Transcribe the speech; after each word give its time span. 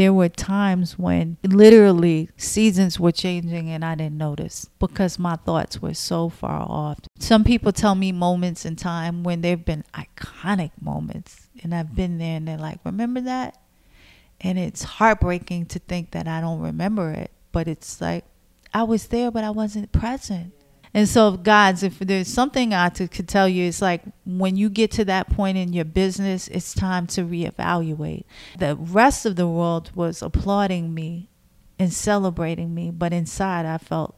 there 0.00 0.14
were 0.14 0.30
times 0.30 0.98
when 0.98 1.36
literally 1.42 2.30
seasons 2.38 2.98
were 2.98 3.12
changing 3.12 3.68
and 3.68 3.84
I 3.84 3.94
didn't 3.94 4.16
notice 4.16 4.66
because 4.78 5.18
my 5.18 5.36
thoughts 5.36 5.82
were 5.82 5.92
so 5.92 6.30
far 6.30 6.62
off. 6.66 7.00
Some 7.18 7.44
people 7.44 7.70
tell 7.70 7.94
me 7.94 8.10
moments 8.10 8.64
in 8.64 8.76
time 8.76 9.24
when 9.24 9.42
they've 9.42 9.62
been 9.62 9.84
iconic 9.92 10.70
moments 10.80 11.48
and 11.62 11.74
I've 11.74 11.94
been 11.94 12.16
there 12.16 12.38
and 12.38 12.48
they're 12.48 12.56
like, 12.56 12.78
remember 12.82 13.20
that? 13.20 13.60
And 14.40 14.58
it's 14.58 14.84
heartbreaking 14.84 15.66
to 15.66 15.78
think 15.78 16.12
that 16.12 16.26
I 16.26 16.40
don't 16.40 16.60
remember 16.60 17.10
it, 17.10 17.30
but 17.52 17.68
it's 17.68 18.00
like 18.00 18.24
I 18.72 18.84
was 18.84 19.08
there, 19.08 19.30
but 19.30 19.44
I 19.44 19.50
wasn't 19.50 19.92
present. 19.92 20.54
And 20.92 21.08
so, 21.08 21.36
guys, 21.36 21.82
if 21.82 22.00
there's 22.00 22.26
something 22.26 22.74
I 22.74 22.88
could 22.90 23.28
tell 23.28 23.48
you, 23.48 23.66
it's 23.66 23.80
like 23.80 24.02
when 24.24 24.56
you 24.56 24.68
get 24.68 24.90
to 24.92 25.04
that 25.04 25.30
point 25.30 25.56
in 25.56 25.72
your 25.72 25.84
business, 25.84 26.48
it's 26.48 26.74
time 26.74 27.06
to 27.08 27.22
reevaluate. 27.22 28.24
The 28.58 28.74
rest 28.74 29.24
of 29.24 29.36
the 29.36 29.46
world 29.46 29.92
was 29.94 30.20
applauding 30.20 30.92
me 30.92 31.28
and 31.78 31.92
celebrating 31.92 32.74
me, 32.74 32.90
but 32.90 33.12
inside 33.12 33.66
I 33.66 33.78
felt 33.78 34.16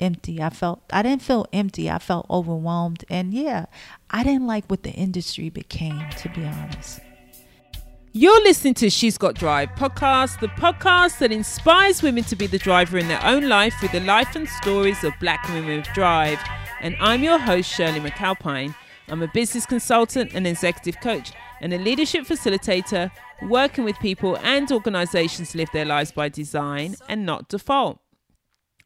empty. 0.00 0.42
I 0.42 0.50
felt 0.50 0.82
I 0.92 1.02
didn't 1.02 1.22
feel 1.22 1.46
empty. 1.52 1.88
I 1.88 1.98
felt 1.98 2.26
overwhelmed, 2.28 3.04
and 3.08 3.32
yeah, 3.32 3.66
I 4.10 4.24
didn't 4.24 4.46
like 4.46 4.66
what 4.66 4.82
the 4.82 4.90
industry 4.90 5.48
became, 5.48 6.10
to 6.18 6.28
be 6.30 6.44
honest. 6.44 7.00
You're 8.12 8.42
listening 8.42 8.74
to 8.74 8.90
She's 8.90 9.16
Got 9.16 9.36
Drive 9.36 9.68
podcast, 9.76 10.40
the 10.40 10.48
podcast 10.48 11.18
that 11.20 11.30
inspires 11.30 12.02
women 12.02 12.24
to 12.24 12.34
be 12.34 12.48
the 12.48 12.58
driver 12.58 12.98
in 12.98 13.06
their 13.06 13.24
own 13.24 13.48
life 13.48 13.74
with 13.80 13.92
the 13.92 14.00
life 14.00 14.34
and 14.34 14.48
stories 14.48 15.04
of 15.04 15.12
black 15.20 15.48
women 15.48 15.76
with 15.76 15.86
drive. 15.94 16.40
And 16.80 16.96
I'm 16.98 17.22
your 17.22 17.38
host, 17.38 17.72
Shirley 17.72 18.00
McAlpine. 18.00 18.74
I'm 19.06 19.22
a 19.22 19.28
business 19.28 19.64
consultant 19.64 20.32
and 20.34 20.44
executive 20.44 21.00
coach 21.00 21.30
and 21.60 21.72
a 21.72 21.78
leadership 21.78 22.24
facilitator 22.24 23.12
working 23.42 23.84
with 23.84 23.96
people 24.00 24.36
and 24.38 24.72
organizations 24.72 25.52
to 25.52 25.58
live 25.58 25.70
their 25.72 25.84
lives 25.84 26.10
by 26.10 26.28
design 26.28 26.96
and 27.08 27.24
not 27.24 27.48
default. 27.48 28.00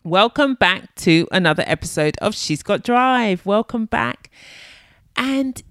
Welcome 0.02 0.54
back 0.54 0.94
to 0.96 1.26
another 1.32 1.64
episode 1.66 2.18
of 2.18 2.34
She's 2.34 2.62
Got 2.62 2.82
Drive. 2.82 3.46
Welcome 3.46 3.86
back. 3.86 4.28
And 5.16 5.62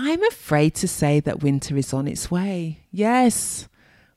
I'm 0.00 0.22
afraid 0.22 0.76
to 0.76 0.86
say 0.86 1.18
that 1.18 1.42
winter 1.42 1.76
is 1.76 1.92
on 1.92 2.06
its 2.06 2.30
way. 2.30 2.84
Yes, 2.92 3.68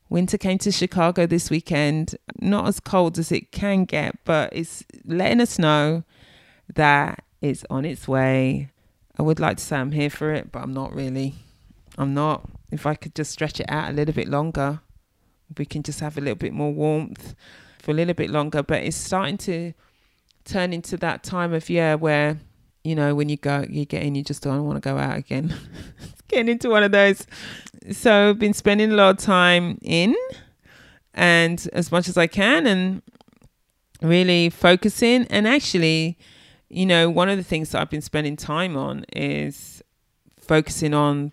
winter 0.09 0.37
came 0.37 0.59
to 0.59 0.71
Chicago 0.71 1.25
this 1.25 1.49
weekend. 1.49 2.15
Not 2.39 2.67
as 2.67 2.79
cold 2.79 3.17
as 3.17 3.31
it 3.31 3.51
can 3.51 3.85
get, 3.85 4.23
but 4.23 4.53
it's 4.53 4.83
letting 5.05 5.41
us 5.41 5.57
know 5.57 6.03
that 6.75 7.23
it's 7.41 7.65
on 7.71 7.83
its 7.83 8.07
way. 8.07 8.69
I 9.17 9.23
would 9.23 9.39
like 9.39 9.57
to 9.57 9.63
say 9.63 9.77
I'm 9.77 9.91
here 9.91 10.11
for 10.11 10.31
it, 10.31 10.51
but 10.51 10.61
I'm 10.61 10.71
not 10.71 10.93
really. 10.93 11.33
I'm 11.97 12.13
not. 12.13 12.47
If 12.69 12.85
I 12.85 12.93
could 12.93 13.15
just 13.15 13.31
stretch 13.31 13.59
it 13.59 13.65
out 13.67 13.89
a 13.89 13.93
little 13.93 14.13
bit 14.13 14.27
longer, 14.27 14.81
we 15.57 15.65
can 15.65 15.81
just 15.81 15.99
have 16.01 16.15
a 16.15 16.21
little 16.21 16.35
bit 16.35 16.53
more 16.53 16.71
warmth 16.71 17.33
for 17.79 17.89
a 17.89 17.95
little 17.95 18.13
bit 18.13 18.29
longer. 18.29 18.61
But 18.61 18.83
it's 18.83 18.97
starting 18.97 19.39
to 19.39 19.73
turn 20.45 20.73
into 20.73 20.95
that 20.97 21.23
time 21.23 21.53
of 21.53 21.71
year 21.71 21.97
where 21.97 22.37
you 22.83 22.95
know, 22.95 23.13
when 23.13 23.29
you 23.29 23.37
go, 23.37 23.65
you 23.69 23.85
get 23.85 24.03
in, 24.03 24.15
you 24.15 24.23
just 24.23 24.41
don't 24.41 24.65
want 24.65 24.81
to 24.81 24.81
go 24.81 24.97
out 24.97 25.17
again. 25.17 25.53
getting 26.31 26.49
into 26.49 26.69
one 26.69 26.83
of 26.83 26.91
those. 26.91 27.27
So 27.91 28.33
been 28.33 28.53
spending 28.53 28.91
a 28.91 28.95
lot 28.95 29.11
of 29.11 29.17
time 29.17 29.77
in 29.81 30.15
and 31.13 31.67
as 31.73 31.91
much 31.91 32.07
as 32.07 32.17
I 32.17 32.27
can 32.27 32.65
and 32.65 33.01
really 34.01 34.49
focusing. 34.49 35.27
And 35.27 35.47
actually, 35.47 36.17
you 36.69 36.85
know, 36.85 37.09
one 37.09 37.29
of 37.29 37.37
the 37.37 37.43
things 37.43 37.71
that 37.71 37.81
I've 37.81 37.89
been 37.89 38.01
spending 38.01 38.35
time 38.35 38.77
on 38.77 39.05
is 39.13 39.83
focusing 40.39 40.93
on 40.93 41.31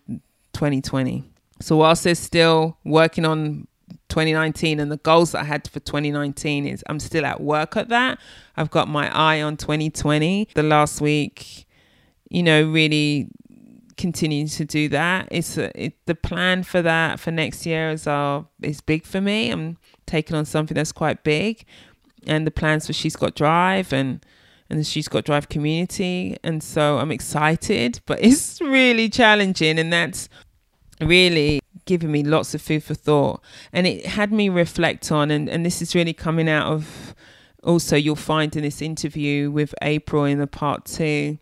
2020. 0.52 1.24
So 1.60 1.76
whilst 1.76 2.04
there's 2.04 2.18
still 2.18 2.76
working 2.84 3.24
on 3.24 3.67
2019 4.08 4.80
and 4.80 4.90
the 4.90 4.96
goals 4.98 5.32
that 5.32 5.42
I 5.42 5.44
had 5.44 5.68
for 5.68 5.80
2019 5.80 6.66
is 6.66 6.82
I'm 6.88 7.00
still 7.00 7.24
at 7.24 7.40
work 7.40 7.76
at 7.76 7.88
that. 7.88 8.18
I've 8.56 8.70
got 8.70 8.88
my 8.88 9.14
eye 9.14 9.42
on 9.42 9.56
2020. 9.56 10.48
The 10.54 10.62
last 10.62 11.00
week, 11.00 11.66
you 12.30 12.42
know, 12.42 12.68
really 12.68 13.28
continuing 13.98 14.46
to 14.46 14.64
do 14.64 14.88
that. 14.88 15.28
It's 15.30 15.58
a, 15.58 15.70
it, 15.80 15.94
the 16.06 16.14
plan 16.14 16.62
for 16.62 16.80
that 16.80 17.20
for 17.20 17.30
next 17.30 17.66
year 17.66 17.90
is 17.90 18.06
uh 18.06 18.42
is 18.62 18.80
big 18.80 19.04
for 19.04 19.20
me. 19.20 19.50
I'm 19.50 19.76
taking 20.06 20.36
on 20.36 20.46
something 20.46 20.74
that's 20.74 20.92
quite 20.92 21.22
big, 21.24 21.64
and 22.26 22.46
the 22.46 22.50
plans 22.50 22.86
for 22.86 22.94
She's 22.94 23.16
Got 23.16 23.34
Drive 23.34 23.92
and 23.92 24.24
and 24.70 24.86
She's 24.86 25.08
Got 25.08 25.24
Drive 25.24 25.48
community. 25.50 26.36
And 26.42 26.62
so 26.62 26.98
I'm 26.98 27.10
excited, 27.10 28.00
but 28.06 28.18
it's 28.22 28.60
really 28.62 29.10
challenging, 29.10 29.78
and 29.78 29.92
that's 29.92 30.30
really 31.00 31.60
given 31.88 32.12
me 32.12 32.22
lots 32.22 32.54
of 32.54 32.62
food 32.62 32.84
for 32.84 32.94
thought. 32.94 33.42
And 33.72 33.86
it 33.86 34.06
had 34.06 34.30
me 34.30 34.48
reflect 34.48 35.10
on 35.10 35.30
and, 35.30 35.48
and 35.48 35.66
this 35.66 35.82
is 35.82 35.94
really 35.94 36.12
coming 36.12 36.48
out 36.48 36.72
of 36.72 37.14
also 37.64 37.96
you'll 37.96 38.14
find 38.14 38.54
in 38.54 38.62
this 38.62 38.80
interview 38.80 39.50
with 39.50 39.74
april 39.82 40.24
in 40.24 40.38
the 40.38 40.46
part 40.46 40.84
two 40.84 41.36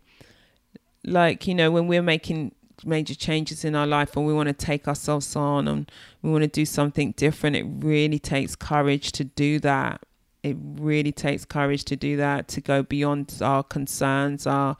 like 1.05 1.45
you 1.45 1.53
know 1.53 1.69
when 1.69 1.85
we're 1.85 2.01
making 2.01 2.51
major 2.85 3.15
changes 3.15 3.65
in 3.65 3.75
our 3.75 3.87
life 3.87 4.15
and 4.15 4.25
we 4.25 4.33
want 4.33 4.47
to 4.47 4.53
take 4.53 4.87
ourselves 4.87 5.35
on 5.35 5.67
and 5.67 5.91
we 6.21 6.29
want 6.29 6.43
to 6.43 6.47
do 6.47 6.65
something 6.65 7.11
different 7.13 7.55
it 7.55 7.65
really 7.79 8.19
takes 8.19 8.55
courage 8.55 9.11
to 9.13 9.23
do 9.23 9.59
that. 9.59 10.01
It 10.43 10.55
really 10.59 11.11
takes 11.11 11.43
courage 11.45 11.83
to 11.85 11.95
do 11.95 12.15
that 12.17 12.47
to 12.49 12.61
go 12.61 12.83
beyond 12.83 13.39
our 13.41 13.63
concerns 13.63 14.45
our 14.45 14.77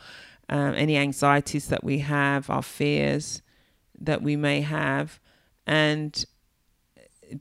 um, 0.50 0.76
any 0.76 0.96
anxieties 0.96 1.68
that 1.68 1.84
we 1.84 2.00
have 2.00 2.50
our 2.50 2.62
fears 2.62 3.42
that 4.00 4.22
we 4.22 4.36
may 4.36 4.62
have 4.62 5.20
and 5.68 6.26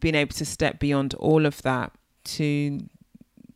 being 0.01 0.17
able 0.17 0.35
to 0.35 0.45
step 0.45 0.79
beyond 0.81 1.15
all 1.15 1.47
of 1.47 1.63
that 1.63 1.93
to 2.25 2.81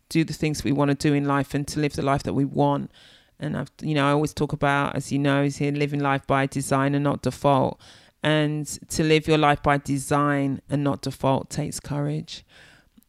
do 0.08 0.24
the 0.24 0.32
things 0.32 0.64
we 0.64 0.72
want 0.72 0.90
to 0.90 0.94
do 0.94 1.12
in 1.12 1.24
life 1.24 1.54
and 1.54 1.66
to 1.68 1.80
live 1.80 1.94
the 1.94 2.02
life 2.02 2.22
that 2.22 2.34
we 2.34 2.44
want. 2.44 2.90
And 3.38 3.56
I've, 3.56 3.70
you 3.82 3.94
know, 3.94 4.06
I 4.06 4.12
always 4.12 4.32
talk 4.32 4.52
about, 4.52 4.94
as 4.94 5.10
you 5.10 5.18
know, 5.18 5.42
is 5.42 5.56
here 5.56 5.72
living 5.72 6.00
life 6.00 6.26
by 6.26 6.46
design 6.46 6.94
and 6.94 7.02
not 7.02 7.22
default. 7.22 7.80
And 8.22 8.66
to 8.90 9.02
live 9.02 9.26
your 9.26 9.38
life 9.38 9.62
by 9.62 9.78
design 9.78 10.60
and 10.68 10.84
not 10.84 11.02
default 11.02 11.50
takes 11.50 11.80
courage. 11.80 12.44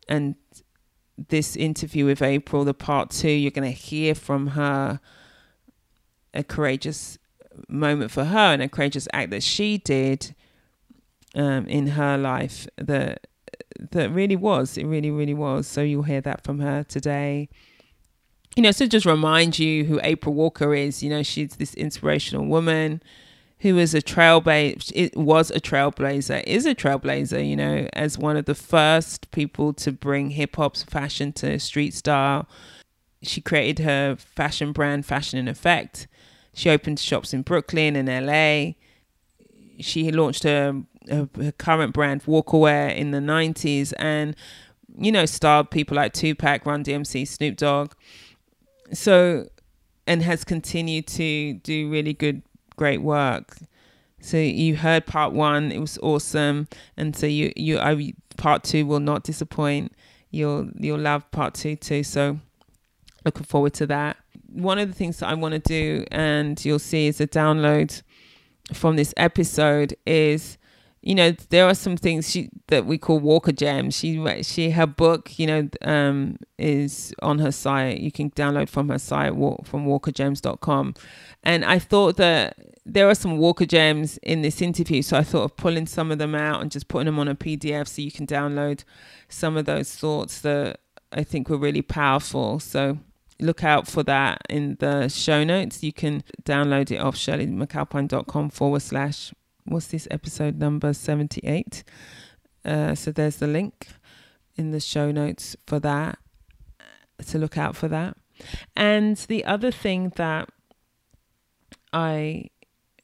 And 0.08 0.36
this 1.28 1.56
interview 1.56 2.06
with 2.06 2.22
April, 2.22 2.64
the 2.64 2.74
part 2.74 3.12
two, 3.12 3.30
you're 3.30 3.52
going 3.52 3.72
to 3.72 3.78
hear 3.78 4.16
from 4.16 4.48
her 4.48 5.00
a 6.34 6.44
courageous 6.44 7.20
moment 7.68 8.10
for 8.10 8.24
her 8.24 8.38
and 8.54 8.62
a 8.62 8.70
courageous 8.70 9.08
act 9.14 9.30
that 9.32 9.44
she 9.44 9.78
did 9.78 10.34
um, 11.36 11.68
in 11.68 11.88
her 11.88 12.18
life 12.18 12.68
that 12.78 13.28
that 13.92 14.12
really 14.12 14.36
was. 14.36 14.78
It 14.78 14.86
really, 14.86 15.12
really 15.12 15.34
was. 15.34 15.68
So 15.68 15.82
you'll 15.82 16.04
hear 16.04 16.22
that 16.22 16.44
from 16.44 16.60
her 16.60 16.84
today. 16.84 17.50
You 18.56 18.64
know, 18.64 18.72
so 18.72 18.86
just 18.86 19.06
remind 19.06 19.60
you 19.60 19.86
who 19.86 20.00
April 20.04 20.36
Walker 20.36 20.74
is. 20.74 21.02
You 21.02 21.10
know, 21.10 21.24
she's 21.24 21.56
this 21.56 21.74
inspirational 21.76 22.46
woman 22.46 23.02
who 23.60 23.78
is 23.78 23.94
a 23.94 24.02
trailblazer. 24.02 24.92
It 24.94 25.16
was 25.16 25.52
a 25.52 25.60
trailblazer, 25.60 26.44
is 26.44 26.66
a 26.66 26.76
trailblazer. 26.76 27.48
You 27.48 27.56
know, 27.56 27.88
as 27.94 28.18
one 28.18 28.38
of 28.38 28.46
the 28.46 28.56
first 28.56 29.32
people 29.32 29.74
to 29.74 29.92
bring 29.92 30.32
hip 30.32 30.58
hop's 30.58 30.84
fashion 30.84 31.32
to 31.34 31.60
street 31.60 31.94
style. 31.94 32.48
She 33.24 33.40
created 33.40 33.84
her 33.86 34.16
fashion 34.16 34.72
brand, 34.72 35.06
Fashion 35.06 35.38
in 35.38 35.48
Effect. 35.48 36.08
She 36.54 36.72
opened 36.72 37.00
shops 37.00 37.34
in 37.34 37.44
Brooklyn 37.44 37.96
and 37.96 38.10
LA. 38.10 38.74
She 39.80 40.12
launched 40.12 40.44
her 40.44 40.82
her, 41.10 41.28
current 41.58 41.94
brand 41.94 42.24
Walker 42.26 42.58
Wear 42.58 42.90
in 42.90 43.12
the 43.12 43.20
90s 43.20 43.94
and 43.98 44.36
you 44.98 45.12
know 45.12 45.26
starred 45.26 45.72
people 45.72 45.96
like 45.96 46.14
Tupac, 46.14 46.66
Run 46.66 46.84
DMC, 46.84 47.28
Snoop 47.28 47.58
Dogg. 47.58 47.94
So 48.94 49.48
and 50.08 50.22
has 50.22 50.44
continued 50.44 51.08
to 51.08 51.54
do 51.54 51.90
really 51.90 52.14
good 52.14 52.42
great 52.76 53.02
work. 53.02 53.58
So 54.20 54.38
you 54.38 54.76
heard 54.76 55.06
part 55.06 55.34
1, 55.34 55.72
it 55.72 55.80
was 55.80 55.98
awesome 56.00 56.68
and 56.98 57.16
so 57.16 57.26
you 57.26 57.52
you 57.56 57.80
I 57.80 58.14
part 58.38 58.64
2 58.64 58.86
will 58.86 59.00
not 59.00 59.24
disappoint. 59.24 59.94
You'll 60.30 60.70
you'll 60.78 61.00
love 61.00 61.30
part 61.32 61.54
2 61.56 61.76
too. 61.78 62.04
So 62.04 62.40
looking 63.26 63.44
forward 63.44 63.74
to 63.76 63.88
that. 63.88 64.18
One 64.48 64.80
of 64.80 64.88
the 64.90 64.94
things 64.94 65.20
that 65.20 65.30
I 65.30 65.34
want 65.34 65.54
to 65.54 65.60
do 65.60 66.06
and 66.12 66.64
you'll 66.64 66.80
see 66.80 67.08
is 67.08 67.22
a 67.22 67.28
download 67.28 68.02
from 68.74 68.96
this 68.96 69.14
episode 69.18 69.96
is 70.06 70.58
you 71.02 71.16
know 71.16 71.32
there 71.50 71.66
are 71.66 71.74
some 71.74 71.98
things 71.98 72.30
she 72.30 72.50
that 72.68 72.86
we 72.86 72.98
call 72.98 73.20
walker 73.20 73.52
gems 73.52 73.96
she 73.96 74.44
she 74.44 74.70
her 74.72 74.86
book 74.86 75.38
you 75.40 75.48
know 75.48 75.68
um 75.82 76.38
is 76.60 77.12
on 77.24 77.40
her 77.40 77.52
site. 77.52 78.00
You 78.00 78.12
can 78.12 78.30
download 78.32 78.70
from 78.70 78.90
her 78.90 79.00
site 79.00 79.36
walk, 79.36 79.66
from 79.66 79.88
walkergems.com 79.88 80.94
and 81.44 81.66
i 81.66 81.80
thought 81.80 82.18
that 82.18 82.56
there 82.86 83.10
are 83.10 83.16
some 83.16 83.38
walker 83.38 83.66
gems 83.66 84.18
in 84.24 84.42
this 84.42 84.62
interview 84.62 85.02
so 85.02 85.18
i 85.18 85.24
thought 85.24 85.44
of 85.44 85.56
pulling 85.56 85.88
some 85.88 86.12
of 86.12 86.20
them 86.20 86.36
out 86.36 86.62
and 86.62 86.72
just 86.72 86.88
putting 86.88 87.08
them 87.08 87.20
on 87.20 87.28
a 87.28 87.36
pdf 87.36 87.88
so 87.88 88.02
you 88.02 88.12
can 88.12 88.28
download 88.28 88.84
some 89.28 89.58
of 89.58 89.66
those 89.66 89.96
thoughts 89.96 90.42
that 90.42 90.80
i 91.12 91.24
think 91.24 91.50
were 91.50 91.58
really 91.58 91.82
powerful. 91.82 92.60
So 92.60 93.00
look 93.40 93.64
out 93.64 93.88
for 93.88 94.04
that 94.04 94.42
in 94.50 94.78
the 94.80 95.08
show 95.10 95.44
notes. 95.44 95.84
You 95.84 95.94
can 95.94 96.24
download 96.44 96.92
it 96.92 96.98
off 96.98 97.16
shirleymcalpine.com 97.16 98.50
forward 98.50 98.82
slash 98.82 99.34
what's 99.66 99.88
this 99.88 100.08
episode 100.12 100.58
number 100.58 100.94
78 100.94 101.84
uh, 102.64 102.96
so 102.96 103.12
there's 103.12 103.38
the 103.38 103.48
link 103.48 103.88
in 104.56 104.72
the 104.72 104.80
show 104.80 105.12
notes 105.12 105.56
for 105.66 105.80
that 105.80 106.20
to 107.28 107.38
look 107.38 107.58
out 107.58 107.76
for 107.76 107.88
that. 107.88 108.18
And 108.76 109.18
the 109.18 109.46
other 109.46 109.72
thing 109.72 110.14
that 110.16 110.50
I 111.94 112.50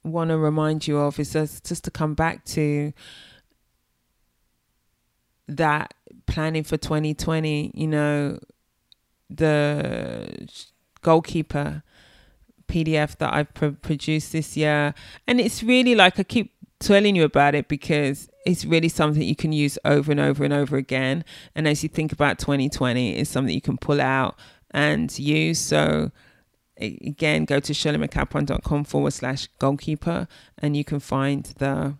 want 0.04 0.30
to 0.30 0.38
remind 0.38 0.86
you 0.86 0.98
of 0.98 1.18
is 1.18 1.32
just, 1.32 1.64
just 1.66 1.84
to 1.84 1.90
come 1.90 2.14
back 2.14 2.44
to 2.46 2.92
that 5.46 5.94
planning 6.26 6.64
for 6.64 6.76
2020, 6.76 7.72
you 7.74 7.86
know, 7.86 8.38
the 9.30 10.48
goalkeeper 11.02 11.82
PDF 12.68 13.16
that 13.18 13.32
I've 13.32 13.52
pr- 13.54 13.68
produced 13.68 14.32
this 14.32 14.56
year. 14.56 14.94
And 15.26 15.40
it's 15.40 15.62
really 15.62 15.94
like 15.94 16.18
I 16.18 16.22
keep 16.22 16.52
telling 16.78 17.16
you 17.16 17.24
about 17.24 17.54
it 17.54 17.68
because 17.68 18.28
it's 18.46 18.64
really 18.64 18.88
something 18.88 19.22
you 19.22 19.36
can 19.36 19.52
use 19.52 19.78
over 19.84 20.10
and 20.10 20.20
over 20.20 20.44
and 20.44 20.52
over 20.52 20.76
again. 20.76 21.24
And 21.54 21.66
as 21.66 21.82
you 21.82 21.88
think 21.88 22.12
about 22.12 22.38
2020, 22.38 23.16
it's 23.16 23.30
something 23.30 23.54
you 23.54 23.60
can 23.60 23.78
pull 23.78 24.00
out 24.00 24.38
and 24.70 25.16
use. 25.18 25.58
So 25.58 26.10
again, 26.78 27.44
go 27.44 27.60
to 27.60 27.72
shirleymcalpine.com 27.72 28.84
forward 28.84 29.12
slash 29.12 29.48
goalkeeper 29.58 30.28
and 30.58 30.76
you 30.76 30.84
can 30.84 31.00
find 31.00 31.44
the 31.58 31.96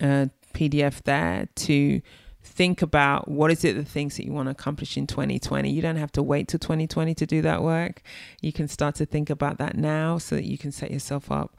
uh, 0.00 0.26
PDF 0.54 1.02
there 1.02 1.48
to 1.54 2.00
think 2.54 2.82
about 2.82 3.28
what 3.28 3.50
is 3.50 3.64
it 3.64 3.74
the 3.74 3.84
things 3.84 4.16
that 4.16 4.24
you 4.24 4.32
want 4.32 4.46
to 4.46 4.50
accomplish 4.50 4.96
in 4.96 5.06
2020 5.06 5.70
you 5.70 5.82
don't 5.82 5.96
have 5.96 6.12
to 6.12 6.22
wait 6.22 6.48
till 6.48 6.58
2020 6.58 7.14
to 7.14 7.26
do 7.26 7.42
that 7.42 7.62
work. 7.62 8.02
You 8.40 8.52
can 8.52 8.68
start 8.68 8.94
to 8.96 9.06
think 9.06 9.30
about 9.30 9.58
that 9.58 9.76
now 9.76 10.18
so 10.18 10.36
that 10.36 10.44
you 10.44 10.56
can 10.56 10.72
set 10.72 10.90
yourself 10.90 11.30
up 11.30 11.56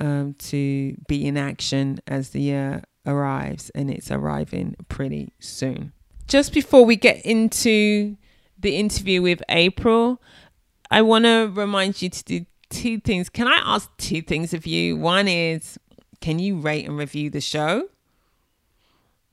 um, 0.00 0.34
to 0.34 0.96
be 1.08 1.26
in 1.26 1.36
action 1.36 2.00
as 2.06 2.30
the 2.30 2.40
year 2.40 2.84
arrives 3.06 3.70
and 3.70 3.90
it's 3.90 4.10
arriving 4.10 4.76
pretty 4.88 5.32
soon. 5.38 5.92
Just 6.26 6.52
before 6.52 6.84
we 6.84 6.96
get 6.96 7.24
into 7.24 8.16
the 8.58 8.76
interview 8.76 9.20
with 9.20 9.42
april 9.50 10.20
i 10.90 11.02
want 11.02 11.26
to 11.26 11.52
remind 11.54 12.00
you 12.00 12.08
to 12.08 12.24
do 12.24 12.46
two 12.70 12.98
things. 13.00 13.28
Can 13.28 13.46
i 13.48 13.60
ask 13.64 13.90
two 13.96 14.22
things 14.22 14.52
of 14.54 14.66
you? 14.66 14.96
One 14.96 15.28
is 15.28 15.78
can 16.20 16.38
you 16.38 16.58
rate 16.58 16.86
and 16.86 16.96
review 16.96 17.30
the 17.30 17.40
show 17.40 17.88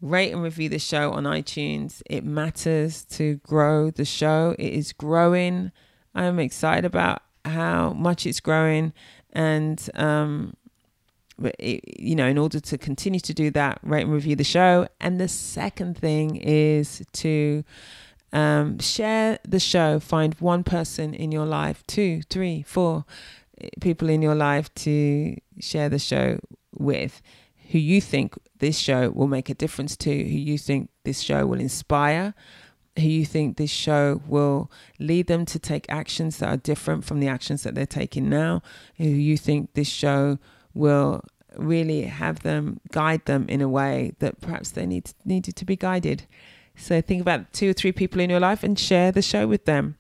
rate 0.03 0.33
and 0.33 0.43
review 0.43 0.67
the 0.67 0.79
show 0.79 1.13
on 1.13 1.23
iTunes. 1.23 2.01
It 2.09 2.25
matters 2.25 3.05
to 3.05 3.35
grow 3.37 3.89
the 3.89 4.05
show. 4.05 4.53
It 4.59 4.73
is 4.73 4.91
growing. 4.91 5.71
I'm 6.13 6.39
excited 6.39 6.85
about 6.85 7.23
how 7.45 7.93
much 7.93 8.25
it's 8.25 8.39
growing, 8.39 8.93
and 9.31 9.89
um, 9.95 10.55
it, 11.57 11.99
you 11.99 12.15
know, 12.15 12.27
in 12.27 12.37
order 12.37 12.59
to 12.59 12.77
continue 12.77 13.19
to 13.21 13.33
do 13.33 13.49
that, 13.51 13.79
rate 13.81 14.03
and 14.03 14.13
review 14.13 14.35
the 14.35 14.43
show. 14.43 14.87
And 14.99 15.19
the 15.19 15.27
second 15.27 15.97
thing 15.97 16.35
is 16.35 17.01
to 17.13 17.63
um, 18.33 18.79
share 18.79 19.39
the 19.47 19.59
show. 19.59 19.99
Find 19.99 20.35
one 20.35 20.63
person 20.63 21.13
in 21.13 21.31
your 21.31 21.45
life, 21.45 21.83
two, 21.87 22.21
three, 22.29 22.61
four 22.61 23.05
eh, 23.61 23.69
people 23.79 24.09
in 24.09 24.21
your 24.21 24.35
life 24.35 24.73
to 24.75 25.37
share 25.59 25.89
the 25.89 25.99
show 25.99 26.39
with 26.73 27.21
who 27.71 27.79
you 27.79 28.01
think 28.01 28.35
this 28.63 28.77
show 28.77 29.09
will 29.09 29.27
make 29.27 29.49
a 29.49 29.53
difference 29.53 29.97
to, 29.97 30.09
who 30.09 30.37
you 30.37 30.57
think 30.57 30.89
this 31.03 31.19
show 31.19 31.45
will 31.45 31.59
inspire, 31.59 32.33
who 32.97 33.09
you 33.09 33.25
think 33.25 33.57
this 33.57 33.69
show 33.69 34.21
will 34.25 34.71
lead 34.99 35.27
them 35.27 35.43
to 35.45 35.59
take 35.59 35.85
actions 35.89 36.37
that 36.37 36.47
are 36.47 36.55
different 36.55 37.03
from 37.03 37.19
the 37.19 37.27
actions 37.27 37.63
that 37.63 37.75
they're 37.75 37.85
taking 37.85 38.29
now, 38.29 38.61
who 38.95 39.03
you 39.03 39.35
think 39.35 39.73
this 39.73 39.89
show 39.89 40.39
will 40.73 41.21
really 41.57 42.03
have 42.03 42.39
them 42.43 42.79
guide 42.91 43.25
them 43.25 43.45
in 43.49 43.59
a 43.59 43.67
way 43.67 44.13
that 44.19 44.39
perhaps 44.39 44.71
they 44.71 44.85
need 44.85 45.11
needed 45.25 45.57
to 45.57 45.65
be 45.65 45.75
guided. 45.75 46.23
So 46.77 47.01
think 47.01 47.19
about 47.19 47.51
two 47.51 47.71
or 47.71 47.73
three 47.73 47.91
people 47.91 48.21
in 48.21 48.29
your 48.29 48.39
life 48.39 48.63
and 48.63 48.79
share 48.79 49.11
the 49.11 49.21
show 49.21 49.45
with 49.45 49.65
them. 49.65 49.97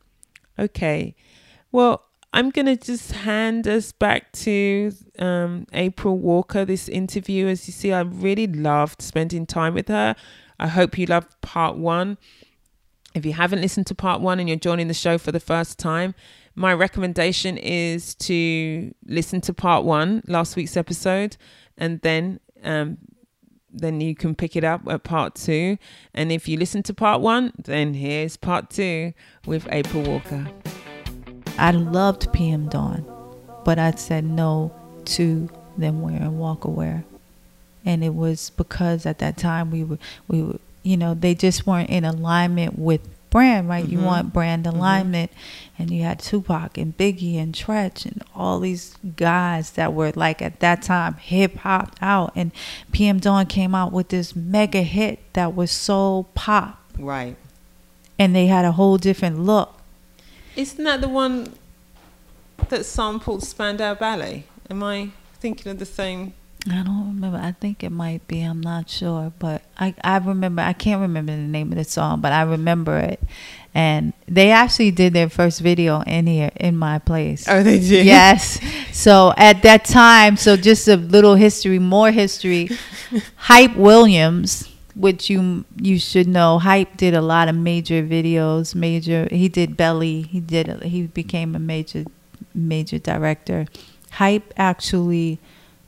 Okay. 0.57 1.15
Well, 1.69 2.05
I'm 2.35 2.49
going 2.49 2.65
to 2.65 2.75
just 2.75 3.11
hand 3.11 3.67
us 3.67 3.91
back 3.91 4.31
to 4.31 4.91
um, 5.19 5.67
April 5.71 6.17
Walker, 6.17 6.65
this 6.65 6.89
interview. 6.89 7.47
As 7.47 7.67
you 7.67 7.73
see, 7.73 7.93
I 7.93 8.01
really 8.01 8.47
loved 8.47 9.03
spending 9.03 9.45
time 9.45 9.75
with 9.75 9.87
her. 9.87 10.15
I 10.59 10.67
hope 10.67 10.97
you 10.97 11.05
loved 11.05 11.39
part 11.41 11.77
one. 11.77 12.17
If 13.13 13.23
you 13.23 13.33
haven't 13.33 13.61
listened 13.61 13.85
to 13.87 13.95
part 13.95 14.19
one 14.19 14.39
and 14.39 14.49
you're 14.49 14.57
joining 14.57 14.87
the 14.87 14.95
show 14.95 15.19
for 15.19 15.31
the 15.31 15.39
first 15.39 15.77
time, 15.77 16.15
my 16.55 16.73
recommendation 16.73 17.55
is 17.55 18.15
to 18.15 18.91
listen 19.05 19.39
to 19.41 19.53
part 19.53 19.85
one, 19.85 20.23
last 20.27 20.55
week's 20.55 20.75
episode, 20.75 21.37
and 21.77 22.01
then 22.01 22.39
um, 22.63 22.97
then 23.71 24.01
you 24.01 24.15
can 24.15 24.33
pick 24.33 24.55
it 24.55 24.63
up 24.63 24.81
at 24.87 25.03
part 25.03 25.35
two. 25.35 25.77
And 26.13 26.31
if 26.31 26.47
you 26.47 26.57
listen 26.57 26.81
to 26.83 26.93
part 26.93 27.21
one, 27.21 27.53
then 27.63 27.93
here's 27.93 28.37
part 28.37 28.69
two 28.71 29.13
with 29.45 29.67
April 29.71 30.03
Walker. 30.03 30.47
I 31.63 31.71
loved 31.71 32.33
PM 32.33 32.67
Dawn, 32.67 33.05
but 33.63 33.79
I 33.79 33.91
said 33.91 34.25
no 34.25 34.73
to 35.05 35.49
them 35.77 36.01
wearing 36.01 36.37
walker 36.37 36.67
wear. 36.67 37.05
And 37.85 38.03
it 38.03 38.13
was 38.13 38.49
because 38.49 39.05
at 39.05 39.19
that 39.19 39.37
time 39.37 39.71
we 39.71 39.85
were 39.85 39.97
we 40.27 40.43
were 40.43 40.59
you 40.83 40.97
know, 40.97 41.13
they 41.13 41.33
just 41.33 41.65
weren't 41.65 41.89
in 41.89 42.03
alignment 42.03 42.77
with 42.77 42.99
brand, 43.29 43.69
right? 43.69 43.85
Mm-hmm. 43.85 43.93
You 43.93 44.05
want 44.05 44.33
brand 44.33 44.65
mm-hmm. 44.65 44.75
alignment 44.75 45.31
mm-hmm. 45.31 45.83
and 45.83 45.91
you 45.91 46.03
had 46.03 46.19
Tupac 46.19 46.77
and 46.77 46.97
Biggie 46.97 47.37
and 47.37 47.55
Treach 47.55 48.05
and 48.05 48.21
all 48.35 48.59
these 48.59 48.97
guys 49.15 49.71
that 49.71 49.93
were 49.93 50.11
like 50.13 50.41
at 50.41 50.59
that 50.59 50.81
time 50.81 51.13
hip 51.13 51.55
hop 51.59 51.95
out 52.01 52.33
and 52.35 52.51
PM 52.91 53.19
Dawn 53.19 53.45
came 53.45 53.73
out 53.73 53.93
with 53.93 54.09
this 54.09 54.35
mega 54.35 54.81
hit 54.81 55.19
that 55.31 55.55
was 55.55 55.71
so 55.71 56.25
pop. 56.35 56.83
Right. 56.99 57.37
And 58.19 58.35
they 58.35 58.47
had 58.47 58.65
a 58.65 58.73
whole 58.73 58.97
different 58.97 59.39
look 59.39 59.79
isn't 60.55 60.83
that 60.83 61.01
the 61.01 61.09
one 61.09 61.53
that 62.69 62.85
sampled 62.85 63.43
Spandau 63.43 63.95
Ballet? 63.95 64.45
Am 64.69 64.83
I 64.83 65.09
thinking 65.39 65.71
of 65.71 65.79
the 65.79 65.85
same? 65.85 66.33
I 66.69 66.81
don't 66.81 67.07
remember. 67.07 67.37
I 67.37 67.51
think 67.51 67.83
it 67.83 67.91
might 67.91 68.25
be. 68.27 68.41
I'm 68.41 68.61
not 68.61 68.89
sure, 68.89 69.33
but 69.37 69.63
I 69.77 69.93
I 70.01 70.17
remember. 70.17 70.61
I 70.61 70.71
can't 70.71 71.01
remember 71.01 71.33
the 71.33 71.41
name 71.41 71.71
of 71.73 71.77
the 71.77 71.83
song, 71.83 72.21
but 72.21 72.31
I 72.31 72.43
remember 72.43 72.97
it. 72.99 73.19
And 73.75 74.13
they 74.27 74.51
actually 74.51 74.91
did 74.91 75.13
their 75.13 75.29
first 75.29 75.59
video 75.59 76.01
in 76.01 76.27
here 76.27 76.51
in 76.55 76.77
my 76.77 76.99
place. 76.99 77.47
Oh, 77.49 77.63
they 77.63 77.79
did. 77.79 78.05
Yes. 78.05 78.59
So 78.93 79.33
at 79.37 79.63
that 79.63 79.85
time, 79.85 80.37
so 80.37 80.55
just 80.55 80.87
a 80.87 80.95
little 80.95 81.33
history, 81.33 81.79
more 81.79 82.11
history. 82.11 82.69
Hype 83.35 83.75
Williams 83.75 84.69
which 84.95 85.29
you 85.29 85.65
you 85.75 85.97
should 85.97 86.27
know 86.27 86.59
hype 86.59 86.97
did 86.97 87.13
a 87.13 87.21
lot 87.21 87.47
of 87.47 87.55
major 87.55 88.03
videos 88.03 88.75
major 88.75 89.27
he 89.31 89.49
did 89.49 89.75
belly 89.75 90.21
he 90.21 90.39
did 90.39 90.67
he 90.83 91.03
became 91.03 91.55
a 91.55 91.59
major 91.59 92.05
major 92.53 92.99
director. 92.99 93.65
Hype 94.11 94.53
actually 94.57 95.39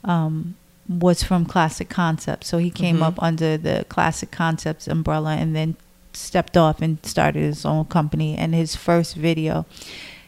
um, 0.03 0.55
was 0.87 1.23
from 1.23 1.45
classic 1.45 1.89
concepts 1.89 2.47
so 2.47 2.57
he 2.57 2.69
came 2.69 2.95
mm-hmm. 2.95 3.03
up 3.03 3.21
under 3.21 3.57
the 3.57 3.85
classic 3.89 4.31
concepts 4.31 4.87
umbrella 4.87 5.35
and 5.35 5.55
then 5.55 5.75
stepped 6.13 6.55
off 6.55 6.81
and 6.81 7.03
started 7.05 7.41
his 7.41 7.65
own 7.65 7.85
company. 7.85 8.37
And 8.37 8.53
his 8.53 8.75
first 8.75 9.15
video 9.15 9.65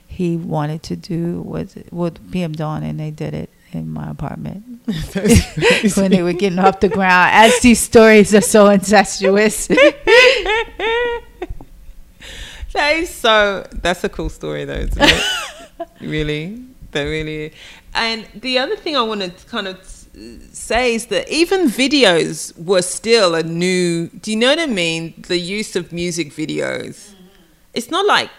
he 0.08 0.36
wanted 0.36 0.84
to 0.84 0.96
do 0.96 1.42
was 1.42 1.78
with 1.92 2.32
pm 2.32 2.54
dawn 2.54 2.82
and 2.82 3.00
they 3.00 3.12
did 3.12 3.34
it 3.34 3.50
in 3.72 3.90
my 3.90 4.10
apartment 4.10 4.82
when 5.96 6.12
they 6.12 6.24
were 6.24 6.34
getting 6.34 6.60
off 6.60 6.80
the 6.80 6.90
ground. 6.90 7.32
As 7.34 7.60
these 7.62 7.80
stories 7.80 8.34
are 8.34 8.42
so 8.42 8.70
incestuous. 8.70 9.68
that 9.68 11.24
is 12.96 13.10
so. 13.10 13.68
That's 13.72 14.04
a 14.04 14.10
cool 14.10 14.30
story, 14.30 14.66
though, 14.66 14.74
isn't 14.74 15.02
it? 15.02 15.24
really, 16.02 16.64
that 16.92 17.04
really. 17.04 17.54
And 17.94 18.28
the 18.36 18.60
other 18.60 18.76
thing 18.76 18.96
I 18.96 19.02
want 19.02 19.22
to 19.22 19.32
kind 19.48 19.68
of 19.68 19.86
say 20.52 20.96
is 20.96 21.08
that 21.08 21.30
even 21.30 21.68
videos 21.68 22.58
were 22.58 22.82
still 22.82 23.36
a 23.36 23.44
new. 23.44 24.08
Do 24.08 24.32
you 24.32 24.38
know 24.38 24.50
what 24.50 24.60
I 24.60 24.68
mean? 24.68 25.14
The 25.28 25.38
use 25.38 25.76
of 25.76 25.92
music 25.92 26.32
videos. 26.34 27.10
Mm-hmm. 27.10 27.24
It's 27.74 27.92
not 27.92 28.06
like 28.06 28.32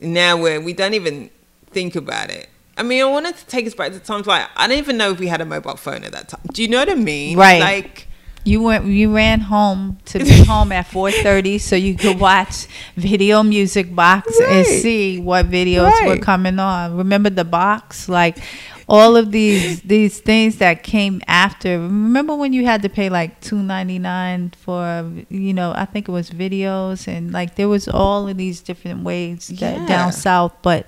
now 0.00 0.36
where 0.36 0.60
we 0.60 0.72
don't 0.72 0.94
even 0.94 1.30
think 1.70 1.94
about 1.96 2.30
it 2.30 2.48
I 2.76 2.82
mean, 2.82 3.02
I 3.02 3.06
wanted 3.06 3.36
to 3.36 3.46
take 3.46 3.66
us 3.66 3.74
back 3.74 3.92
to 3.92 4.00
times 4.00 4.26
like 4.26 4.48
I 4.56 4.66
don't 4.66 4.78
even 4.78 4.96
know 4.96 5.10
if 5.10 5.18
we 5.18 5.26
had 5.26 5.40
a 5.40 5.44
mobile 5.44 5.76
phone 5.76 6.04
at 6.04 6.12
that 6.12 6.28
time. 6.28 6.40
Do 6.52 6.62
you 6.62 6.68
know 6.68 6.78
what 6.78 6.90
I 6.90 6.94
mean? 6.94 7.38
Right. 7.38 7.60
Like 7.60 8.08
you 8.44 8.62
went, 8.62 8.84
you 8.86 9.14
ran 9.14 9.40
home 9.40 9.98
to 10.06 10.18
be 10.18 10.44
home 10.46 10.72
at 10.72 10.86
four 10.86 11.10
thirty, 11.10 11.58
so 11.58 11.76
you 11.76 11.94
could 11.94 12.18
watch 12.18 12.66
Video 12.96 13.42
Music 13.42 13.94
Box 13.94 14.28
right. 14.40 14.50
and 14.50 14.66
see 14.66 15.18
what 15.18 15.46
videos 15.46 15.90
right. 15.90 16.08
were 16.08 16.18
coming 16.18 16.58
on. 16.58 16.96
Remember 16.96 17.30
the 17.30 17.44
box? 17.44 18.08
Like 18.08 18.38
all 18.88 19.16
of 19.16 19.30
these 19.32 19.80
these 19.82 20.20
things 20.20 20.58
that 20.58 20.82
came 20.82 21.20
after. 21.26 21.78
Remember 21.78 22.34
when 22.36 22.52
you 22.52 22.64
had 22.64 22.82
to 22.82 22.88
pay 22.88 23.08
like 23.08 23.40
two 23.40 23.62
ninety 23.62 23.98
nine 23.98 24.52
for 24.58 25.10
you 25.28 25.54
know 25.54 25.72
I 25.74 25.84
think 25.86 26.08
it 26.08 26.12
was 26.12 26.30
videos 26.30 27.08
and 27.08 27.32
like 27.32 27.56
there 27.56 27.68
was 27.68 27.88
all 27.88 28.28
of 28.28 28.36
these 28.36 28.60
different 28.60 29.02
ways 29.04 29.50
Yeah. 29.50 29.86
down 29.86 30.12
south, 30.12 30.52
but 30.62 30.86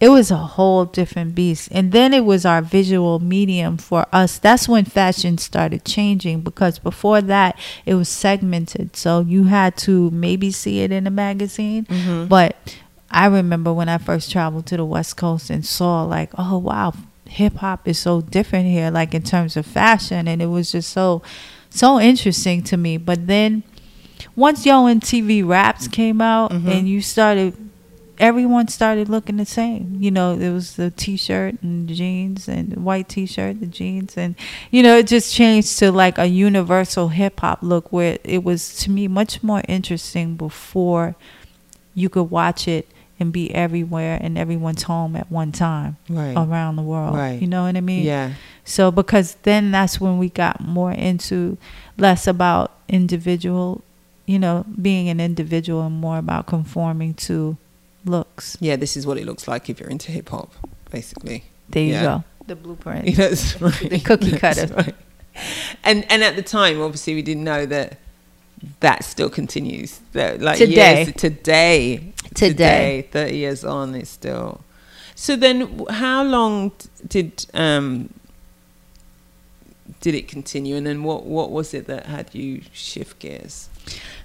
it 0.00 0.08
was 0.08 0.30
a 0.30 0.36
whole 0.36 0.84
different 0.84 1.34
beast. 1.34 1.68
And 1.70 1.92
then 1.92 2.12
it 2.12 2.24
was 2.24 2.44
our 2.44 2.60
visual 2.60 3.20
medium 3.20 3.78
for 3.78 4.04
us. 4.12 4.38
That's 4.38 4.68
when 4.68 4.84
fashion 4.84 5.38
started 5.38 5.84
changing 5.84 6.40
because 6.42 6.78
before 6.78 7.22
that 7.22 7.56
it 7.86 7.94
was 7.94 8.08
segmented. 8.08 8.96
So 8.96 9.20
you 9.20 9.44
had 9.44 9.76
to 9.78 10.10
maybe 10.10 10.50
see 10.50 10.80
it 10.80 10.90
in 10.92 11.06
a 11.06 11.10
magazine, 11.10 11.84
Mm-hmm. 11.86 12.26
but 12.26 12.76
I 13.10 13.26
remember 13.26 13.72
when 13.72 13.88
I 13.88 13.98
first 13.98 14.32
traveled 14.32 14.66
to 14.66 14.76
the 14.76 14.84
West 14.84 15.16
Coast 15.16 15.48
and 15.48 15.64
saw 15.64 16.02
like, 16.02 16.30
oh 16.36 16.58
wow, 16.58 16.92
hip 17.34 17.56
hop 17.56 17.88
is 17.88 17.98
so 17.98 18.20
different 18.20 18.66
here, 18.66 18.90
like 18.90 19.12
in 19.14 19.22
terms 19.22 19.56
of 19.56 19.66
fashion, 19.66 20.28
and 20.28 20.40
it 20.40 20.46
was 20.46 20.70
just 20.72 20.90
so, 20.90 21.20
so 21.68 21.98
interesting 22.00 22.62
to 22.62 22.76
me. 22.76 22.96
But 22.96 23.26
then, 23.26 23.64
once 24.36 24.64
Yo! 24.64 24.84
MTV 24.86 25.42
Raps 25.46 25.88
came 25.88 26.20
out, 26.20 26.52
Mhm. 26.52 26.68
and 26.68 26.88
you 26.88 27.00
started, 27.00 27.54
everyone 28.18 28.68
started 28.68 29.08
looking 29.08 29.36
the 29.38 29.44
same. 29.44 29.96
You 29.98 30.12
know, 30.12 30.34
it 30.38 30.50
was 30.50 30.76
the 30.76 30.90
T-shirt 30.92 31.56
and 31.60 31.88
jeans, 31.88 32.48
and 32.48 32.76
white 32.84 33.08
T-shirt, 33.08 33.58
the 33.58 33.66
jeans, 33.66 34.16
and 34.16 34.36
you 34.70 34.82
know, 34.84 34.96
it 34.98 35.08
just 35.08 35.34
changed 35.34 35.76
to 35.80 35.90
like 35.90 36.16
a 36.18 36.26
universal 36.26 37.08
hip 37.08 37.40
hop 37.40 37.58
look, 37.62 37.92
where 37.92 38.18
it 38.22 38.44
was 38.44 38.76
to 38.76 38.90
me 38.92 39.08
much 39.08 39.42
more 39.42 39.62
interesting 39.66 40.36
before 40.36 41.16
you 41.96 42.08
could 42.08 42.30
watch 42.30 42.68
it 42.68 42.86
and 43.20 43.32
be 43.32 43.54
everywhere 43.54 44.16
in 44.16 44.36
everyone's 44.36 44.82
home 44.84 45.14
at 45.16 45.30
one 45.30 45.52
time 45.52 45.96
Right. 46.08 46.34
around 46.36 46.76
the 46.76 46.82
world. 46.82 47.14
Right. 47.16 47.40
You 47.40 47.46
know 47.46 47.62
what 47.64 47.76
I 47.76 47.80
mean? 47.80 48.04
Yeah. 48.04 48.32
So 48.64 48.90
because 48.90 49.36
then 49.42 49.70
that's 49.70 50.00
when 50.00 50.18
we 50.18 50.28
got 50.30 50.60
more 50.60 50.90
into 50.92 51.56
less 51.96 52.26
about 52.26 52.72
individual, 52.88 53.82
you 54.26 54.38
know, 54.38 54.64
being 54.80 55.08
an 55.08 55.20
individual 55.20 55.82
and 55.82 55.94
more 56.00 56.18
about 56.18 56.46
conforming 56.46 57.14
to 57.14 57.56
looks. 58.04 58.56
Yeah. 58.60 58.76
This 58.76 58.96
is 58.96 59.06
what 59.06 59.16
it 59.18 59.26
looks 59.26 59.46
like 59.46 59.70
if 59.70 59.78
you're 59.80 59.88
into 59.90 60.10
hip 60.10 60.28
hop, 60.30 60.52
basically. 60.90 61.44
There 61.68 61.82
you 61.84 61.92
Yeah. 61.92 62.02
go. 62.02 62.24
The 62.46 62.56
blueprint. 62.56 63.06
Yeah, 63.08 63.14
That's 63.16 63.60
right. 63.60 63.90
The 63.90 64.00
cookie 64.00 64.30
That's 64.36 64.60
cutter. 64.60 64.74
right. 64.74 64.94
And 65.82 66.04
and 66.10 66.22
at 66.22 66.36
the 66.36 66.42
time, 66.42 66.80
obviously, 66.80 67.14
we 67.14 67.22
didn't 67.22 67.44
know 67.44 67.64
that 67.66 67.98
that 68.80 69.04
still 69.04 69.30
continues. 69.30 70.00
That 70.12 70.40
like 70.40 70.58
Today. 70.58 71.04
years, 71.04 71.14
today, 71.16 72.12
Today. 72.34 73.08
thirty 73.10 73.36
years 73.36 73.64
on, 73.64 73.94
it's 73.94 74.10
still. 74.10 74.60
So 75.14 75.36
then, 75.36 75.84
how 75.88 76.24
long 76.24 76.72
did 77.06 77.46
um 77.54 78.10
did 80.00 80.14
it 80.14 80.28
continue, 80.28 80.76
and 80.76 80.86
then 80.86 81.02
what 81.02 81.24
what 81.24 81.50
was 81.50 81.74
it 81.74 81.86
that 81.86 82.06
had 82.06 82.34
you 82.34 82.62
shift 82.72 83.18
gears? 83.18 83.68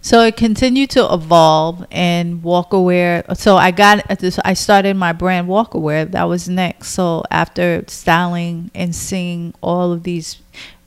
So 0.01 0.21
it 0.21 0.37
continued 0.37 0.89
to 0.91 1.13
evolve 1.13 1.85
and 1.91 2.41
Walker 2.41 2.79
Wear. 2.79 3.25
So 3.33 3.57
I 3.57 3.71
got 3.71 4.09
at 4.09 4.19
this. 4.19 4.39
I 4.45 4.53
started 4.53 4.95
my 4.95 5.11
brand 5.11 5.47
Walker 5.47 5.77
Wear. 5.79 6.05
That 6.05 6.23
was 6.23 6.47
next. 6.47 6.89
So 6.89 7.23
after 7.29 7.83
styling 7.87 8.71
and 8.73 8.95
seeing 8.95 9.53
all 9.61 9.91
of 9.91 10.03
these 10.03 10.37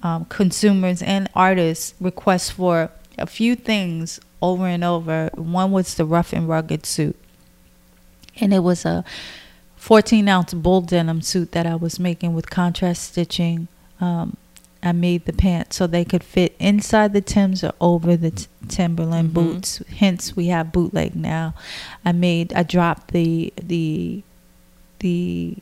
um, 0.02 0.24
consumers 0.26 1.02
and 1.02 1.28
artists 1.34 1.94
request 2.00 2.52
for 2.52 2.90
a 3.18 3.26
few 3.26 3.54
things 3.56 4.20
over 4.40 4.66
and 4.66 4.82
over, 4.84 5.30
one 5.34 5.70
was 5.72 5.94
the 5.94 6.04
rough 6.04 6.32
and 6.32 6.48
rugged 6.48 6.86
suit, 6.86 7.16
and 8.40 8.52
it 8.52 8.60
was 8.60 8.84
a 8.84 9.04
14 9.76 10.28
ounce 10.28 10.54
bull 10.54 10.80
denim 10.80 11.20
suit 11.22 11.52
that 11.52 11.66
I 11.66 11.74
was 11.74 11.98
making 12.00 12.34
with 12.34 12.50
contrast 12.50 13.02
stitching. 13.02 13.68
Um, 14.00 14.36
I 14.82 14.90
made 14.92 15.26
the 15.26 15.32
pants 15.32 15.76
so 15.76 15.86
they 15.86 16.04
could 16.04 16.24
fit 16.24 16.56
inside 16.58 17.12
the 17.12 17.20
Timbs 17.20 17.62
or 17.62 17.72
over 17.80 18.16
the 18.16 18.32
t- 18.32 18.46
Timberland 18.68 19.30
Mhm. 19.30 19.34
boots. 19.34 19.80
Hence, 19.98 20.34
we 20.34 20.46
have 20.48 20.72
bootleg 20.72 21.14
now. 21.14 21.54
I 22.04 22.10
made. 22.12 22.52
I 22.54 22.64
dropped 22.64 23.12
the 23.12 23.52
the 23.62 24.22
the. 24.98 25.56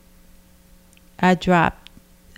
I 1.19 1.35
dropped 1.35 1.89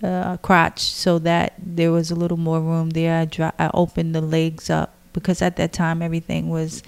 uh, 0.04 0.36
crotch 0.38 0.82
so 0.82 1.20
that 1.20 1.54
there 1.58 1.90
was 1.92 2.12
a 2.12 2.16
little 2.16 2.36
more 2.36 2.60
room 2.60 2.90
there. 2.90 3.18
I 3.22 3.26
dro- 3.26 3.54
I 3.58 3.70
opened 3.74 4.14
the 4.14 4.20
legs 4.22 4.70
up 4.70 4.94
because 5.14 5.42
at 5.42 5.56
that 5.58 5.74
time 5.74 6.02
everything 6.02 6.50
was 6.50 6.84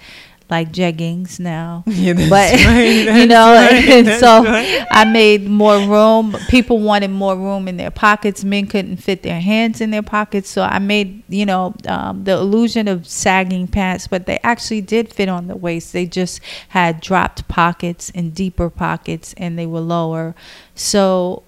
like 0.48 0.72
jeggings 0.72 1.40
now. 1.40 1.82
Yeah, 1.96 2.12
but 2.12 2.30
right, 2.30 3.16
you 3.16 3.26
know 3.26 3.52
right, 3.52 3.84
and 3.88 4.20
so 4.20 4.44
right. 4.44 4.86
i 4.90 5.04
made 5.04 5.48
more 5.48 5.78
room. 5.78 6.36
People 6.48 6.78
wanted 6.78 7.10
more 7.10 7.34
room 7.36 7.68
in 7.68 7.76
their 7.78 7.90
pockets. 7.90 8.44
Men 8.44 8.66
couldn't 8.66 8.98
fit 8.98 9.22
their 9.22 9.40
hands 9.40 9.80
in 9.80 9.90
their 9.90 10.02
pockets. 10.02 10.50
So 10.50 10.62
i 10.62 10.78
made 10.78 11.22
you 11.28 11.46
know 11.46 11.74
um, 11.88 12.24
the 12.24 12.32
illusion 12.32 12.86
of 12.86 13.06
sagging 13.06 13.66
pants 13.66 14.06
but 14.06 14.26
they 14.26 14.38
actually 14.42 14.82
did 14.82 15.12
fit 15.12 15.28
on 15.28 15.48
the 15.48 15.56
waist. 15.56 15.92
They 15.92 16.06
just 16.06 16.40
had 16.68 17.00
dropped 17.00 17.48
pockets 17.48 18.12
and 18.14 18.34
deeper 18.34 18.70
pockets 18.70 19.34
and 19.36 19.58
they 19.58 19.66
were 19.66 19.80
lower. 19.80 20.34
So 20.74 21.42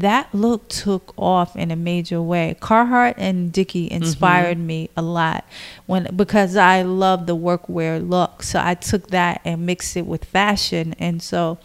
that 0.00 0.34
look 0.34 0.68
took 0.68 1.14
off 1.16 1.54
in 1.54 1.70
a 1.70 1.76
major 1.76 2.20
way. 2.20 2.56
Carhartt 2.60 3.14
and 3.16 3.52
Dickie 3.52 3.90
inspired 3.90 4.58
me 4.58 4.90
a 4.96 5.02
lot 5.02 5.44
when 5.86 6.14
because 6.16 6.56
I 6.56 6.82
love 6.82 7.26
the 7.26 7.36
workwear 7.36 8.06
look. 8.06 8.42
So 8.42 8.60
I 8.62 8.74
took 8.74 9.08
that 9.08 9.40
and 9.44 9.64
mixed 9.64 9.96
it 9.96 10.06
with 10.06 10.24
fashion, 10.24 10.94
and 10.98 11.22
so 11.22 11.58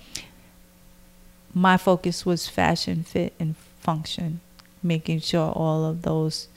my 1.56 1.76
focus 1.76 2.26
was 2.26 2.48
fashion, 2.48 3.04
fit, 3.04 3.34
and 3.40 3.56
function, 3.80 4.42
making 4.84 5.22
sure 5.22 5.52
all 5.52 5.84
of 5.84 6.04
those 6.04 6.50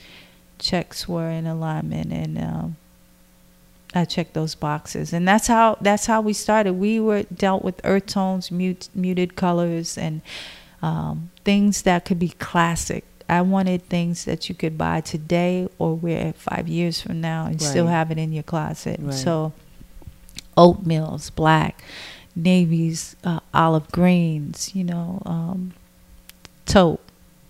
checks 0.59 1.09
were 1.09 1.31
in 1.31 1.47
alignment 1.47 2.13
and. 2.13 2.39
Um, 2.39 2.77
I 3.95 4.07
checked 4.07 4.33
those 4.33 4.55
boxes, 4.55 5.13
and 5.13 5.29
that's 5.29 5.49
how 5.49 5.77
that's 5.83 6.07
how 6.07 6.23
we 6.23 6.33
started. 6.33 6.73
We 6.73 6.99
were 6.99 7.25
dealt 7.25 7.63
with 7.63 7.79
earth 7.85 8.07
tones, 8.07 8.51
mute, 8.51 8.89
muted 8.95 9.37
colors, 9.37 9.99
and 9.99 10.23
um, 10.83 11.31
things 11.45 11.83
that 11.83 12.05
could 12.05 12.19
be 12.19 12.31
classic. 12.31 13.05
I 13.29 13.41
wanted 13.41 13.89
things 13.89 14.25
that 14.27 14.49
you 14.49 14.55
could 14.55 14.77
buy 14.77 15.01
today 15.01 15.69
or 15.79 15.95
wear 15.95 16.33
five 16.35 16.69
years 16.69 17.01
from 17.01 17.21
now 17.21 17.47
and 17.47 17.63
still 17.63 17.87
have 17.87 18.11
it 18.11 18.19
in 18.19 18.33
your 18.33 18.43
closet. 18.43 19.01
Right. 19.01 19.15
So, 19.15 19.53
oatmeals, 20.57 21.35
black, 21.35 21.83
navies, 22.37 23.17
uh, 23.25 23.41
olive 23.55 23.91
greens, 23.91 24.75
you 24.75 24.85
know, 24.85 25.23
um, 25.25 25.73
taupe, 26.67 27.01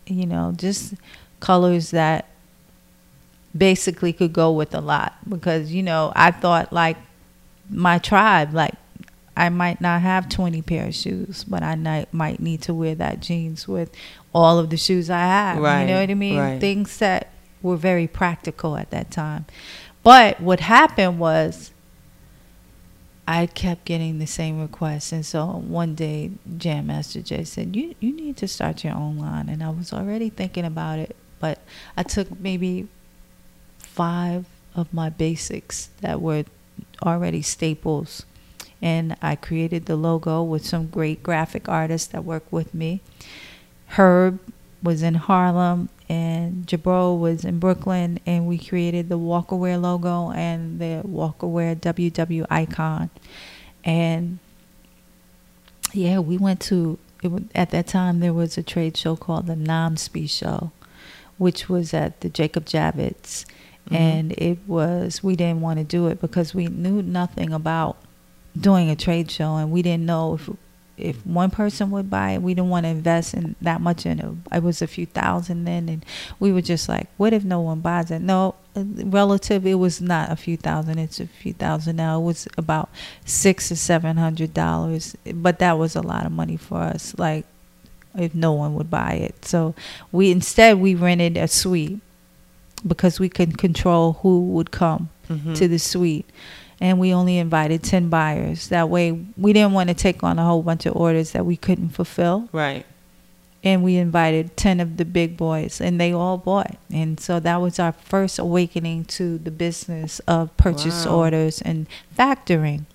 you 0.06 0.26
know, 0.26 0.52
just 0.56 0.94
colors 1.40 1.90
that 1.90 2.28
basically 3.56 4.12
could 4.12 4.32
go 4.32 4.52
with 4.52 4.74
a 4.74 4.80
lot 4.80 5.14
because 5.28 5.72
you 5.72 5.82
know 5.82 6.12
I 6.16 6.30
thought 6.30 6.72
like 6.72 6.96
my 7.68 7.98
tribe 7.98 8.54
like 8.54 8.74
I 9.36 9.48
might 9.48 9.80
not 9.80 10.02
have 10.02 10.28
20 10.28 10.62
pair 10.62 10.88
of 10.88 10.94
shoes 10.94 11.44
but 11.44 11.62
I 11.62 11.74
might 11.74 12.12
might 12.12 12.40
need 12.40 12.62
to 12.62 12.74
wear 12.74 12.94
that 12.96 13.20
jeans 13.20 13.66
with 13.66 13.90
all 14.34 14.58
of 14.58 14.70
the 14.70 14.76
shoes 14.76 15.10
I 15.10 15.20
have. 15.20 15.58
Right, 15.58 15.82
you 15.82 15.86
know 15.88 16.00
what 16.00 16.10
I 16.10 16.14
mean? 16.14 16.38
right. 16.38 16.60
things 16.60 16.98
that 16.98 17.32
were 17.62 17.76
very 17.76 18.06
practical 18.06 18.76
at 18.76 18.90
that 18.90 19.10
time. 19.10 19.46
But 20.02 20.40
what 20.40 20.60
happened 20.60 21.18
was 21.18 21.70
I 23.26 23.46
kept 23.46 23.84
getting 23.84 24.18
the 24.18 24.26
same 24.26 24.60
requests. 24.60 25.12
And 25.12 25.24
so 25.24 25.46
one 25.46 25.94
day 25.94 26.32
Jam 26.56 26.88
Master 26.88 27.22
Jay 27.22 27.44
said 27.44 27.76
you 27.76 27.94
you 28.00 28.12
need 28.12 28.36
to 28.38 28.48
start 28.48 28.84
your 28.84 28.94
own 28.94 29.18
line. 29.18 29.48
And 29.48 29.62
I 29.62 29.70
was 29.70 29.92
already 29.92 30.28
thinking 30.28 30.64
about 30.64 30.98
it 30.98 31.16
but 31.42 31.58
I 31.96 32.04
took 32.04 32.38
maybe 32.38 32.86
five 33.78 34.46
of 34.76 34.94
my 34.94 35.10
basics 35.10 35.90
that 36.00 36.22
were 36.22 36.44
already 37.04 37.42
staples 37.42 38.24
and 38.82 39.16
I 39.22 39.36
created 39.36 39.86
the 39.86 39.96
logo 39.96 40.42
with 40.42 40.66
some 40.66 40.88
great 40.88 41.22
graphic 41.22 41.68
artists 41.68 42.08
that 42.08 42.24
work 42.24 42.44
with 42.50 42.74
me. 42.74 43.00
Herb 43.88 44.40
was 44.82 45.02
in 45.02 45.14
Harlem 45.14 45.88
and 46.08 46.66
Jabro 46.66 47.18
was 47.18 47.44
in 47.44 47.58
Brooklyn 47.60 48.18
and 48.26 48.46
we 48.46 48.58
created 48.58 49.08
the 49.08 49.16
Walker 49.18 49.54
Wear 49.54 49.78
logo 49.78 50.30
and 50.32 50.80
the 50.80 51.02
Walker 51.04 51.46
Wear 51.46 51.76
WW 51.76 52.44
icon. 52.50 53.10
And 53.84 54.38
yeah, 55.92 56.18
we 56.18 56.36
went 56.38 56.60
to 56.62 56.98
it, 57.22 57.30
at 57.54 57.70
that 57.70 57.86
time 57.86 58.18
there 58.20 58.32
was 58.34 58.58
a 58.58 58.62
trade 58.62 58.96
show 58.96 59.14
called 59.14 59.46
the 59.46 59.54
NAMSB 59.54 60.28
show, 60.28 60.72
which 61.38 61.68
was 61.68 61.94
at 61.94 62.20
the 62.20 62.28
Jacob 62.28 62.64
Javits 62.66 63.44
Mhm. 63.90 63.96
and 63.96 64.32
it 64.38 64.58
was 64.68 65.24
we 65.24 65.34
didn't 65.34 65.60
want 65.60 65.78
to 65.78 65.84
do 65.84 66.06
it 66.06 66.20
because 66.20 66.54
we 66.54 66.66
knew 66.66 67.02
nothing 67.02 67.52
about 67.52 67.96
doing 68.58 68.90
a 68.90 68.96
trade 68.96 69.30
show 69.30 69.56
and 69.56 69.70
we 69.70 69.82
didn't 69.82 70.06
know 70.06 70.34
if 70.34 70.48
if 70.98 71.26
one 71.26 71.50
person 71.50 71.90
would 71.90 72.10
buy 72.10 72.32
it 72.32 72.42
we 72.42 72.52
didn't 72.54 72.68
want 72.68 72.84
to 72.84 72.90
invest 72.90 73.32
in 73.32 73.56
that 73.62 73.80
much 73.80 74.04
in 74.04 74.18
it 74.20 74.26
it 74.54 74.62
was 74.62 74.82
a 74.82 74.86
few 74.86 75.06
thousand 75.06 75.64
then 75.64 75.88
and 75.88 76.04
we 76.38 76.52
were 76.52 76.60
just 76.60 76.86
like 76.88 77.08
what 77.16 77.32
if 77.32 77.42
no 77.44 77.60
one 77.60 77.80
buys 77.80 78.10
it 78.10 78.20
no 78.20 78.54
relative 78.76 79.66
it 79.66 79.74
was 79.74 80.00
not 80.02 80.30
a 80.30 80.36
few 80.36 80.56
thousand 80.56 80.98
it's 80.98 81.18
a 81.18 81.26
few 81.26 81.52
thousand 81.54 81.96
now 81.96 82.20
it 82.20 82.24
was 82.24 82.46
about 82.58 82.90
six 83.24 83.72
or 83.72 83.76
seven 83.76 84.16
hundred 84.18 84.52
dollars 84.52 85.16
but 85.34 85.58
that 85.58 85.78
was 85.78 85.96
a 85.96 86.02
lot 86.02 86.26
of 86.26 86.32
money 86.32 86.56
for 86.58 86.78
us 86.78 87.14
like 87.18 87.46
if 88.14 88.34
no 88.34 88.52
one 88.52 88.74
would 88.74 88.90
buy 88.90 89.12
it. 89.14 89.42
So 89.46 89.74
we 90.12 90.30
instead 90.30 90.78
we 90.78 90.94
rented 90.94 91.38
a 91.38 91.48
suite 91.48 91.98
because 92.86 93.18
we 93.18 93.30
could 93.30 93.56
control 93.56 94.18
who 94.20 94.40
would 94.48 94.70
come 94.70 95.08
Mhm. 95.30 95.54
to 95.56 95.66
the 95.66 95.78
suite. 95.78 96.26
And 96.82 96.98
we 96.98 97.14
only 97.14 97.38
invited 97.38 97.84
10 97.84 98.08
buyers. 98.08 98.66
That 98.68 98.88
way, 98.88 99.12
we 99.38 99.52
didn't 99.52 99.72
want 99.72 99.88
to 99.90 99.94
take 99.94 100.24
on 100.24 100.38
a 100.40 100.44
whole 100.44 100.62
bunch 100.64 100.84
of 100.84 100.96
orders 100.96 101.30
that 101.30 101.46
we 101.46 101.56
couldn't 101.56 101.90
fulfill. 101.90 102.48
right. 102.52 102.84
And 103.64 103.84
we 103.84 103.94
invited 103.96 104.56
10 104.56 104.80
of 104.80 104.96
the 104.96 105.04
big 105.04 105.36
boys, 105.36 105.80
and 105.80 106.00
they 106.00 106.12
all 106.12 106.36
bought. 106.36 106.76
And 106.92 107.20
so 107.20 107.38
that 107.38 107.58
was 107.60 107.78
our 107.78 107.92
first 107.92 108.40
awakening 108.40 109.04
to 109.16 109.38
the 109.38 109.52
business 109.52 110.18
of 110.26 110.50
purchase 110.56 111.06
Wow. 111.06 111.14
orders 111.18 111.62
and 111.62 111.86
factoring. 112.18 112.86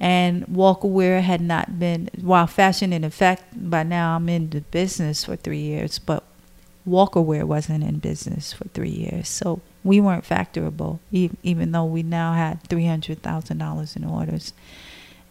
And 0.00 0.48
Walker 0.48 0.88
Wear 0.88 1.20
had 1.20 1.42
not 1.42 1.78
been, 1.78 2.08
while 2.20 2.46
Fashion 2.46 2.92
in 2.94 3.04
Effect, 3.04 3.44
by 3.54 3.82
now 3.82 4.16
I'm 4.16 4.30
in 4.30 4.48
the 4.48 4.62
business 4.62 5.24
for 5.24 5.36
three 5.36 5.60
years, 5.60 5.98
but 5.98 6.22
Walker 6.86 7.20
Wear 7.20 7.44
wasn't 7.46 7.84
in 7.84 7.98
business 7.98 8.54
for 8.54 8.64
three 8.68 8.88
years. 8.90 9.28
So 9.28 9.60
we 9.86 10.00
weren't 10.00 10.24
factorable, 10.24 10.98
even 11.12 11.72
though 11.72 11.84
we 11.84 12.02
now 12.02 12.32
had 12.34 12.62
$300,000 12.64 13.96
in 13.96 14.04
orders. 14.04 14.52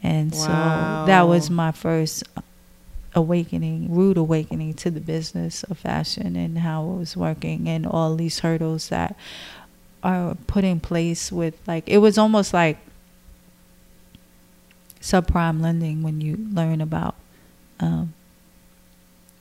And 0.01 0.33
so 0.33 1.03
that 1.05 1.23
was 1.23 1.49
my 1.49 1.71
first 1.71 2.23
awakening, 3.13 3.93
rude 3.93 4.17
awakening 4.17 4.73
to 4.75 4.91
the 4.91 4.99
business 4.99 5.63
of 5.63 5.77
fashion 5.77 6.35
and 6.35 6.59
how 6.59 6.83
it 6.91 6.95
was 6.97 7.17
working 7.17 7.67
and 7.67 7.85
all 7.85 8.15
these 8.15 8.39
hurdles 8.39 8.89
that 8.89 9.15
are 10.03 10.35
put 10.47 10.63
in 10.63 10.79
place 10.79 11.31
with 11.31 11.55
like 11.65 11.83
it 11.87 11.97
was 11.97 12.17
almost 12.17 12.53
like 12.53 12.77
subprime 15.01 15.61
lending 15.61 16.03
when 16.03 16.21
you 16.21 16.37
learn 16.51 16.81
about 16.81 17.15
um, 17.79 18.13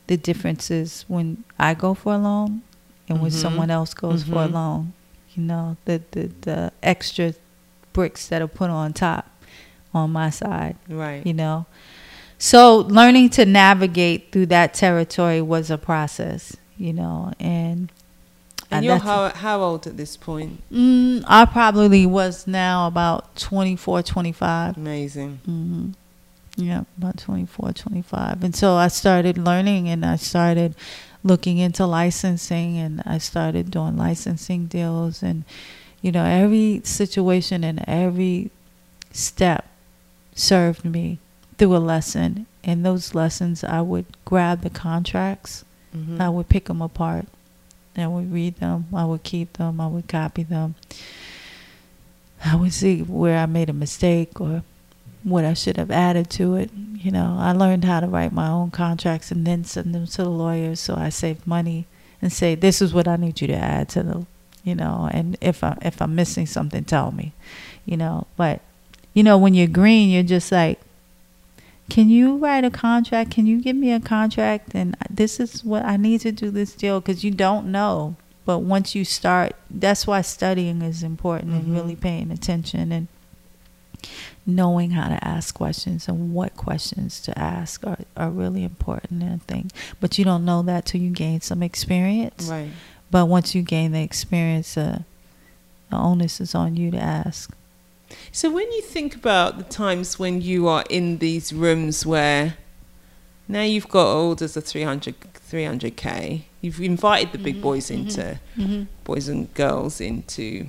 the 0.06 0.16
differences 0.16 1.04
when 1.08 1.44
I 1.58 1.74
go 1.74 1.94
for 1.94 2.14
a 2.14 2.18
loan 2.18 2.62
and 3.08 3.20
when 3.20 3.30
Mhm. 3.30 3.34
someone 3.34 3.70
else 3.70 3.92
goes 3.94 4.22
for 4.22 4.44
a 4.44 4.48
Mhm. 4.48 4.52
loan. 4.52 4.92
You 5.34 5.42
know, 5.42 5.76
the, 5.84 6.02
the 6.12 6.30
the 6.42 6.72
extra 6.82 7.34
bricks 7.92 8.28
that 8.28 8.40
are 8.42 8.48
put 8.48 8.70
on 8.70 8.92
top 8.92 9.30
on 9.92 10.10
my 10.10 10.28
side 10.30 10.76
Right. 10.88 11.24
you 11.24 11.32
know 11.32 11.66
so 12.38 12.78
learning 12.78 13.30
to 13.30 13.44
navigate 13.46 14.32
through 14.32 14.46
that 14.46 14.74
territory 14.74 15.40
was 15.40 15.70
a 15.70 15.78
process 15.78 16.56
you 16.76 16.92
know 16.92 17.32
and 17.38 17.92
And 18.72 18.84
you're 18.84 18.98
how, 18.98 19.28
how 19.28 19.60
old 19.60 19.86
at 19.86 19.96
this 19.96 20.16
point? 20.16 20.60
mm, 20.72 21.22
i 21.28 21.44
probably 21.44 22.04
was 22.06 22.48
now 22.48 22.88
about 22.88 23.36
24 23.36 24.02
25 24.02 24.76
Amazing. 24.76 25.38
hmm 25.44 25.90
yeah 26.56 26.82
about 26.98 27.18
24 27.18 27.72
25 27.72 28.42
and 28.42 28.56
so 28.56 28.74
i 28.74 28.88
started 28.88 29.38
learning 29.38 29.88
and 29.88 30.04
i 30.04 30.16
started 30.16 30.74
looking 31.24 31.56
into 31.58 31.84
licensing 31.86 32.76
and 32.78 33.02
i 33.06 33.16
started 33.18 33.70
doing 33.70 33.96
licensing 33.96 34.66
deals 34.66 35.22
and 35.22 35.42
you 36.02 36.12
know 36.12 36.24
every 36.24 36.80
situation 36.84 37.64
and 37.64 37.82
every 37.88 38.50
step 39.10 39.66
served 40.34 40.84
me 40.84 41.18
through 41.56 41.74
a 41.74 41.78
lesson 41.78 42.46
and 42.62 42.84
those 42.84 43.14
lessons 43.14 43.64
i 43.64 43.80
would 43.80 44.04
grab 44.24 44.60
the 44.62 44.70
contracts 44.70 45.64
Mhm. 45.96 46.20
I 46.20 46.28
would 46.28 46.48
pick 46.48 46.64
them 46.64 46.82
apart. 46.82 47.26
I 47.96 48.08
would 48.08 48.32
read 48.32 48.56
them. 48.56 48.86
I 48.92 49.04
would 49.04 49.22
keep 49.22 49.52
them. 49.52 49.80
I 49.80 49.86
would 49.86 50.08
copy 50.08 50.42
them. 50.42 50.74
I 52.44 52.56
would 52.56 52.72
see 52.72 53.00
where 53.00 53.38
I 53.38 53.46
made 53.46 53.70
a 53.70 53.72
mistake 53.72 54.40
or 54.40 54.64
what 55.24 55.44
I 55.44 55.54
should 55.54 55.76
have 55.78 55.90
added 55.90 56.30
to 56.30 56.54
it. 56.54 56.70
You 56.96 57.10
know, 57.10 57.36
I 57.38 57.52
learned 57.52 57.84
how 57.84 58.00
to 58.00 58.06
write 58.06 58.32
my 58.32 58.48
own 58.48 58.70
contracts 58.70 59.30
and 59.30 59.46
then 59.46 59.64
send 59.64 59.94
them 59.94 60.06
to 60.06 60.22
the 60.22 60.28
lawyers 60.30 60.78
so 60.80 60.94
I 60.94 61.08
saved 61.08 61.46
money 61.46 61.86
and 62.22 62.32
say, 62.32 62.54
this 62.54 62.80
is 62.80 62.94
what 62.94 63.08
I 63.08 63.16
need 63.16 63.40
you 63.40 63.46
to 63.48 63.54
add 63.54 63.88
to 63.90 64.02
the, 64.02 64.26
you 64.62 64.74
know, 64.74 65.08
and 65.12 65.36
if 65.40 65.64
I 65.64 65.76
if 65.82 66.00
I'm 66.00 66.14
missing 66.14 66.46
something, 66.46 66.84
tell 66.84 67.10
me, 67.10 67.32
you 67.84 67.96
know. 67.96 68.26
But 68.36 68.60
you 69.14 69.22
know, 69.22 69.36
when 69.36 69.54
you're 69.54 69.66
green, 69.66 70.10
you're 70.10 70.22
just 70.22 70.50
like, 70.52 70.78
can 71.90 72.08
you 72.08 72.36
write 72.38 72.64
a 72.64 72.70
contract? 72.70 73.30
Can 73.30 73.46
you 73.46 73.60
give 73.60 73.76
me 73.76 73.92
a 73.92 74.00
contract? 74.00 74.70
And 74.74 74.96
this 75.10 75.38
is 75.38 75.62
what 75.64 75.84
I 75.84 75.96
need 75.96 76.20
to 76.22 76.32
do 76.32 76.50
this 76.50 76.72
deal 76.74 77.00
because 77.00 77.24
you 77.24 77.30
don't 77.30 77.66
know. 77.70 78.16
But 78.46 78.58
once 78.60 78.94
you 78.94 79.04
start, 79.04 79.54
that's 79.70 80.06
why 80.06 80.20
studying 80.22 80.82
is 80.82 81.02
important 81.02 81.52
Mhm. 81.52 81.56
and 81.58 81.74
really 81.74 81.96
paying 81.96 82.30
attention 82.30 82.92
and 82.92 83.08
knowing 84.46 84.90
how 84.92 85.08
to 85.08 85.24
ask 85.24 85.54
questions 85.54 86.08
and 86.08 86.34
what 86.34 86.56
questions 86.56 87.20
to 87.22 87.38
ask 87.38 87.86
are, 87.86 87.98
are 88.16 88.30
really 88.30 88.64
important, 88.64 89.22
I 89.22 89.38
think. 89.46 89.70
But 90.00 90.18
you 90.18 90.24
don't 90.24 90.44
know 90.44 90.62
that 90.62 90.86
till 90.86 91.00
you 91.00 91.10
gain 91.10 91.40
some 91.40 91.62
experience. 91.62 92.48
Right. 92.48 92.70
But 93.10 93.26
once 93.26 93.54
you 93.54 93.62
gain 93.62 93.92
the 93.92 94.02
experience, 94.02 94.76
uh, 94.76 95.00
the 95.90 95.96
onus 95.96 96.40
is 96.40 96.54
on 96.54 96.76
you 96.76 96.90
to 96.90 96.98
ask. 96.98 97.54
So 98.32 98.50
when 98.50 98.70
you 98.72 98.82
think 98.82 99.14
about 99.14 99.58
the 99.58 99.64
times 99.64 100.18
when 100.18 100.40
you 100.40 100.68
are 100.68 100.84
in 100.90 101.18
these 101.18 101.52
rooms 101.52 102.04
where 102.04 102.54
now 103.48 103.62
you've 103.62 103.88
got 103.88 104.14
orders 104.14 104.56
of 104.56 104.64
300 104.64 105.14
300k, 105.50 106.42
you've 106.60 106.80
invited 106.80 107.32
the 107.32 107.38
big 107.38 107.60
boys 107.62 107.90
into 107.90 108.38
Mm-hmm. 108.56 108.84
boys 109.04 109.28
and 109.28 109.52
girls 109.54 110.00
into 110.00 110.66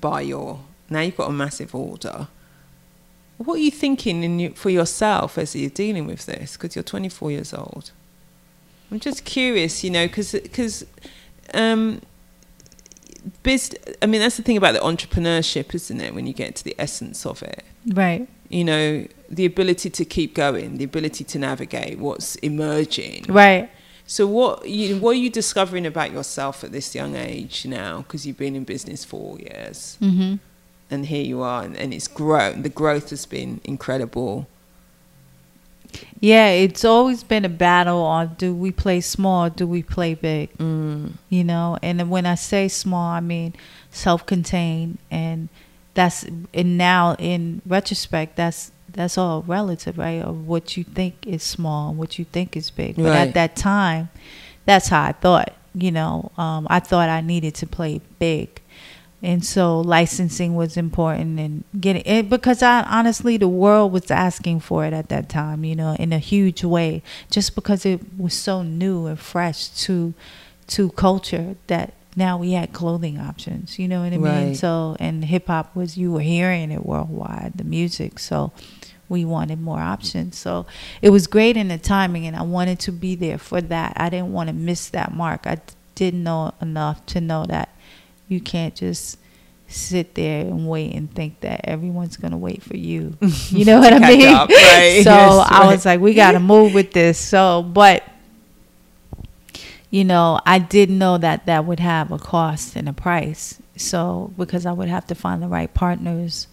buy 0.00 0.20
your 0.22 0.60
now 0.90 1.00
you've 1.00 1.16
got 1.16 1.30
a 1.30 1.32
massive 1.32 1.74
order. 1.74 2.28
What 3.38 3.54
are 3.54 3.62
you 3.62 3.70
thinking 3.70 4.22
in 4.22 4.52
for 4.54 4.70
yourself 4.70 5.36
as 5.38 5.56
you're 5.56 5.70
dealing 5.70 6.06
with 6.06 6.26
this? 6.26 6.52
Because 6.56 6.76
you're 6.76 6.82
24 6.82 7.30
years 7.32 7.52
old. 7.54 7.90
I'm 8.90 9.00
just 9.00 9.24
curious, 9.24 9.82
you 9.82 9.90
know, 9.90 10.06
because 10.06 10.84
um, 11.54 12.02
biz, 13.42 13.74
I 14.00 14.06
mean, 14.06 14.20
that's 14.20 14.36
the 14.36 14.42
thing 14.42 14.56
about 14.56 14.72
the 14.74 14.80
entrepreneurship, 14.80 15.74
isn't 15.74 16.00
it? 16.00 16.14
When 16.14 16.26
you 16.26 16.32
get 16.32 16.56
to 16.56 16.64
the 16.64 16.76
essence 16.78 17.24
of 17.26 17.42
it, 17.42 17.64
Right. 17.86 18.28
you 18.48 18.64
know, 18.64 19.06
the 19.28 19.46
ability 19.46 19.90
to 19.90 20.04
keep 20.04 20.34
going, 20.34 20.76
the 20.76 20.84
ability 20.84 21.24
to 21.24 21.38
navigate 21.38 21.98
what's 21.98 22.36
emerging. 22.36 23.24
Right. 23.28 23.70
So, 24.06 24.26
what 24.26 24.68
you 24.68 24.98
what 24.98 25.12
are 25.12 25.18
you 25.20 25.30
discovering 25.30 25.86
about 25.86 26.12
yourself 26.12 26.62
at 26.64 26.70
this 26.72 26.94
young 26.94 27.16
age 27.16 27.64
now? 27.64 27.98
Because 28.02 28.26
you've 28.26 28.36
been 28.36 28.54
in 28.54 28.64
business 28.64 29.04
for 29.04 29.38
years, 29.38 29.96
Mm-hmm. 30.02 30.34
And 30.92 31.06
here 31.06 31.24
you 31.24 31.40
are, 31.42 31.62
and, 31.64 31.76
and 31.76 31.92
it's 31.92 32.08
grown. 32.08 32.62
The 32.62 32.68
growth 32.68 33.10
has 33.10 33.26
been 33.26 33.60
incredible. 33.64 34.46
Yeah, 36.20 36.48
it's 36.48 36.84
always 36.84 37.22
been 37.24 37.44
a 37.44 37.50
battle 37.50 38.02
on 38.02 38.34
do 38.38 38.54
we 38.54 38.70
play 38.70 39.00
small, 39.00 39.50
do 39.50 39.66
we 39.66 39.82
play 39.82 40.14
big? 40.14 40.56
Mm. 40.56 41.14
You 41.28 41.44
know, 41.44 41.76
and 41.82 42.08
when 42.10 42.24
I 42.26 42.36
say 42.36 42.68
small, 42.68 43.12
I 43.12 43.20
mean 43.20 43.54
self-contained, 43.90 44.98
and 45.10 45.48
that's 45.94 46.24
and 46.54 46.78
now 46.78 47.16
in 47.18 47.60
retrospect, 47.66 48.36
that's 48.36 48.70
that's 48.90 49.18
all 49.18 49.42
relative, 49.42 49.98
right? 49.98 50.22
Of 50.22 50.46
what 50.46 50.76
you 50.76 50.84
think 50.84 51.26
is 51.26 51.42
small, 51.42 51.90
and 51.90 51.98
what 51.98 52.18
you 52.18 52.24
think 52.24 52.56
is 52.56 52.70
big. 52.70 52.96
But 52.96 53.04
Right. 53.06 53.28
at 53.28 53.34
that 53.34 53.56
time, 53.56 54.08
that's 54.64 54.88
how 54.88 55.02
I 55.02 55.12
thought. 55.12 55.52
You 55.74 55.90
know, 55.90 56.30
um, 56.36 56.66
I 56.70 56.80
thought 56.80 57.08
I 57.08 57.20
needed 57.22 57.54
to 57.56 57.66
play 57.66 58.00
big. 58.18 58.60
And 59.22 59.44
so 59.44 59.80
licensing 59.80 60.56
was 60.56 60.76
important 60.76 61.38
and 61.38 61.62
getting 61.80 62.02
it 62.04 62.28
because 62.28 62.60
I 62.60 62.82
honestly 62.82 63.36
the 63.36 63.48
world 63.48 63.92
was 63.92 64.10
asking 64.10 64.60
for 64.60 64.84
it 64.84 64.92
at 64.92 65.08
that 65.10 65.28
time, 65.28 65.64
you 65.64 65.76
know, 65.76 65.94
in 65.94 66.12
a 66.12 66.18
huge 66.18 66.64
way, 66.64 67.02
just 67.30 67.54
because 67.54 67.86
it 67.86 68.00
was 68.18 68.34
so 68.34 68.62
new 68.62 69.06
and 69.06 69.18
fresh 69.18 69.68
to 69.84 70.12
to 70.68 70.90
culture 70.90 71.54
that 71.68 71.94
now 72.16 72.36
we 72.36 72.52
had 72.52 72.72
clothing 72.72 73.18
options, 73.18 73.78
you 73.78 73.86
know 73.86 74.02
what 74.02 74.12
I 74.12 74.18
mean? 74.18 74.22
Right. 74.22 74.56
So 74.56 74.96
and 74.98 75.24
hip 75.24 75.46
hop 75.46 75.74
was 75.76 75.96
you 75.96 76.12
were 76.12 76.20
hearing 76.20 76.72
it 76.72 76.84
worldwide, 76.84 77.52
the 77.54 77.64
music. 77.64 78.18
So 78.18 78.50
we 79.08 79.24
wanted 79.24 79.60
more 79.60 79.78
options. 79.78 80.36
So 80.36 80.66
it 81.00 81.10
was 81.10 81.28
great 81.28 81.56
in 81.56 81.68
the 81.68 81.78
timing 81.78 82.26
and 82.26 82.34
I 82.34 82.42
wanted 82.42 82.80
to 82.80 82.92
be 82.92 83.14
there 83.14 83.38
for 83.38 83.60
that. 83.60 83.92
I 83.96 84.08
didn't 84.08 84.32
want 84.32 84.48
to 84.48 84.52
miss 84.52 84.88
that 84.88 85.14
mark. 85.14 85.46
I 85.46 85.60
didn't 85.94 86.24
know 86.24 86.54
enough 86.60 87.06
to 87.06 87.20
know 87.20 87.44
that 87.46 87.68
you 88.32 88.40
can't 88.40 88.74
just 88.74 89.18
sit 89.68 90.14
there 90.14 90.42
and 90.46 90.68
wait 90.68 90.94
and 90.94 91.12
think 91.14 91.40
that 91.40 91.62
everyone's 91.64 92.16
going 92.16 92.32
to 92.32 92.36
wait 92.38 92.62
for 92.62 92.76
you. 92.76 93.16
You 93.50 93.64
know 93.64 93.78
what 93.80 93.92
I 93.92 93.98
mean? 94.00 94.28
up, 94.28 94.48
right. 94.50 95.00
So 95.04 95.10
Yes, 95.10 95.48
I 95.50 95.60
right. 95.60 95.72
was 95.72 95.86
like, 95.86 96.00
we 96.00 96.14
got 96.14 96.32
to 96.32 96.40
move 96.54 96.74
with 96.74 96.92
this. 96.92 97.18
So, 97.18 97.62
but 97.62 98.02
you 99.90 100.04
know, 100.04 100.40
I 100.46 100.58
didn't 100.58 100.98
know 100.98 101.18
that 101.18 101.46
that 101.46 101.64
would 101.66 101.80
have 101.80 102.10
a 102.10 102.18
cost 102.18 102.76
and 102.76 102.88
a 102.88 102.92
price. 102.92 103.60
So, 103.76 104.32
because 104.38 104.64
I 104.66 104.72
would 104.72 104.88
have 104.88 105.06
to 105.08 105.14
find 105.14 105.42
the 105.42 105.48
right 105.48 105.72
partners 105.72 106.46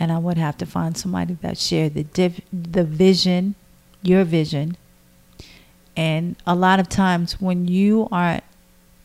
and 0.00 0.12
I 0.12 0.18
would 0.18 0.38
have 0.38 0.56
to 0.58 0.66
find 0.66 0.96
somebody 0.96 1.34
that 1.42 1.58
shared 1.58 1.94
the 1.94 2.04
div- 2.04 2.40
the 2.52 2.84
vision, 2.84 3.56
your 4.02 4.24
vision. 4.24 4.76
And 5.96 6.36
a 6.46 6.54
lot 6.54 6.78
of 6.80 6.88
times 6.88 7.40
when 7.40 7.66
you 7.66 8.08
are 8.12 8.40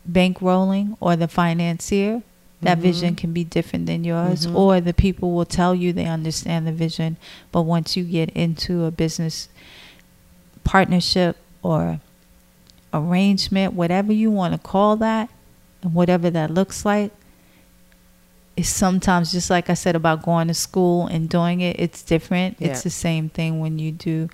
bankrolling 0.10 0.98
or 1.00 1.16
the 1.16 1.28
financier, 1.28 2.22
that 2.62 2.78
Mhm. 2.78 2.82
vision 2.82 3.16
can 3.16 3.34
be 3.34 3.44
different 3.44 3.86
than 3.88 4.04
yours 4.04 4.48
Mhm. 4.48 4.56
or 4.56 4.80
the 4.82 4.94
people 4.94 5.32
will 5.34 5.46
tell 5.46 5.76
you 5.76 5.92
they 5.92 6.06
understand 6.06 6.66
the 6.66 6.72
vision, 6.72 7.18
but 7.52 7.64
once 7.64 7.98
you 7.98 8.04
get 8.04 8.30
into 8.32 8.86
a 8.86 8.92
business 8.92 9.50
partnership 10.64 11.36
or 11.62 12.00
arrangement, 12.94 13.74
whatever 13.74 14.14
you 14.14 14.32
want 14.32 14.54
to 14.54 14.58
call 14.58 14.96
that, 14.98 15.30
and 15.82 15.94
whatever 15.94 16.30
that 16.30 16.52
looks 16.52 16.86
like, 16.86 17.12
is 18.56 18.70
sometimes 18.70 19.32
just 19.32 19.50
like 19.50 19.70
I 19.70 19.74
said 19.74 19.96
about 19.96 20.22
going 20.22 20.48
to 20.48 20.54
school 20.54 21.08
and 21.08 21.28
doing 21.28 21.60
it, 21.62 21.76
it's 21.80 22.04
different. 22.04 22.56
Yeah. 22.60 22.70
It's 22.70 22.84
the 22.84 22.90
same 22.92 23.30
thing 23.30 23.60
when 23.60 23.80
you 23.80 23.92
do, 23.92 24.30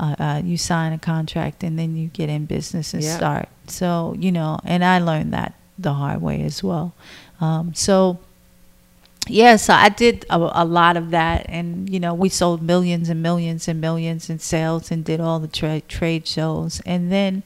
uh, 0.00 0.14
uh, 0.18 0.42
you 0.42 0.56
sign 0.56 0.92
a 0.94 0.98
contract 0.98 1.62
and 1.62 1.78
then 1.78 1.94
you 1.94 2.08
get 2.08 2.30
in 2.30 2.46
business 2.46 2.94
and 2.94 3.02
start. 3.16 3.48
So, 3.66 4.16
you 4.18 4.32
know, 4.32 4.58
and 4.64 4.82
I 4.82 4.98
learned 4.98 5.32
that 5.34 5.54
the 5.78 5.92
hard 5.92 6.22
way 6.22 6.42
as 6.42 6.62
well. 6.62 6.94
Um, 7.40 7.74
so, 7.74 8.18
yeah, 9.28 9.56
so 9.56 9.74
I 9.74 9.90
did 9.90 10.24
a, 10.30 10.36
a 10.38 10.64
lot 10.64 10.96
of 10.96 11.10
that, 11.10 11.46
and 11.48 11.88
you 11.88 12.00
know, 12.00 12.14
we 12.14 12.30
sold 12.30 12.62
millions 12.62 13.10
and 13.10 13.22
millions 13.22 13.68
and 13.68 13.80
millions 13.80 14.30
in 14.30 14.38
sales, 14.38 14.90
and 14.90 15.04
did 15.04 15.20
all 15.20 15.38
the 15.38 15.48
tra- 15.48 15.82
trade 15.82 16.26
shows, 16.26 16.80
and 16.86 17.12
then 17.12 17.42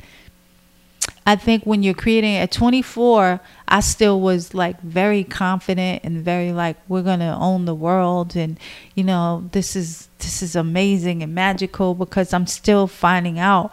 I 1.26 1.36
think 1.36 1.64
when 1.64 1.82
you're 1.82 1.94
creating 1.94 2.36
at 2.36 2.52
24, 2.52 3.40
I 3.66 3.80
still 3.80 4.20
was 4.20 4.52
like 4.52 4.80
very 4.82 5.24
confident 5.24 6.04
and 6.04 6.22
very 6.22 6.52
like 6.52 6.76
we're 6.86 7.02
gonna 7.02 7.36
own 7.40 7.64
the 7.64 7.74
world, 7.74 8.36
and 8.36 8.58
you 8.94 9.04
know, 9.04 9.48
this 9.52 9.74
is 9.74 10.08
this 10.18 10.42
is 10.42 10.54
amazing 10.54 11.22
and 11.22 11.34
magical 11.34 11.94
because 11.94 12.34
I'm 12.34 12.46
still 12.46 12.86
finding 12.86 13.38
out. 13.38 13.70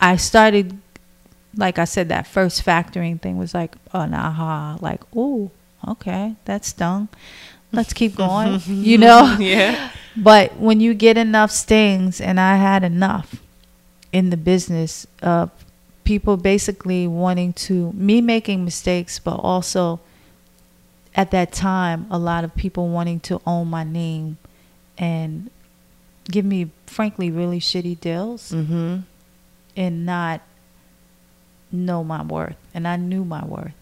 I- 0.00 0.16
started, 0.16 0.78
like 1.54 1.78
I 1.78 1.84
said, 1.84 2.08
that 2.08 2.26
first 2.26 2.64
factoring 2.64 3.20
thing 3.20 3.36
was 3.36 3.52
like 3.52 3.76
an 3.92 4.14
aha, 4.14 4.78
like 4.80 5.02
ooh, 5.14 5.50
okay, 5.86 6.34
that 6.46 6.64
stung. 6.64 7.08
Let's 7.72 7.92
keep 7.92 8.16
going, 8.26 8.62
you 8.66 8.96
know. 8.96 9.36
yeah. 9.40 9.90
But 10.16 10.56
when 10.56 10.80
you 10.80 10.94
get 10.94 11.18
enough 11.18 11.50
stings, 11.50 12.22
and 12.22 12.40
I 12.40 12.56
had 12.56 12.82
enough 12.82 13.42
in 14.12 14.30
the 14.30 14.38
business 14.38 15.06
of 15.20 15.50
people 16.06 16.36
basically 16.38 17.06
wanting 17.06 17.52
to, 17.52 17.92
me 17.92 18.20
making 18.22 18.64
mistakes, 18.64 19.18
but 19.18 19.34
also 19.34 20.00
at 21.14 21.30
that 21.32 21.52
time, 21.52 22.06
a 22.10 22.18
lot 22.18 22.44
of 22.44 22.54
people 22.54 22.88
wanting 22.88 23.20
to 23.20 23.40
own 23.46 23.68
my 23.68 23.84
name 23.84 24.38
and 24.96 25.50
give 26.30 26.44
me, 26.44 26.70
frankly, 26.86 27.30
really 27.30 27.60
shitty 27.60 27.98
deals 28.00 28.52
Mm-hmm. 28.52 28.98
and 29.76 30.06
not 30.06 30.40
know 31.72 32.04
my 32.04 32.22
worth. 32.22 32.56
And 32.72 32.86
I 32.86 32.96
knew 32.96 33.24
my 33.24 33.44
worth. 33.44 33.74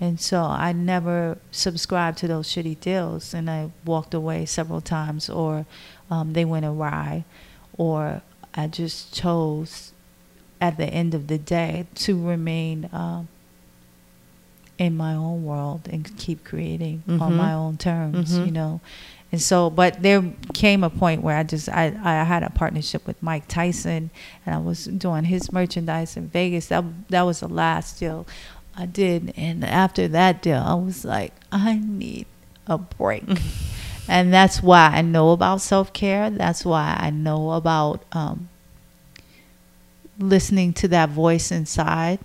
And 0.00 0.20
so 0.20 0.42
I 0.42 0.72
never 0.72 1.38
subscribed 1.50 2.18
to 2.18 2.28
those 2.28 2.46
shitty 2.46 2.78
deals. 2.80 3.34
And 3.34 3.50
I 3.50 3.70
walked 3.84 4.14
away 4.14 4.44
several 4.46 4.80
times, 4.80 5.28
or 5.28 5.66
um, 6.10 6.34
they 6.34 6.44
went 6.44 6.66
awry, 6.66 7.24
or 7.76 8.22
I 8.54 8.66
just 8.68 9.12
chose 9.14 9.92
at 10.60 10.76
the 10.76 10.86
end 10.86 11.14
of 11.14 11.26
the 11.28 11.38
day 11.38 11.86
to 11.94 12.20
remain 12.20 12.88
um, 12.92 13.28
in 14.78 14.96
my 14.96 15.14
own 15.14 15.44
world 15.44 15.82
and 15.90 16.16
keep 16.16 16.44
creating 16.44 17.02
on 17.08 17.18
Mhm. 17.32 17.36
my 17.36 17.52
own 17.52 17.76
terms, 17.76 18.32
Mhm. 18.38 18.46
you 18.46 18.52
know. 18.52 18.80
And 19.30 19.42
so, 19.42 19.68
but 19.68 20.02
there 20.02 20.24
came 20.54 20.82
a 20.84 20.88
point 20.90 21.22
where 21.22 21.36
I 21.36 21.42
just 21.42 21.68
I, 21.68 21.86
I 22.02 22.24
had 22.24 22.42
a 22.42 22.50
partnership 22.50 23.06
with 23.06 23.22
Mike 23.22 23.46
Tyson, 23.48 24.10
and 24.46 24.54
I 24.54 24.58
was 24.58 24.84
doing 24.86 25.24
his 25.24 25.52
merchandise 25.52 26.16
in 26.16 26.28
Vegas. 26.28 26.68
That 26.68 26.84
that 27.10 27.22
was 27.22 27.40
the 27.40 27.48
last 27.48 27.98
deal 28.00 28.26
I 28.76 28.86
did, 28.86 29.34
and 29.36 29.64
after 29.64 30.08
that 30.08 30.40
deal, 30.40 30.62
I 30.64 30.74
was 30.74 31.04
like, 31.04 31.34
I 31.52 31.74
need 31.84 32.26
a 32.66 32.78
break, 32.78 33.24
and 34.08 34.32
that's 34.32 34.62
why 34.62 34.92
I 34.94 35.02
know 35.02 35.30
about 35.32 35.60
self 35.60 35.92
care. 35.92 36.30
That's 36.30 36.64
why 36.64 36.96
I 36.98 37.10
know 37.10 37.50
about 37.50 38.04
um, 38.12 38.48
listening 40.18 40.72
to 40.74 40.88
that 40.88 41.08
voice 41.10 41.50
inside 41.52 42.18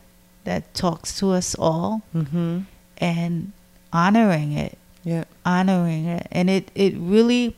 that 0.46 0.74
talks 0.74 1.18
to 1.20 1.32
us 1.32 1.56
all 1.58 2.02
Mm-hmm. 2.16 2.60
and 2.98 3.52
honoring 3.92 4.54
it 4.54 4.78
Yeah. 5.04 5.26
honoring 5.46 6.06
it 6.06 6.28
and 6.32 6.50
it 6.50 6.72
it 6.76 6.96
really 6.98 7.56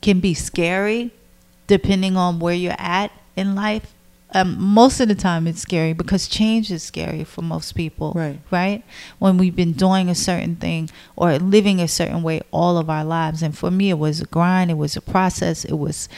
can 0.00 0.20
be 0.20 0.34
scary 0.34 1.10
depending 1.66 2.16
on 2.16 2.38
where 2.38 2.54
you're 2.54 2.74
at 2.78 3.10
in 3.36 3.54
life 3.54 3.92
um, 4.34 4.60
most 4.60 5.00
of 5.00 5.08
the 5.08 5.14
time 5.14 5.46
it's 5.46 5.60
scary 5.62 5.94
because 5.94 6.28
change 6.28 6.70
is 6.70 6.82
scary 6.82 7.24
for 7.24 7.40
most 7.42 7.72
people 7.74 8.12
Right. 8.14 8.38
right 8.50 8.82
when 9.18 9.38
we've 9.38 9.56
been 9.56 9.72
doing 9.72 10.08
a 10.08 10.14
certain 10.14 10.56
thing 10.56 10.90
or 11.16 11.38
living 11.38 11.80
a 11.80 11.88
certain 11.88 12.22
way 12.22 12.40
all 12.50 12.76
of 12.78 12.88
our 12.90 13.04
lives 13.04 13.42
and 13.42 13.56
for 13.56 13.70
me 13.70 13.90
it 13.90 13.98
was 13.98 14.20
a 14.20 14.26
grind 14.26 14.70
it 14.70 14.74
was 14.74 14.96
a 14.96 15.00
process 15.00 15.64
it 15.64 15.74
was 15.78 16.08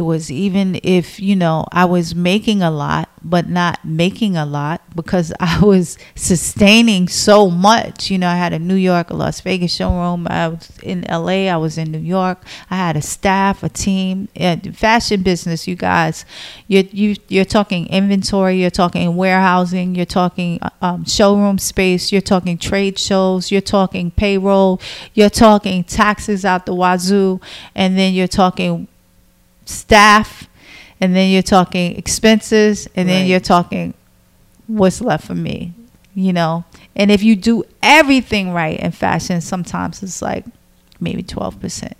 it 0.00 0.04
was 0.04 0.30
even 0.30 0.80
if 0.82 1.20
you 1.20 1.36
know 1.36 1.66
i 1.72 1.84
was 1.84 2.14
making 2.14 2.62
a 2.62 2.70
lot 2.70 3.10
but 3.22 3.46
not 3.50 3.84
making 3.84 4.34
a 4.34 4.46
lot 4.46 4.80
because 4.96 5.30
i 5.40 5.60
was 5.60 5.98
sustaining 6.14 7.06
so 7.06 7.50
much. 7.50 8.10
You 8.10 8.16
know 8.16 8.28
i 8.28 8.36
had 8.36 8.54
a 8.54 8.58
new 8.58 8.76
york 8.76 9.10
a 9.10 9.14
las 9.14 9.42
vegas 9.42 9.74
showroom. 9.74 10.26
I 10.30 10.48
was 10.48 10.70
in 10.82 11.02
la 11.02 11.28
i 11.28 11.56
was 11.58 11.76
in 11.76 11.92
new 11.92 11.98
york. 11.98 12.42
I 12.70 12.76
had 12.76 12.96
a 12.96 13.02
staff 13.02 13.62
a 13.62 13.68
team 13.68 14.28
and 14.34 14.74
fashion 14.74 15.22
business 15.22 15.68
you 15.68 15.76
guys. 15.76 16.24
You're 16.66 16.84
you, 16.84 17.16
you're 17.28 17.44
talking 17.44 17.86
inventory 17.88 18.58
you're 18.58 18.70
talking 18.70 19.16
warehousing 19.16 19.94
you're 19.94 20.06
talking 20.06 20.58
uh, 20.62 20.70
um, 20.80 21.04
showroom 21.04 21.58
space 21.58 22.10
you're 22.10 22.22
talking 22.22 22.56
trade 22.56 22.98
shows 22.98 23.50
you're 23.50 23.60
talking 23.60 24.10
payroll 24.10 24.80
you're 25.12 25.28
talking 25.28 25.84
taxes 25.84 26.44
out 26.46 26.64
the 26.64 26.74
wazoo 26.74 27.38
and 27.74 27.98
then 27.98 28.14
you're 28.14 28.26
talking 28.28 28.88
staff 29.64 30.48
and 31.00 31.14
then 31.14 31.30
you're 31.30 31.42
talking 31.42 31.96
expenses 31.96 32.88
and 32.96 33.08
then 33.08 33.22
Right. 33.22 33.30
you're 33.30 33.40
talking 33.40 33.94
what's 34.66 35.00
left 35.00 35.26
for 35.26 35.34
me 35.34 35.72
you 36.14 36.32
know 36.32 36.64
and 36.96 37.10
if 37.10 37.22
you 37.22 37.36
do 37.36 37.64
everything 37.82 38.52
right 38.52 38.78
in 38.80 38.90
fashion 38.92 39.40
sometimes 39.40 40.02
it's 40.02 40.20
like 40.22 40.44
maybe 41.00 41.22
12% 41.22 41.92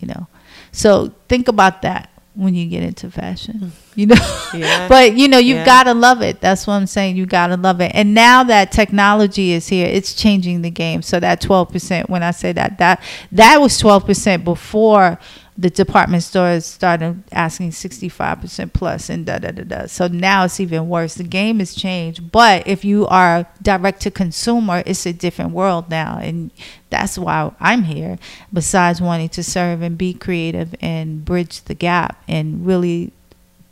you 0.00 0.08
know 0.08 0.26
so 0.72 1.12
think 1.28 1.48
about 1.48 1.82
that 1.82 2.10
when 2.34 2.52
you 2.54 2.66
get 2.66 2.82
into 2.82 3.08
fashion 3.10 3.70
you 3.94 4.06
know 4.06 4.16
Yeah. 4.52 4.88
but 4.88 5.14
you 5.14 5.28
know 5.28 5.38
you've 5.38 5.58
Yeah. 5.58 5.64
got 5.64 5.84
to 5.84 5.94
love 5.94 6.20
it 6.20 6.40
that's 6.40 6.66
what 6.66 6.74
i'm 6.74 6.86
saying 6.86 7.16
you 7.16 7.26
got 7.26 7.46
to 7.48 7.56
love 7.56 7.80
it 7.80 7.92
and 7.94 8.12
now 8.12 8.42
that 8.44 8.72
technology 8.72 9.52
is 9.52 9.68
here 9.68 9.86
it's 9.86 10.14
changing 10.14 10.62
the 10.62 10.70
game 10.70 11.00
so 11.00 11.20
that 11.20 11.40
12% 11.40 12.08
when 12.08 12.22
i 12.22 12.32
say 12.32 12.50
that 12.52 12.78
that 12.78 13.00
that 13.30 13.60
was 13.60 13.80
12% 13.80 14.42
before 14.44 15.18
the 15.56 15.70
department 15.70 16.22
stores 16.24 16.66
started 16.66 17.22
asking 17.30 17.70
65% 17.70 18.72
plus 18.72 19.08
and 19.08 19.24
da 19.24 19.38
da 19.38 19.52
da 19.52 19.62
da. 19.62 19.86
So 19.86 20.08
now 20.08 20.44
it's 20.44 20.58
even 20.58 20.88
worse. 20.88 21.14
The 21.14 21.22
game 21.22 21.60
has 21.60 21.74
changed. 21.74 22.32
But 22.32 22.66
if 22.66 22.84
you 22.84 23.06
are 23.06 23.46
direct 23.62 24.00
to 24.02 24.10
consumer 24.10 24.82
it's 24.84 25.06
a 25.06 25.12
different 25.12 25.52
world 25.52 25.88
now. 25.90 26.18
And 26.20 26.50
that's 26.90 27.16
why 27.16 27.52
i'm 27.60 27.84
here. 27.84 28.18
Besides 28.52 29.00
wanting 29.00 29.28
to 29.30 29.44
serve 29.44 29.80
and 29.82 29.96
be 29.96 30.12
creative 30.12 30.74
and 30.80 31.24
bridge 31.24 31.62
the 31.62 31.74
gap 31.74 32.20
and 32.26 32.66
really 32.66 33.12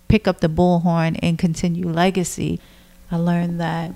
pick 0.06 0.28
up 0.28 0.40
the 0.40 0.48
bullhorn 0.48 1.18
and 1.20 1.36
continue 1.36 1.88
legacy, 1.88 2.60
I 3.10 3.16
learned 3.16 3.60
that 3.60 3.94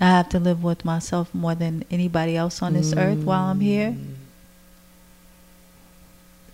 I 0.00 0.06
have 0.06 0.28
to 0.30 0.38
live 0.38 0.62
with 0.62 0.84
myself 0.84 1.34
more 1.34 1.54
than 1.54 1.84
anybody 1.90 2.36
else 2.36 2.62
on 2.62 2.72
this 2.72 2.94
earth 2.96 3.18
while 3.18 3.50
I'm 3.50 3.60
here. 3.60 3.90
Mm. 3.90 4.17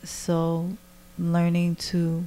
So, 0.04 0.76
learning 1.18 1.76
to 1.76 2.24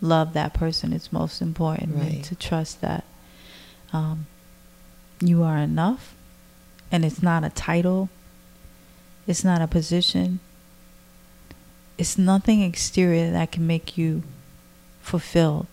love 0.00 0.32
that 0.34 0.54
person 0.54 0.92
is 0.92 1.12
most 1.12 1.42
important 1.42 1.96
Right. 1.96 2.12
and 2.14 2.24
to 2.24 2.34
trust 2.34 2.80
that 2.80 3.04
um, 3.92 4.26
you 5.20 5.42
are 5.42 5.58
enough 5.58 6.14
and 6.92 7.04
it's 7.04 7.22
not 7.22 7.44
a 7.44 7.50
title, 7.50 8.08
it's 9.26 9.44
not 9.44 9.60
a 9.60 9.66
position, 9.66 10.40
it's 11.98 12.16
nothing 12.16 12.62
exterior 12.62 13.30
that 13.32 13.50
can 13.52 13.66
make 13.66 13.98
you 13.98 14.22
fulfilled. 15.02 15.66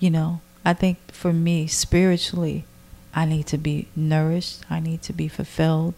You 0.00 0.10
know, 0.10 0.40
I 0.64 0.72
think 0.74 0.98
for 1.12 1.32
me, 1.32 1.66
spiritually, 1.66 2.64
I 3.14 3.24
need 3.26 3.46
to 3.48 3.58
be 3.58 3.88
nourished, 3.94 4.64
I 4.68 4.80
need 4.80 5.02
to 5.02 5.12
be 5.12 5.28
fulfilled. 5.28 5.94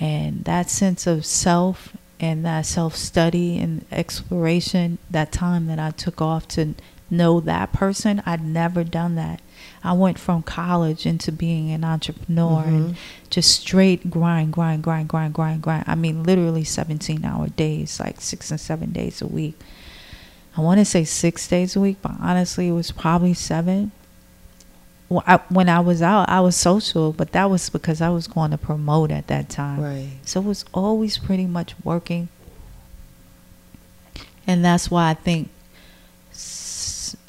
And 0.00 0.44
that 0.44 0.70
sense 0.70 1.06
of 1.06 1.24
self 1.26 1.96
and 2.20 2.44
uh, 2.44 2.48
that 2.48 2.66
self 2.66 2.96
study 2.96 3.58
and 3.58 3.84
exploration, 3.92 4.98
that 5.10 5.32
time 5.32 5.66
that 5.66 5.78
I 5.78 5.90
took 5.90 6.20
off 6.20 6.48
to 6.48 6.74
know 7.10 7.40
that 7.40 7.72
person, 7.72 8.22
I'd 8.26 8.44
never 8.44 8.84
done 8.84 9.14
that. 9.14 9.40
I 9.82 9.92
went 9.92 10.18
from 10.18 10.42
college 10.42 11.06
into 11.06 11.32
being 11.32 11.70
an 11.70 11.84
entrepreneur 11.84 12.64
and 12.64 12.84
mm-hmm. 12.86 12.98
just 13.30 13.60
straight 13.60 14.10
grind, 14.10 14.52
grind, 14.52 14.82
grind, 14.82 15.08
grind, 15.08 15.34
grind, 15.34 15.62
grind. 15.62 15.84
I 15.86 15.94
mean, 15.94 16.24
literally 16.24 16.64
17 16.64 17.24
hour 17.24 17.48
days, 17.48 18.00
like 18.00 18.20
six 18.20 18.50
and 18.50 18.60
seven 18.60 18.92
days 18.92 19.22
a 19.22 19.26
week. 19.26 19.58
I 20.56 20.60
want 20.60 20.78
to 20.80 20.84
say 20.84 21.04
six 21.04 21.46
days 21.46 21.76
a 21.76 21.80
week, 21.80 21.98
but 22.02 22.12
honestly, 22.20 22.68
it 22.68 22.72
was 22.72 22.90
probably 22.90 23.34
seven. 23.34 23.92
I, 25.10 25.36
when 25.48 25.68
I 25.70 25.80
was 25.80 26.02
out, 26.02 26.28
I 26.28 26.40
was 26.40 26.54
social, 26.54 27.12
but 27.12 27.32
that 27.32 27.48
was 27.48 27.70
because 27.70 28.02
I 28.02 28.10
was 28.10 28.26
going 28.26 28.50
to 28.50 28.58
promote 28.58 29.10
at 29.10 29.26
that 29.28 29.48
time. 29.48 29.80
Right. 29.80 30.10
So 30.24 30.40
it 30.40 30.44
was 30.44 30.64
always 30.74 31.16
pretty 31.16 31.46
much 31.46 31.74
working. 31.82 32.28
And 34.46 34.64
that's 34.64 34.90
why 34.90 35.10
I 35.10 35.14
think 35.14 35.48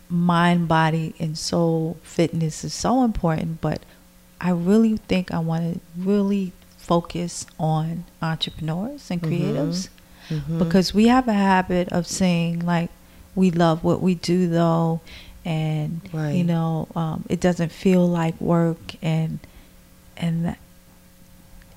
mind, 0.10 0.68
body, 0.68 1.14
and 1.20 1.38
soul 1.38 1.98
fitness 2.04 2.64
is 2.64 2.74
so 2.74 3.04
important. 3.04 3.62
But 3.62 3.82
I 4.42 4.52
really 4.52 4.98
think 4.98 5.32
I 5.32 5.40
want 5.40 5.76
to 5.76 5.80
really 5.98 6.52
focus 6.78 7.46
on 7.60 8.06
entrepreneurs 8.22 9.12
and 9.12 9.22
Mhm. 9.22 9.30
creatives 9.30 9.90
Mhm. 10.30 10.58
because 10.60 10.94
we 10.94 11.08
have 11.08 11.28
a 11.28 11.34
habit 11.34 11.88
of 11.90 12.08
saying 12.08 12.60
like 12.66 12.90
we 13.36 13.52
love 13.52 13.84
what 13.84 14.02
we 14.02 14.16
do 14.16 14.48
though 14.50 15.00
and 15.46 16.02
you 16.14 16.44
know 16.44 16.88
um, 16.96 17.24
it 17.30 17.40
doesn't 17.40 17.72
feel 17.72 18.08
like 18.08 18.40
work 18.42 18.78
and 19.02 19.40
and 20.18 20.46
that 20.46 20.58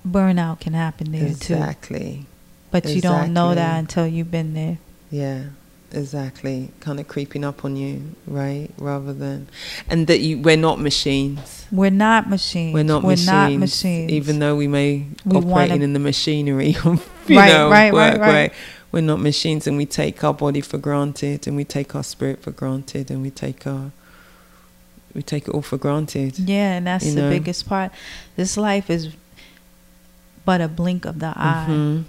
burnout 0.06 0.60
can 0.60 0.72
happen 0.72 1.12
there 1.12 1.20
too 1.34 1.54
exactly. 1.54 2.26
but 2.70 2.84
you 2.88 3.00
don't 3.00 3.32
know 3.32 3.54
that 3.54 3.78
until 3.78 4.06
you've 4.06 4.30
been 4.30 4.54
there 4.54 4.78
Yeah, 5.10 5.44
exactly. 5.92 6.70
Kind 6.80 6.98
of 6.98 7.06
creeping 7.06 7.44
up 7.44 7.64
on 7.64 7.76
you, 7.76 8.14
right? 8.26 8.70
Rather 8.78 9.12
than, 9.12 9.46
and 9.88 10.06
that 10.08 10.20
you, 10.20 10.38
we're 10.38 10.56
not 10.56 10.80
machines. 10.80 11.66
we're 11.70 11.90
not 11.90 12.28
machines 12.28 12.74
We're 12.74 12.82
not 12.82 13.02
we're 13.04 13.10
machines. 13.10 13.26
not 13.26 13.52
machines 13.52 14.10
Even 14.10 14.38
though 14.40 14.56
we 14.56 14.66
may 14.66 15.06
We 15.24 15.36
operating 15.36 15.50
wanna- 15.50 15.84
in 15.84 15.92
the 15.92 15.98
machinery 16.00 16.74
of 16.84 17.08
you 17.28 17.36
Right, 17.38 17.48
know 17.52 17.70
right, 17.70 17.92
right, 17.92 18.12
work, 18.18 18.20
right. 18.20 18.52
We're 18.92 19.00
not 19.00 19.20
machines, 19.20 19.66
and 19.66 19.76
we 19.78 19.86
take 19.86 20.22
our 20.22 20.34
body 20.34 20.60
for 20.60 20.76
granted, 20.78 21.46
and 21.46 21.56
we 21.56 21.64
take 21.64 21.94
our 21.96 22.04
spirit 22.04 22.42
for 22.42 22.50
granted, 22.50 23.10
and 23.10 23.22
we 23.22 23.30
take 23.30 23.66
our 23.66 23.90
we 25.14 25.22
take 25.22 25.46
it 25.48 25.50
all 25.54 25.60
for 25.62 25.76
granted. 25.76 26.38
yeah 26.38 26.72
and 26.72 26.86
that's 26.86 27.04
you 27.04 27.14
the 27.14 27.28
biggest 27.28 27.68
part 27.68 27.92
this 28.36 28.56
life 28.56 28.88
is 28.88 29.10
but 30.46 30.62
a 30.62 30.68
blink 30.68 31.04
of 31.04 31.18
the 31.18 31.34
eye 31.36 31.66
Mhm. 31.68 32.04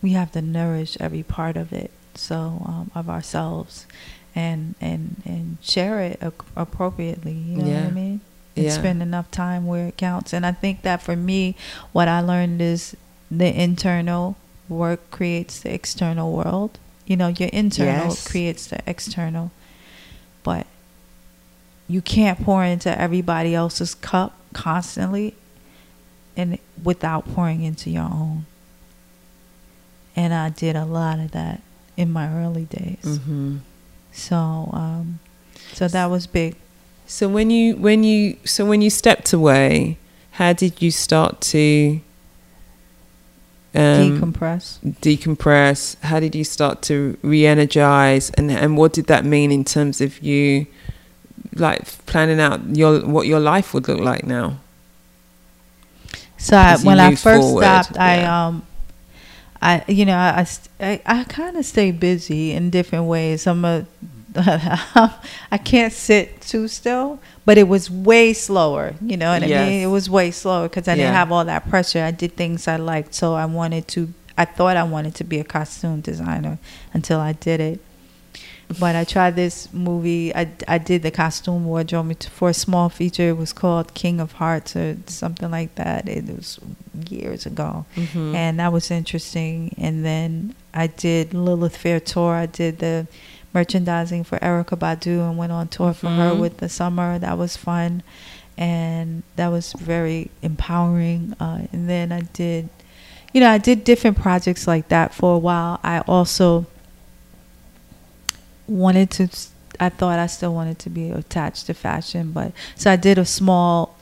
we 0.00 0.12
have 0.12 0.32
to 0.32 0.40
nourish 0.40 0.96
every 1.00 1.22
part 1.22 1.54
of 1.58 1.74
it 1.74 1.90
so 2.14 2.62
um, 2.64 2.90
of 2.94 3.10
ourselves 3.10 3.86
and 4.34 4.74
and 4.80 5.20
and 5.26 5.58
share 5.60 6.00
it 6.00 6.18
ac- 6.22 6.48
appropriately 6.56 7.32
you 7.34 7.58
know 7.58 7.70
what 7.74 7.88
i 7.88 7.90
mean 7.90 8.20
and 8.56 8.64
Yeah. 8.64 8.70
spend 8.72 9.02
enough 9.02 9.30
time 9.30 9.66
where 9.66 9.88
it 9.88 9.98
counts 9.98 10.32
and 10.32 10.46
i 10.46 10.52
think 10.52 10.80
that 10.80 11.02
for 11.02 11.14
me 11.14 11.56
what 11.92 12.08
i 12.08 12.20
learned 12.20 12.62
is 12.62 12.96
the 13.30 13.52
internal 13.54 14.36
work 14.68 15.10
creates 15.10 15.60
the 15.60 15.72
external 15.72 16.32
world 16.32 16.78
you 17.06 17.16
know 17.16 17.28
your 17.28 17.48
internal 17.52 18.08
Yes. 18.08 18.26
creates 18.28 18.66
the 18.66 18.80
external 18.86 19.50
but 20.42 20.66
you 21.88 22.00
can't 22.02 22.42
pour 22.42 22.64
into 22.64 23.00
everybody 23.00 23.54
else's 23.54 23.94
cup 23.94 24.36
constantly 24.52 25.34
and 26.36 26.58
without 26.82 27.24
pouring 27.34 27.62
into 27.62 27.90
your 27.90 28.04
own 28.04 28.46
and 30.16 30.32
I 30.32 30.48
did 30.48 30.76
a 30.76 30.84
lot 30.84 31.18
of 31.20 31.32
that 31.32 31.60
in 31.96 32.10
my 32.10 32.32
early 32.32 32.64
days. 32.64 32.98
Mhm. 33.04 33.60
So, 34.12 34.70
um, 34.72 35.18
so 35.74 35.88
that 35.88 36.06
was 36.10 36.26
big. 36.26 36.56
So 37.06 37.28
when 37.28 37.50
you 37.50 37.76
when 37.76 38.02
you 38.02 38.36
so 38.44 38.64
when 38.64 38.80
you 38.82 38.90
stepped 38.90 39.32
away, 39.32 39.98
how 40.32 40.52
did 40.54 40.80
you 40.82 40.90
start 40.90 41.40
to 41.52 42.00
um, 43.76 44.20
Decompress. 44.20 44.78
decompress? 45.00 45.96
How 46.00 46.18
did 46.18 46.34
you 46.34 46.44
start 46.44 46.80
to 46.82 47.18
re-energize, 47.22 48.30
and 48.30 48.50
and 48.50 48.76
what 48.76 48.94
did 48.94 49.06
that 49.06 49.24
mean 49.24 49.52
in 49.52 49.64
terms 49.64 50.00
of 50.00 50.22
you, 50.22 50.66
like 51.54 51.84
planning 52.06 52.40
out 52.40 52.74
your 52.74 53.00
what 53.06 53.26
your 53.26 53.40
life 53.40 53.74
would 53.74 53.86
look 53.86 54.00
like 54.00 54.24
now? 54.24 54.58
So 56.38 56.56
I, 56.56 56.76
when 56.78 56.98
I 57.00 57.14
first 57.14 57.42
forward, 57.42 57.62
stopped, 57.62 57.98
I 57.98 58.20
yeah. 58.20 58.46
um, 58.46 58.66
I 59.60 59.84
you 59.88 60.06
know 60.06 60.16
I 60.16 60.46
I, 60.80 60.86
I, 60.86 61.02
I 61.04 61.24
kind 61.24 61.56
of 61.56 61.64
stay 61.66 61.90
busy 61.90 62.52
in 62.52 62.70
different 62.70 63.04
ways. 63.04 63.46
I'm 63.46 63.64
a 63.64 63.86
I 65.50 65.58
can't 65.58 65.92
sit 65.92 66.40
too 66.40 66.68
still, 66.68 67.18
but 67.44 67.58
it 67.58 67.68
was 67.68 67.90
way 67.90 68.32
slower. 68.32 68.94
You 69.00 69.16
know 69.16 69.30
what 69.32 69.42
I 69.42 69.46
Yes. 69.46 69.68
mean? 69.70 69.82
It 69.82 69.86
was 69.90 70.08
way 70.10 70.30
slower 70.30 70.68
because 70.68 70.88
I 70.88 70.94
didn't 70.96 71.14
have 71.14 71.32
all 71.32 71.44
that 71.44 71.68
pressure. 71.68 72.02
I 72.02 72.10
did 72.10 72.36
things 72.36 72.68
I 72.68 72.76
liked, 72.76 73.14
so 73.14 73.34
I 73.34 73.46
wanted 73.46 73.88
to. 73.88 74.12
I 74.38 74.44
thought 74.44 74.76
I 74.76 74.82
wanted 74.82 75.14
to 75.16 75.24
be 75.24 75.38
a 75.40 75.44
costume 75.44 76.00
designer 76.02 76.58
until 76.92 77.20
I 77.20 77.32
did 77.32 77.60
it. 77.60 77.80
But 78.80 78.96
I 78.96 79.04
tried 79.04 79.36
this 79.36 79.72
movie. 79.72 80.34
I, 80.34 80.50
I 80.66 80.78
did 80.78 81.02
the 81.04 81.12
costume 81.12 81.66
wardrobe 81.66 82.20
for 82.24 82.48
a 82.50 82.54
small 82.54 82.88
feature. 82.88 83.28
It 83.28 83.36
was 83.38 83.52
called 83.52 83.94
King 83.94 84.18
of 84.20 84.32
Hearts 84.32 84.74
or 84.74 84.96
something 85.06 85.52
like 85.52 85.76
that. 85.76 86.08
It 86.08 86.24
was 86.26 86.58
years 87.08 87.46
ago 87.46 87.84
Mhm. 87.94 88.34
and 88.34 88.58
that 88.58 88.72
was 88.72 88.90
interesting. 88.90 89.72
And 89.78 90.04
then 90.04 90.54
I 90.74 90.88
did 90.88 91.32
Lilith 91.32 91.76
Fair 91.76 92.00
tour. 92.00 92.34
I 92.34 92.46
did 92.46 92.80
the 92.80 93.06
merchandising 93.56 94.22
for 94.22 94.38
Erykah 94.40 94.78
Badu 94.78 95.26
and 95.26 95.38
went 95.38 95.50
on 95.50 95.68
tour 95.68 95.94
for 95.94 96.10
her 96.10 96.32
Mhm. 96.32 96.40
with 96.40 96.58
the 96.58 96.68
summer. 96.68 97.18
That 97.18 97.38
was 97.38 97.56
fun, 97.56 98.02
and 98.58 99.22
that 99.36 99.48
was 99.50 99.72
very 99.72 100.30
empowering. 100.42 101.34
Uh, 101.40 101.60
and 101.72 101.88
then 101.88 102.12
I 102.12 102.20
did, 102.42 102.68
you 103.32 103.40
know, 103.40 103.50
I 103.50 103.56
did 103.58 103.82
different 103.82 104.18
projects 104.18 104.66
like 104.66 104.88
that 104.88 105.14
for 105.14 105.34
a 105.34 105.38
while. 105.38 105.80
I 105.82 106.00
also 106.00 106.66
wanted 108.68 109.10
to. 109.12 109.28
I 109.78 109.88
thought 109.90 110.18
I 110.18 110.26
still 110.26 110.54
wanted 110.54 110.78
to 110.80 110.90
be 110.90 111.10
attached 111.10 111.66
to 111.66 111.74
fashion, 111.74 112.32
but 112.32 112.52
so 112.76 112.90
I 112.90 112.96
did 112.96 113.16
a 113.18 113.24
small. 113.24 113.96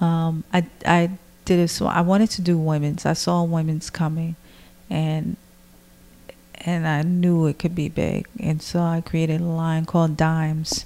Um, 0.00 0.44
I 0.52 0.64
I 0.86 1.10
did 1.46 1.60
a 1.60 1.68
small. 1.68 1.90
I 1.90 2.00
wanted 2.02 2.30
to 2.36 2.42
do 2.42 2.58
women's. 2.58 3.06
I 3.06 3.14
saw 3.14 3.42
women's 3.42 3.88
coming, 3.90 4.36
and 4.90 5.36
and 6.64 6.86
I 6.86 7.02
knew 7.02 7.46
it 7.46 7.58
could 7.58 7.74
be 7.74 7.88
big, 7.88 8.26
and 8.40 8.60
so 8.62 8.80
I 8.80 9.00
created 9.00 9.40
a 9.40 9.44
line 9.44 9.84
called 9.84 10.16
Dimes, 10.16 10.84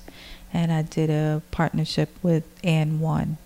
and 0.52 0.72
I 0.72 0.82
did 0.82 1.11
a 1.11 1.42
partnership 1.50 2.11
with 2.22 2.44
And 2.62 3.00
One. 3.00 3.38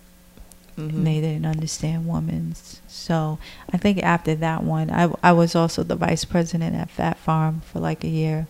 Mhm. 0.77 0.89
And 0.89 1.07
they 1.07 1.21
didn't 1.21 1.45
understand 1.47 2.07
women's, 2.07 2.81
so 2.87 3.39
I 3.73 3.77
think 3.77 4.03
after 4.03 4.35
that 4.35 4.63
one, 4.63 4.91
I 4.91 5.09
I 5.23 5.31
was 5.31 5.55
also 5.55 5.81
the 5.83 5.95
vice 5.95 6.23
president 6.23 6.75
at 6.75 6.91
Phat 6.91 7.17
Farm 7.17 7.61
for 7.65 7.79
like 7.79 8.03
a 8.03 8.07
year. 8.09 8.47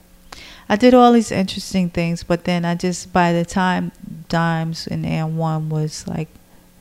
I 0.67 0.75
did 0.75 0.93
all 0.93 1.13
these 1.13 1.31
interesting 1.31 1.89
things, 1.89 2.23
but 2.23 2.43
then 2.43 2.65
I 2.65 2.75
just 2.75 3.13
by 3.13 3.31
the 3.31 3.45
time 3.45 3.93
Dimes 4.27 4.87
and 4.87 5.05
And 5.05 5.37
One 5.37 5.69
was 5.69 6.05
like, 6.05 6.27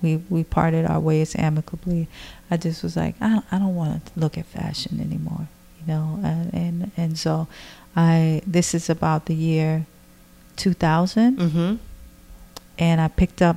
we 0.02 0.16
we 0.28 0.42
parted 0.42 0.84
our 0.84 0.98
ways 0.98 1.36
amicably. 1.38 2.08
I 2.50 2.56
just 2.56 2.82
was 2.82 2.96
like, 2.96 3.14
I 3.20 3.42
I 3.52 3.58
don't 3.60 3.76
want 3.76 4.04
to 4.06 4.12
look 4.18 4.36
at 4.36 4.46
fashion 4.46 5.00
anymore, 5.00 5.46
you 5.86 5.92
know. 5.94 6.18
And 6.22 6.52
and 6.54 6.90
and 6.96 7.18
so, 7.18 7.46
I 7.94 8.42
this 8.46 8.74
is 8.74 8.90
about 8.90 9.26
the 9.26 9.34
year 9.34 9.86
2000, 10.56 11.38
Mhm. 11.38 11.78
and 12.78 13.00
I 13.00 13.08
picked 13.08 13.42
up 13.42 13.56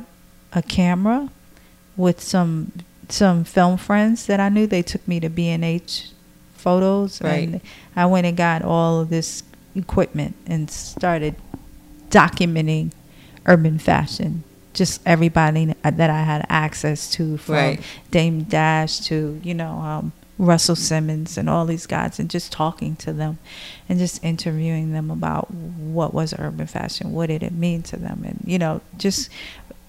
a 0.53 0.61
camera 0.61 1.29
with 1.97 2.21
some 2.21 2.71
some 3.09 3.43
film 3.43 3.77
friends 3.77 4.25
that 4.27 4.39
I 4.39 4.49
knew. 4.49 4.67
They 4.67 4.81
took 4.83 5.07
me 5.07 5.19
to 5.19 5.29
B 5.29 5.47
and 5.49 5.63
H 5.65 6.11
photos, 6.55 7.21
Right. 7.21 7.47
and 7.47 7.61
I 7.95 8.05
went 8.05 8.27
and 8.27 8.35
got 8.37 8.61
all 8.63 8.99
of 8.99 9.09
this 9.09 9.43
equipment 9.75 10.35
and 10.45 10.69
started 10.69 11.35
documenting 12.09 12.91
urban 13.45 13.79
fashion. 13.79 14.43
Just 14.73 15.01
everybody 15.05 15.73
that 15.83 16.09
I 16.09 16.23
had 16.23 16.45
access 16.49 17.09
to, 17.11 17.37
from 17.37 17.55
Right. 17.55 17.79
Dame 18.11 18.43
Dash 18.43 18.99
to 19.07 19.39
you 19.43 19.53
know 19.53 19.79
um, 19.79 20.11
Russell 20.39 20.75
Simmons 20.77 21.37
and 21.37 21.49
all 21.49 21.65
these 21.65 21.85
guys, 21.85 22.17
and 22.17 22.29
just 22.29 22.51
talking 22.51 22.95
to 22.95 23.13
them, 23.13 23.37
and 23.87 23.99
just 23.99 24.23
interviewing 24.23 24.93
them 24.93 25.11
about 25.11 25.51
what 25.51 26.13
was 26.13 26.33
urban 26.39 26.65
fashion, 26.65 27.11
what 27.11 27.27
did 27.27 27.43
it 27.43 27.51
mean 27.51 27.83
to 27.83 27.97
them, 27.97 28.23
and 28.25 28.41
you 28.45 28.57
know, 28.57 28.81
just 28.97 29.29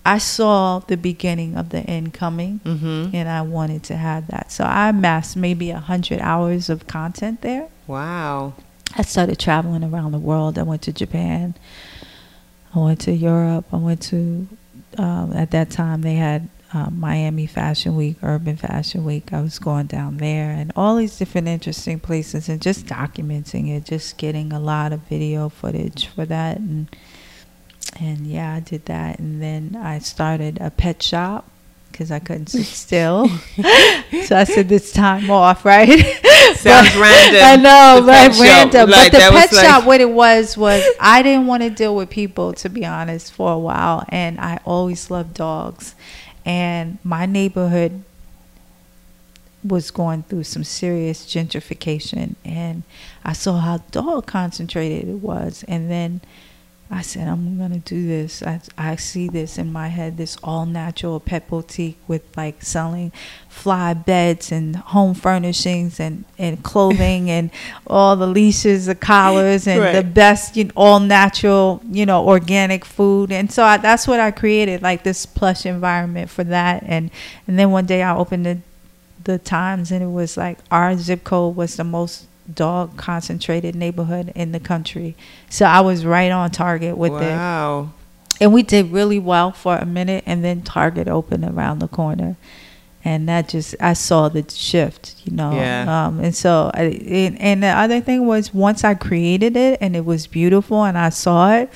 I 0.04 0.18
saw 0.18 0.80
the 0.80 0.96
beginning 0.96 1.56
of 1.56 1.68
the 1.68 1.80
end 1.80 2.14
coming, 2.14 2.60
Mhm. 2.64 3.14
and 3.14 3.28
I 3.28 3.42
wanted 3.42 3.82
to 3.84 3.96
have 3.96 4.26
that. 4.28 4.50
So 4.50 4.64
I 4.64 4.88
amassed 4.88 5.36
maybe 5.36 5.70
a 5.70 5.78
hundred 5.78 6.20
hours 6.20 6.68
of 6.68 6.86
content 6.86 7.42
there. 7.42 7.68
Wow. 7.86 8.54
I 8.96 9.02
started 9.02 9.38
traveling 9.38 9.84
around 9.84 10.10
the 10.12 10.18
world. 10.18 10.58
I 10.58 10.62
went 10.64 10.82
to 10.82 10.92
Japan. 10.92 11.54
I 12.74 12.78
went 12.80 12.98
to 13.00 13.12
Europe. 13.12 13.66
I 13.72 13.76
went 13.76 14.00
to, 14.10 14.48
um, 14.98 15.32
at 15.34 15.50
that 15.52 15.70
time, 15.70 16.00
they 16.02 16.14
had 16.14 16.48
um, 16.72 17.00
Miami 17.00 17.46
Fashion 17.46 17.96
Week, 17.96 18.16
Urban 18.22 18.56
Fashion 18.56 19.04
Week. 19.04 19.32
I 19.32 19.40
was 19.40 19.58
going 19.58 19.86
down 19.86 20.18
there 20.18 20.50
and 20.50 20.72
all 20.76 20.96
these 20.96 21.18
different 21.18 21.48
interesting 21.48 21.98
places 21.98 22.48
and 22.48 22.60
just 22.62 22.86
documenting 22.86 23.68
it, 23.76 23.84
just 23.84 24.16
getting 24.18 24.52
a 24.52 24.60
lot 24.60 24.92
of 24.92 25.00
video 25.00 25.48
footage 25.48 26.06
for 26.06 26.24
that. 26.26 26.58
And, 26.58 26.88
and 27.98 28.26
yeah, 28.26 28.54
I 28.54 28.60
did 28.60 28.86
that. 28.86 29.18
And 29.18 29.42
then 29.42 29.76
I 29.80 29.98
started 29.98 30.58
a 30.60 30.70
pet 30.70 31.02
shop 31.02 31.48
because 31.90 32.10
I 32.10 32.18
couldn't 32.20 32.46
sit 32.48 32.66
still. 32.66 33.28
so 33.28 34.36
I 34.36 34.44
said, 34.44 34.68
this 34.68 34.92
time 34.92 35.30
off, 35.30 35.64
right? 35.64 35.88
Sounds 36.54 36.96
random. 36.96 37.42
I 37.42 37.56
know, 37.56 38.06
right? 38.06 38.38
Random. 38.38 38.90
like, 38.90 39.12
but 39.12 39.18
the 39.18 39.30
pet 39.36 39.52
like- 39.52 39.66
shop, 39.66 39.84
what 39.84 40.00
it 40.00 40.10
was 40.10 40.56
was 40.56 40.84
I 41.00 41.22
didn't 41.22 41.46
want 41.46 41.62
to 41.62 41.70
deal 41.70 41.96
with 41.96 42.10
people, 42.10 42.52
to 42.54 42.68
be 42.68 42.84
honest, 42.86 43.32
for 43.32 43.52
a 43.52 43.58
while, 43.58 44.04
and 44.08 44.38
I 44.40 44.60
always 44.64 45.10
loved 45.10 45.34
dogs, 45.34 45.94
and 46.44 46.98
my 47.04 47.26
neighborhood 47.26 48.02
was 49.62 49.90
going 49.90 50.22
through 50.22 50.44
some 50.44 50.64
serious 50.64 51.26
gentrification. 51.26 52.34
And 52.44 52.82
I 53.24 53.32
saw 53.32 53.58
how 53.58 53.78
dog 53.90 54.26
concentrated 54.26 55.08
it 55.08 55.16
was. 55.16 55.64
And 55.68 55.90
then 55.90 56.20
I 56.92 57.02
said 57.02 57.28
I'm 57.28 57.56
gonna 57.56 57.78
do 57.78 58.04
this. 58.08 58.42
I, 58.42 58.60
I 58.76 58.96
see 58.96 59.28
this 59.28 59.58
in 59.58 59.70
my 59.72 59.86
head 59.88 60.16
this 60.16 60.36
all 60.42 60.66
natural 60.66 61.20
pet 61.20 61.48
boutique 61.48 61.98
with 62.08 62.22
like 62.36 62.62
selling 62.64 63.12
fly 63.48 63.94
beds 63.94 64.50
and 64.50 64.74
home 64.74 65.14
furnishings 65.14 66.00
and, 66.00 66.24
and 66.36 66.62
clothing 66.64 67.30
and 67.30 67.50
all 67.86 68.16
the 68.16 68.26
leashes 68.26 68.86
the 68.86 68.96
collars 68.96 69.68
and 69.68 69.80
Right. 69.80 69.92
the 69.92 70.02
best 70.02 70.56
you 70.56 70.64
know, 70.64 70.72
all 70.74 70.98
natural 70.98 71.80
you 71.88 72.04
know 72.06 72.26
organic 72.26 72.84
food. 72.84 73.30
And 73.30 73.52
so 73.52 73.62
I, 73.62 73.76
that's 73.76 74.08
what 74.08 74.18
I 74.18 74.32
created 74.32 74.82
like 74.82 75.04
this 75.04 75.26
plush 75.26 75.64
environment 75.66 76.28
for 76.28 76.42
that. 76.42 76.82
And 76.84 77.12
and 77.46 77.56
then 77.56 77.70
one 77.70 77.86
day 77.86 78.02
I 78.02 78.16
opened 78.16 78.46
the 78.46 78.58
the 79.22 79.38
times 79.38 79.92
and 79.92 80.02
it 80.02 80.10
was 80.10 80.36
like 80.36 80.58
our 80.72 80.96
zip 80.96 81.22
code 81.22 81.54
was 81.54 81.76
the 81.76 81.84
most 81.84 82.26
dog 82.54 82.96
concentrated 82.96 83.74
neighborhood 83.74 84.32
in 84.34 84.52
the 84.52 84.60
country 84.60 85.16
so 85.48 85.64
I 85.66 85.80
was 85.80 86.04
right 86.04 86.30
on 86.30 86.50
target 86.50 86.96
with 86.96 87.12
it 87.12 87.16
wow. 87.36 87.92
and 88.40 88.52
we 88.52 88.62
did 88.62 88.90
really 88.92 89.18
well 89.18 89.52
for 89.52 89.76
a 89.76 89.86
minute 89.86 90.24
and 90.26 90.44
then 90.44 90.62
target 90.62 91.08
opened 91.08 91.44
around 91.44 91.78
the 91.80 91.88
corner 91.88 92.36
and 93.02 93.26
that 93.28 93.48
just 93.48 93.74
i 93.80 93.94
saw 93.94 94.28
the 94.28 94.44
shift 94.50 95.14
you 95.24 95.32
know 95.32 95.52
Yeah. 95.52 96.06
um, 96.06 96.20
and 96.20 96.34
so 96.36 96.70
I, 96.74 96.82
and, 96.82 97.40
and 97.40 97.62
the 97.62 97.68
other 97.68 98.00
thing 98.00 98.26
was 98.26 98.52
once 98.52 98.84
i 98.84 98.92
created 98.94 99.56
it 99.56 99.78
and 99.80 99.96
it 99.96 100.04
was 100.04 100.26
beautiful 100.26 100.84
and 100.84 100.98
i 100.98 101.08
saw 101.08 101.52
it 101.54 101.70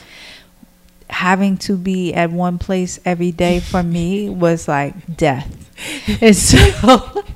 having 1.15 1.57
to 1.57 1.77
be 1.77 2.13
at 2.13 2.31
one 2.31 2.59
place 2.59 2.99
every 3.05 3.31
day 3.31 3.61
for 3.61 3.83
me 3.83 4.29
was 4.29 4.67
like 4.67 5.17
death 5.17 5.49
and 6.21 6.37
so 6.37 6.59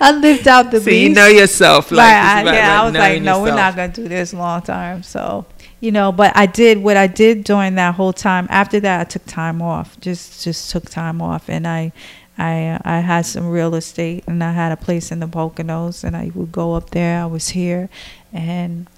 i 0.00 0.12
lived 0.20 0.48
out 0.48 0.70
the 0.70 0.80
So 0.80 0.90
you 0.90 1.10
know 1.10 1.26
yourself, 1.26 1.90
like, 1.90 2.14
I, 2.14 2.40
about, 2.42 2.54
yeah, 2.54 2.80
I 2.80 2.84
was 2.84 2.94
like, 2.94 3.22
no, 3.22 3.42
we're 3.42 3.54
not 3.54 3.76
gonna 3.76 3.92
do 3.92 4.08
this 4.08 4.32
long 4.32 4.62
term. 4.62 5.02
So, 5.02 5.46
you 5.80 5.92
know, 5.92 6.10
but 6.12 6.36
I 6.36 6.46
did 6.46 6.78
what 6.78 6.96
I 6.96 7.06
did 7.06 7.44
during 7.44 7.74
that 7.76 7.94
whole 7.94 8.12
time. 8.12 8.46
After 8.50 8.80
that, 8.80 9.00
I 9.00 9.04
took 9.04 9.24
time 9.26 9.62
off. 9.62 9.98
Just, 10.00 10.42
just 10.44 10.70
took 10.70 10.88
time 10.88 11.20
off, 11.20 11.48
and 11.48 11.66
I, 11.66 11.92
I, 12.38 12.80
I 12.84 13.00
had 13.00 13.26
some 13.26 13.48
real 13.50 13.74
estate, 13.74 14.24
and 14.26 14.42
I 14.42 14.52
had 14.52 14.72
a 14.72 14.76
place 14.76 15.12
in 15.12 15.20
the 15.20 15.26
Poconos, 15.26 16.04
and 16.04 16.16
I 16.16 16.30
would 16.34 16.52
go 16.52 16.74
up 16.74 16.90
there. 16.90 17.22
I 17.22 17.26
was 17.26 17.50
here, 17.50 17.88
and 18.32 18.88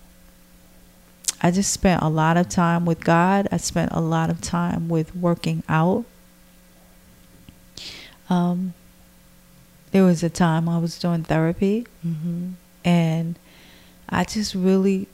I 1.42 1.50
just 1.50 1.72
spent 1.72 2.02
a 2.02 2.08
lot 2.08 2.36
of 2.36 2.48
time 2.48 2.84
with 2.86 3.00
God. 3.04 3.48
I 3.50 3.56
spent 3.56 3.90
a 3.92 4.00
lot 4.00 4.30
of 4.30 4.40
time 4.40 4.88
with 4.88 5.14
working 5.16 5.62
out. 5.68 6.04
Um, 8.30 8.74
there 9.90 10.04
was 10.04 10.22
a 10.22 10.30
time 10.30 10.68
I 10.68 10.78
was 10.78 10.98
doing 10.98 11.24
therapy 11.24 11.86
Mhm. 12.06 12.52
and 12.84 13.38
I 14.08 14.24
just 14.24 14.54
really 14.54 15.08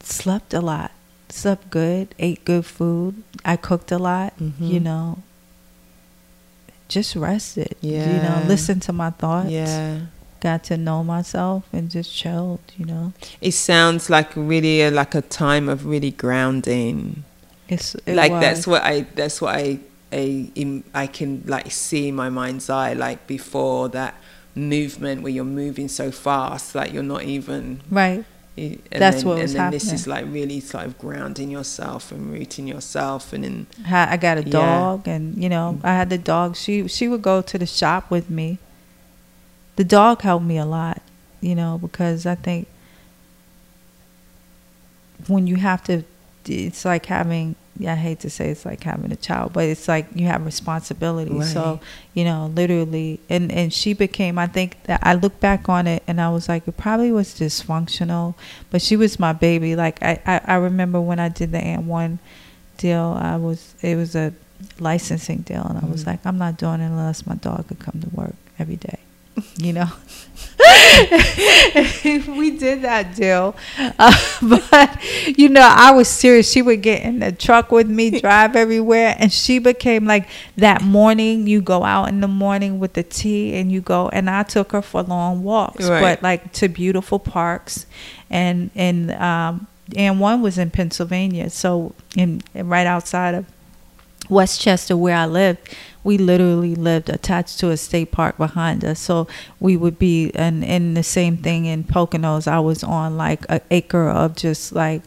slept 0.00 0.52
a 0.52 0.60
lot. 0.60 0.90
Slept 1.28 1.70
good, 1.70 2.14
ate 2.18 2.44
good 2.44 2.66
food. 2.66 3.22
I 3.44 3.56
cooked 3.56 3.90
a 3.92 3.98
lot, 3.98 4.34
Mhm. 4.38 4.68
you 4.68 4.80
know. 4.80 5.22
Just 6.88 7.16
rested. 7.16 7.76
You 7.80 7.98
know, 7.98 8.40
Yeah. 8.42 8.44
listened 8.46 8.82
to 8.82 8.92
my 8.92 9.10
thoughts. 9.10 9.48
Yeah. 9.50 10.00
Got 10.42 10.64
to 10.64 10.76
know 10.76 11.04
myself 11.04 11.62
and 11.72 11.88
just 11.88 12.12
chilled, 12.12 12.58
you 12.76 12.84
know. 12.84 13.12
It 13.40 13.52
sounds 13.52 14.10
like 14.10 14.30
really 14.34 14.82
a, 14.82 14.90
like 14.90 15.14
a 15.14 15.22
time 15.22 15.68
of 15.68 15.86
really 15.86 16.10
grounding. 16.10 17.22
It's 17.68 17.94
it 17.94 18.16
like 18.16 18.32
was. 18.32 18.40
that's 18.40 18.66
what 18.66 18.82
I 18.82 19.02
that's 19.14 19.40
what 19.40 19.54
I 19.54 19.78
I 20.12 20.50
I 21.02 21.06
can 21.06 21.44
like 21.46 21.70
see 21.70 22.08
in 22.08 22.16
my 22.16 22.28
mind's 22.28 22.68
eye 22.68 22.92
like 22.92 23.20
before 23.28 23.88
that 23.90 24.14
movement 24.56 25.22
where 25.22 25.32
you're 25.32 25.44
moving 25.62 25.88
so 25.88 26.10
fast 26.10 26.74
like 26.74 26.92
you're 26.92 27.10
not 27.14 27.22
even 27.22 27.80
right. 27.88 28.24
That's 28.90 29.18
then, 29.18 29.26
what 29.26 29.38
was 29.38 29.54
and 29.54 29.60
then 29.64 29.70
this 29.70 29.92
is 29.92 30.06
like 30.06 30.26
really 30.28 30.60
sort 30.60 30.84
of 30.86 30.98
grounding 30.98 31.50
yourself 31.50 32.12
and 32.12 32.30
rooting 32.32 32.66
yourself 32.66 33.32
and 33.32 33.44
then 33.44 33.66
I 34.12 34.16
got 34.16 34.36
a 34.38 34.42
Yeah. 34.42 34.50
dog, 34.50 35.08
and 35.08 35.24
you 35.42 35.48
know, 35.48 35.80
I 35.82 35.94
had 35.94 36.10
the 36.10 36.18
dog. 36.18 36.56
She 36.56 36.86
she 36.88 37.08
would 37.08 37.22
go 37.22 37.40
to 37.42 37.56
the 37.58 37.66
shop 37.66 38.10
with 38.10 38.28
me. 38.28 38.58
The 39.76 39.84
dog 39.84 40.22
helped 40.22 40.44
me 40.44 40.58
a 40.58 40.66
lot, 40.66 41.00
you 41.40 41.54
know, 41.54 41.78
because 41.78 42.26
I 42.26 42.34
think 42.34 42.68
when 45.28 45.46
you 45.46 45.56
have 45.56 45.82
to, 45.84 46.02
it's 46.46 46.84
like 46.84 47.06
having. 47.06 47.56
Yeah, 47.78 47.94
I 47.94 47.96
hate 47.96 48.20
to 48.20 48.28
say 48.28 48.50
it's 48.50 48.66
like 48.66 48.82
having 48.84 49.10
a 49.12 49.16
child, 49.16 49.54
but 49.54 49.64
it's 49.64 49.88
like 49.88 50.06
you 50.14 50.26
have 50.26 50.44
responsibility. 50.44 51.40
So 51.40 51.80
you 52.12 52.22
know, 52.22 52.52
literally, 52.54 53.18
and 53.30 53.50
and 53.50 53.72
she 53.72 53.94
became. 53.94 54.38
I 54.38 54.46
think 54.46 54.82
that 54.84 55.00
I 55.02 55.14
look 55.14 55.40
back 55.40 55.70
on 55.70 55.86
it, 55.86 56.02
and 56.06 56.20
I 56.20 56.28
was 56.28 56.50
like, 56.50 56.68
it 56.68 56.76
probably 56.76 57.10
was 57.10 57.28
dysfunctional, 57.30 58.34
but 58.70 58.82
she 58.82 58.94
was 58.94 59.18
my 59.18 59.32
baby. 59.32 59.74
Like 59.74 60.02
I 60.02 60.20
I, 60.26 60.40
I 60.44 60.54
remember 60.56 61.00
when 61.00 61.18
I 61.18 61.30
did 61.30 61.50
the 61.50 61.58
Ant 61.64 61.84
One 61.86 62.18
deal, 62.76 63.16
I 63.18 63.36
was 63.36 63.74
it 63.80 63.96
was 63.96 64.14
a 64.14 64.34
licensing 64.78 65.38
deal, 65.38 65.64
and 65.64 65.78
I 65.78 65.86
was 65.90 66.04
Mhm. 66.04 66.08
like, 66.08 66.26
I'm 66.26 66.36
not 66.36 66.58
doing 66.58 66.80
it 66.82 66.86
unless 66.86 67.26
my 67.26 67.36
dog 67.36 67.68
could 67.68 67.78
come 67.78 68.02
to 68.02 68.08
work 68.14 68.34
every 68.58 68.76
day, 68.76 68.98
you 69.58 69.72
know. 69.72 69.88
we 72.28 72.50
did 72.56 72.82
that 72.82 73.14
deal, 73.16 73.54
uh, 73.98 74.12
but 74.42 74.98
you 75.36 75.48
know, 75.48 75.60
I 75.62 75.90
was 75.90 76.08
serious. 76.08 76.50
She 76.50 76.62
would 76.62 76.82
get 76.82 77.02
in 77.02 77.18
the 77.18 77.32
truck 77.32 77.72
with 77.72 77.88
me, 77.88 78.20
drive 78.20 78.54
everywhere, 78.54 79.16
and 79.18 79.32
she 79.32 79.58
became 79.58 80.06
like 80.06 80.28
that 80.56 80.82
morning. 80.82 81.46
You 81.46 81.60
go 81.60 81.84
out 81.84 82.08
in 82.08 82.20
the 82.20 82.28
morning 82.28 82.78
with 82.78 82.92
the 82.92 83.02
tea, 83.02 83.54
and 83.54 83.72
you 83.72 83.80
go, 83.80 84.08
and 84.10 84.30
I 84.30 84.42
took 84.44 84.72
her 84.72 84.82
for 84.82 85.02
long 85.02 85.42
walks, 85.42 85.88
Right. 85.88 86.00
but 86.00 86.22
like 86.22 86.52
to 86.54 86.68
beautiful 86.68 87.18
parks, 87.18 87.86
and 88.30 88.70
and 88.74 89.10
um, 89.12 89.66
and 89.96 90.20
one 90.20 90.42
was 90.42 90.58
in 90.58 90.70
Pennsylvania, 90.70 91.50
so 91.50 91.94
in 92.16 92.42
right 92.54 92.86
outside 92.86 93.34
of 93.34 93.46
West 94.28 94.60
Chester, 94.60 94.96
where 94.96 95.16
I 95.16 95.26
lived, 95.26 95.74
we 96.04 96.18
literally 96.18 96.74
lived 96.74 97.08
attached 97.08 97.58
to 97.60 97.70
a 97.70 97.76
state 97.76 98.12
park 98.12 98.36
behind 98.36 98.84
us. 98.84 98.98
So 98.98 99.28
we 99.60 99.76
would 99.76 99.98
be, 99.98 100.30
and 100.34 100.64
in 100.64 100.94
the 100.94 101.02
same 101.02 101.36
thing 101.36 101.64
in 101.66 101.84
Poconos, 101.84 102.48
I 102.48 102.60
was 102.60 102.82
on 102.82 103.16
like 103.16 103.44
an 103.48 103.60
acre 103.70 104.08
of 104.08 104.36
just 104.36 104.72
like 104.72 105.02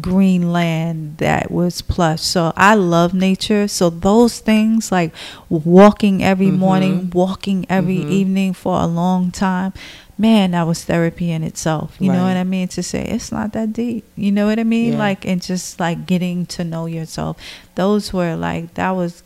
green 0.00 0.52
land 0.52 1.16
that 1.18 1.50
was 1.50 1.80
plush. 1.80 2.20
So 2.20 2.52
I 2.56 2.74
love 2.74 3.14
nature. 3.14 3.66
So 3.68 3.88
those 3.88 4.38
things 4.40 4.92
like 4.92 5.14
walking 5.48 6.22
every 6.22 6.50
morning, 6.50 7.10
walking 7.14 7.64
every 7.70 8.04
Mhm. 8.04 8.10
evening 8.10 8.52
for 8.52 8.80
a 8.80 8.86
long 8.86 9.30
time, 9.30 9.72
man, 10.18 10.50
that 10.50 10.66
was 10.66 10.84
therapy 10.84 11.30
in 11.30 11.42
itself. 11.42 11.96
You 11.98 12.12
know 12.12 12.24
what 12.24 12.36
I 12.36 12.44
mean? 12.44 12.68
To 12.68 12.82
say 12.82 13.02
it's 13.04 13.32
not 13.32 13.52
that 13.52 13.72
deep. 13.72 14.04
You 14.14 14.30
know 14.30 14.46
what 14.46 14.58
I 14.58 14.64
mean? 14.64 14.92
Yeah. 14.92 14.98
Like 14.98 15.24
and 15.24 15.40
just 15.40 15.80
like 15.80 16.06
getting 16.06 16.44
to 16.46 16.64
know 16.64 16.84
yourself. 16.86 17.38
Those 17.74 18.12
were 18.12 18.36
like 18.36 18.74
that 18.74 18.90
was 18.90 19.22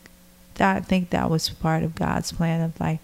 that 0.57 0.77
I 0.77 0.81
think 0.81 1.11
that 1.11 1.29
was 1.29 1.49
part 1.49 1.83
of 1.83 1.95
God's 1.97 2.31
plan 2.31 2.61
of 2.61 2.79
like 2.79 3.01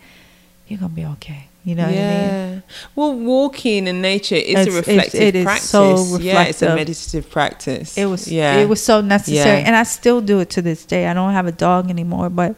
you're 0.68 0.78
gonna 0.78 0.92
be 0.94 1.04
okay. 1.06 1.47
You 1.68 1.74
know 1.74 1.82
what 1.82 1.90
I 1.90 1.96
mean? 1.96 2.00
yeah. 2.00 2.60
Well, 2.94 3.12
walking 3.12 3.86
in 3.86 4.00
nature 4.00 4.36
is 4.36 4.66
It's- 4.66 4.66
a 4.68 4.70
reflective 4.72 5.20
it 5.20 5.34
is 5.34 5.44
practice. 5.44 5.68
so 5.68 6.18
Yeah, 6.18 6.44
it's 6.44 6.62
a 6.62 6.74
meditative 6.74 7.28
practice. 7.30 7.98
It 7.98 8.06
was 8.06 8.26
yeah. 8.26 8.56
it 8.56 8.68
was 8.70 8.82
so 8.82 9.02
necessary 9.02 9.60
Yeah. 9.60 9.66
and 9.66 9.76
I 9.76 9.82
still 9.82 10.22
do 10.22 10.40
it 10.40 10.48
to 10.50 10.62
this 10.62 10.86
day. 10.86 11.06
I 11.06 11.12
don't 11.12 11.34
have 11.34 11.46
a 11.46 11.52
dog 11.52 11.90
anymore, 11.90 12.30
but 12.30 12.54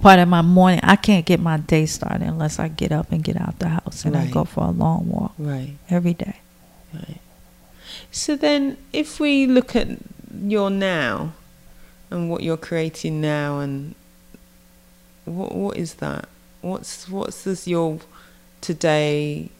part 0.00 0.18
of 0.18 0.26
my 0.28 0.42
morning 0.42 0.80
I 0.82 0.96
can't 0.96 1.24
get 1.24 1.38
my 1.38 1.56
day 1.58 1.86
started 1.86 2.22
unless 2.26 2.58
I 2.58 2.66
get 2.66 2.90
up 2.90 3.12
and 3.12 3.22
get 3.22 3.36
out 3.40 3.60
the 3.60 3.68
house 3.68 4.04
and 4.04 4.16
I 4.16 4.26
go 4.26 4.44
for 4.44 4.64
a 4.64 4.70
long 4.70 5.08
walk 5.08 5.34
right. 5.38 5.74
every 5.88 6.14
day. 6.14 6.36
Right. 6.92 7.20
So 8.10 8.34
then, 8.36 8.76
if 8.92 9.20
we 9.20 9.46
look 9.46 9.76
at 9.76 9.88
your 10.42 10.68
now 10.70 11.32
and 12.10 12.30
what 12.30 12.42
you're 12.42 12.56
creating 12.56 13.20
now, 13.20 13.60
and 13.60 13.94
what 15.26 15.54
what 15.54 15.76
is 15.76 15.94
that? 15.94 16.28
What's 16.60 17.08
what's 17.08 17.44
this 17.44 17.66
your 17.68 17.98
today? 18.60 19.50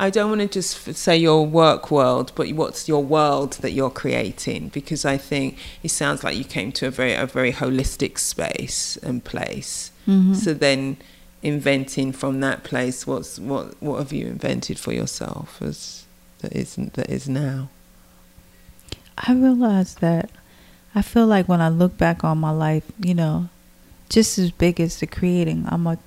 I 0.00 0.10
don't 0.10 0.30
want 0.30 0.40
to 0.40 0.48
just 0.48 0.96
say 0.96 1.16
your 1.16 1.46
work 1.46 1.90
world, 1.90 2.32
but 2.34 2.50
what's 2.52 2.88
your 2.88 3.04
world 3.04 3.52
that 3.60 3.72
you're 3.72 3.90
creating? 3.90 4.68
Because 4.68 5.04
I 5.04 5.16
think 5.16 5.56
it 5.82 5.90
sounds 5.90 6.24
like 6.24 6.36
you 6.36 6.44
came 6.44 6.72
to 6.72 6.86
a 6.86 6.90
very 6.90 7.14
a 7.14 7.26
very 7.26 7.52
holistic 7.52 8.18
space 8.18 8.96
and 9.02 9.22
place. 9.22 9.92
Mhm. 10.06 10.34
So 10.34 10.54
then, 10.54 10.96
inventing 11.42 12.12
from 12.12 12.40
that 12.40 12.64
place, 12.64 13.06
what's 13.06 13.38
what 13.38 13.80
what 13.80 13.98
have 13.98 14.12
you 14.12 14.26
invented 14.26 14.78
for 14.78 14.92
yourself 14.92 15.60
as 15.62 16.04
that 16.40 16.52
isn't 16.52 16.94
that 16.94 17.08
is 17.08 17.28
now? 17.28 17.68
I 19.18 19.32
realized 19.34 20.00
that 20.00 20.30
I 20.94 21.02
feel 21.02 21.26
like 21.26 21.48
when 21.48 21.60
I 21.60 21.68
look 21.68 21.96
back 21.96 22.24
on 22.24 22.38
my 22.38 22.50
life, 22.50 22.84
you 23.00 23.14
know, 23.14 23.48
just 24.08 24.38
as 24.38 24.50
big 24.50 24.80
as 24.80 24.98
the 24.98 25.06
creating, 25.06 25.64
I'm 25.68 25.86
a 25.86 25.98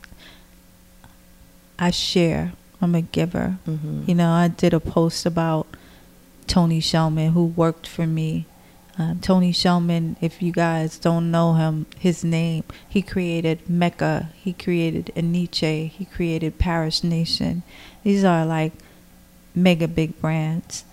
I 1.78 1.92
share. 1.92 2.54
I'm 2.82 2.96
a 2.96 3.02
giver. 3.02 3.58
Mm-hmm. 3.68 4.04
You 4.08 4.16
know, 4.16 4.32
I 4.32 4.48
did 4.50 4.74
a 4.74 4.80
post 4.80 5.26
about 5.26 5.68
Tony 6.48 6.80
Shellman 6.80 7.34
who 7.34 7.46
worked 7.46 7.88
for 7.88 8.06
me 8.06 8.46
Um, 8.98 9.20
Tony 9.20 9.52
Shellman, 9.52 10.16
if 10.22 10.42
you 10.42 10.54
guys 10.54 10.98
don't 10.98 11.30
know 11.30 11.56
him, 11.56 11.86
his 12.00 12.24
name, 12.24 12.64
he 12.88 13.02
created 13.02 13.70
Mecca, 13.70 14.30
he 14.42 14.54
created 14.54 15.12
Enyce, 15.16 15.90
he 15.90 16.06
created 16.06 16.58
Parish 16.58 17.04
Nation. 17.04 17.64
These 18.04 18.24
are 18.24 18.46
like 18.46 18.72
mega 19.54 19.88
big 19.88 20.20
brands. 20.22 20.86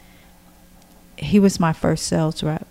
He 1.16 1.39
was 1.39 1.61
my 1.61 1.72
first 1.72 2.07
sales 2.07 2.43
rep. 2.43 2.66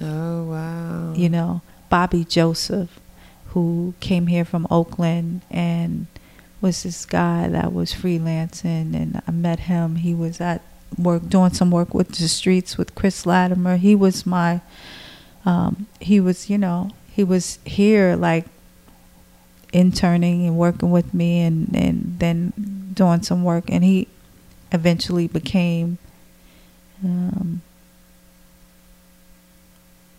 Oh, 0.00 0.44
wow. 0.44 1.12
You 1.14 1.28
know, 1.28 1.60
Bobby 1.90 2.24
Joseph, 2.24 2.98
who 3.48 3.92
came 4.00 4.28
here 4.28 4.46
from 4.46 4.66
Oakland 4.70 5.42
and 5.50 6.06
was 6.64 6.82
this 6.82 7.04
guy 7.04 7.46
that 7.48 7.72
was 7.74 7.92
freelancing 7.92 8.94
and 9.00 9.20
I 9.28 9.30
met 9.30 9.60
him. 9.60 9.96
He 9.96 10.14
was 10.14 10.40
at 10.40 10.62
work 10.96 11.28
doing 11.28 11.52
some 11.52 11.70
work 11.70 11.92
with 11.92 12.08
the 12.16 12.26
streets 12.28 12.78
with 12.78 12.94
Chris 12.94 13.26
Latimer. 13.26 13.76
He 13.76 13.94
was 13.94 14.24
my 14.24 14.60
um, 15.44 15.86
he 16.00 16.20
was, 16.20 16.48
you 16.48 16.56
know, 16.56 16.90
he 17.16 17.22
was 17.22 17.58
here 17.66 18.16
like 18.16 18.46
interning 19.74 20.46
and 20.46 20.56
working 20.56 20.90
with 20.90 21.12
me 21.12 21.42
and, 21.42 21.68
and 21.76 22.16
then 22.18 22.52
doing 22.94 23.22
some 23.22 23.44
work 23.44 23.64
and 23.68 23.84
he 23.84 24.08
eventually 24.72 25.26
became 25.28 25.98
um, 27.04 27.60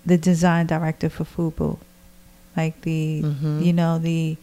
the 0.06 0.18
design 0.18 0.68
director 0.68 1.10
for 1.10 1.24
Fubu. 1.24 1.80
Like 2.56 2.82
the 2.82 3.22
Mhm. 3.24 3.66
you 3.66 3.74
know, 3.74 3.98
the 4.00 4.38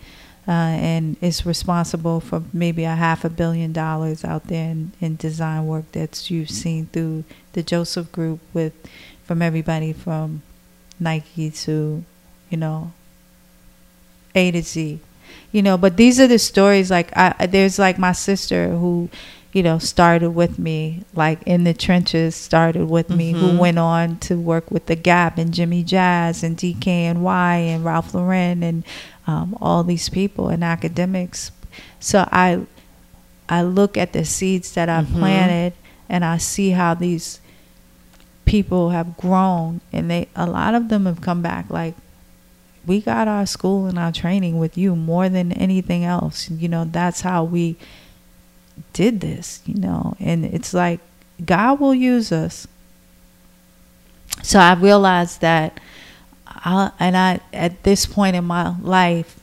uh, 0.49 0.51
and 0.51 1.17
is 1.21 1.47
responsible 1.47 2.21
for 2.21 2.43
maybe 2.53 2.85
a 2.85 2.95
half 2.97 3.25
a 3.25 3.31
billion 3.31 3.73
dollars 3.73 4.25
out 4.25 4.49
there 4.49 4.71
in, 4.71 4.93
in 5.01 5.17
design 5.17 5.67
work 5.67 5.91
that 5.93 6.31
you've 6.31 6.51
seen 6.51 6.87
through 6.93 7.25
the 7.53 7.63
Joseph 7.63 8.11
Group 8.13 8.41
with 8.53 8.73
from 9.25 9.41
everybody 9.41 9.93
from 9.93 10.43
Nike 10.99 11.51
to 11.51 12.05
you 12.51 12.57
know 12.59 12.93
A 14.35 14.51
to 14.51 14.63
Z, 14.63 14.99
you 15.53 15.63
know. 15.63 15.77
But 15.77 15.97
these 15.97 16.19
are 16.19 16.27
the 16.27 16.39
stories. 16.39 16.91
Like 16.91 17.17
I, 17.17 17.47
there's 17.47 17.79
like 17.79 17.99
my 17.99 18.13
sister 18.13 18.71
who 18.71 19.09
you 19.53 19.63
know 19.63 19.79
started 19.79 20.31
with 20.31 20.59
me 20.59 21.05
like 21.15 21.39
in 21.45 21.65
the 21.65 21.75
trenches 21.75 22.35
started 22.35 22.87
with 22.89 23.11
me 23.11 23.33
who 23.33 23.49
Mhm. 23.53 23.59
went 23.59 23.79
on 23.79 24.17
to 24.21 24.37
work 24.39 24.71
with 24.71 24.87
the 24.87 24.97
Gap 24.97 25.37
and 25.37 25.53
Jimmy 25.53 25.83
Jazz 25.83 26.43
and 26.43 26.57
DKNY 26.57 27.57
and 27.69 27.85
Ralph 27.85 28.15
Lauren 28.15 28.63
and 28.63 28.83
um, 29.27 29.57
all 29.61 29.85
these 29.85 30.09
people 30.09 30.49
and 30.49 30.63
academics. 30.65 31.53
So 32.01 32.29
I 32.31 32.61
I 33.49 33.63
look 33.63 33.97
at 33.99 34.13
the 34.13 34.25
seeds 34.25 34.73
that 34.73 34.89
I 34.89 35.03
Mhm. 35.03 35.19
planted 35.19 35.73
and 36.09 36.25
I 36.25 36.39
see 36.39 36.71
how 36.71 36.95
these 36.95 37.41
people 38.45 38.91
have 38.91 39.17
grown 39.17 39.81
and 39.93 40.11
they 40.11 40.29
a 40.35 40.47
lot 40.47 40.75
of 40.75 40.89
them 40.89 41.07
have 41.07 41.21
come 41.21 41.43
back 41.43 41.71
like 41.71 41.95
we 42.85 43.01
got 43.01 43.29
our 43.29 43.47
school 43.47 43.87
and 43.87 43.99
our 43.99 44.11
training 44.11 44.59
with 44.59 44.77
you 44.77 44.97
more 44.97 45.29
than 45.29 45.53
anything 45.53 46.05
else. 46.05 46.51
You 46.51 46.69
know, 46.69 46.85
that's 46.85 47.21
how 47.21 47.45
we 47.45 47.77
did 48.93 49.21
this, 49.21 49.61
you 49.67 49.75
know. 49.81 50.17
And 50.19 50.45
it's 50.45 50.75
like 50.75 50.99
God 51.45 51.79
will 51.79 51.95
use 51.95 52.33
us. 52.33 52.67
So 54.43 54.59
I 54.59 54.75
realized 54.75 55.41
that 55.43 55.79
I 56.65 56.91
and 56.99 57.17
I 57.17 57.41
at 57.53 57.83
this 57.83 58.07
point 58.07 58.37
in 58.37 58.45
my 58.45 58.75
life 58.81 59.39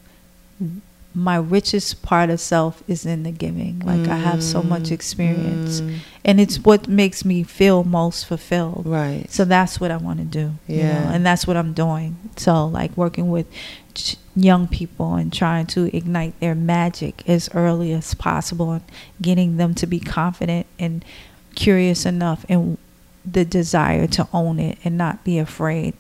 my 1.16 1.36
richest 1.36 2.04
part 2.04 2.30
of 2.30 2.40
self 2.40 2.84
is 2.88 3.04
in 3.06 3.24
the 3.24 3.32
giving. 3.32 3.80
Like 3.80 4.08
I 4.08 4.18
have 4.18 4.44
so 4.44 4.62
much 4.62 4.84
Mm, 4.84 4.92
experience 4.92 5.82
mm, 5.82 5.98
and 6.24 6.40
it's 6.40 6.60
what 6.60 6.88
makes 6.88 7.26
me 7.26 7.42
feel 7.44 7.84
most 7.84 8.26
fulfilled. 8.28 8.84
right. 8.86 9.26
So 9.30 9.44
that's 9.44 9.80
what 9.82 9.90
I 9.90 9.98
want 9.98 10.20
to 10.20 10.26
do. 10.26 10.54
you 10.68 10.78
know, 10.84 10.84
Yeah. 10.84 11.12
and 11.12 11.26
that's 11.26 11.48
what 11.48 11.58
I'm 11.58 11.74
doing. 11.74 12.16
So, 12.38 12.68
like 12.68 12.96
working 12.96 13.30
with 13.32 13.48
ch- 13.96 14.18
young 14.36 14.68
people 14.68 15.16
and 15.16 15.34
trying 15.34 15.66
to 15.68 15.94
ignite 15.98 16.40
their 16.40 16.56
magic 16.56 17.28
as 17.28 17.50
early 17.56 17.92
as 17.92 18.14
possible 18.14 18.72
and 18.74 18.84
getting 19.20 19.58
them 19.58 19.74
to 19.76 19.88
be 19.88 20.00
confident 20.00 20.68
and 20.78 21.04
curious 21.56 22.06
enough 22.06 22.46
and 22.48 22.78
the 23.30 23.44
desire 23.44 24.06
to 24.08 24.28
own 24.32 24.60
it 24.60 24.78
and 24.86 24.96
not 24.98 25.24
be 25.24 25.40
afraid, 25.40 25.96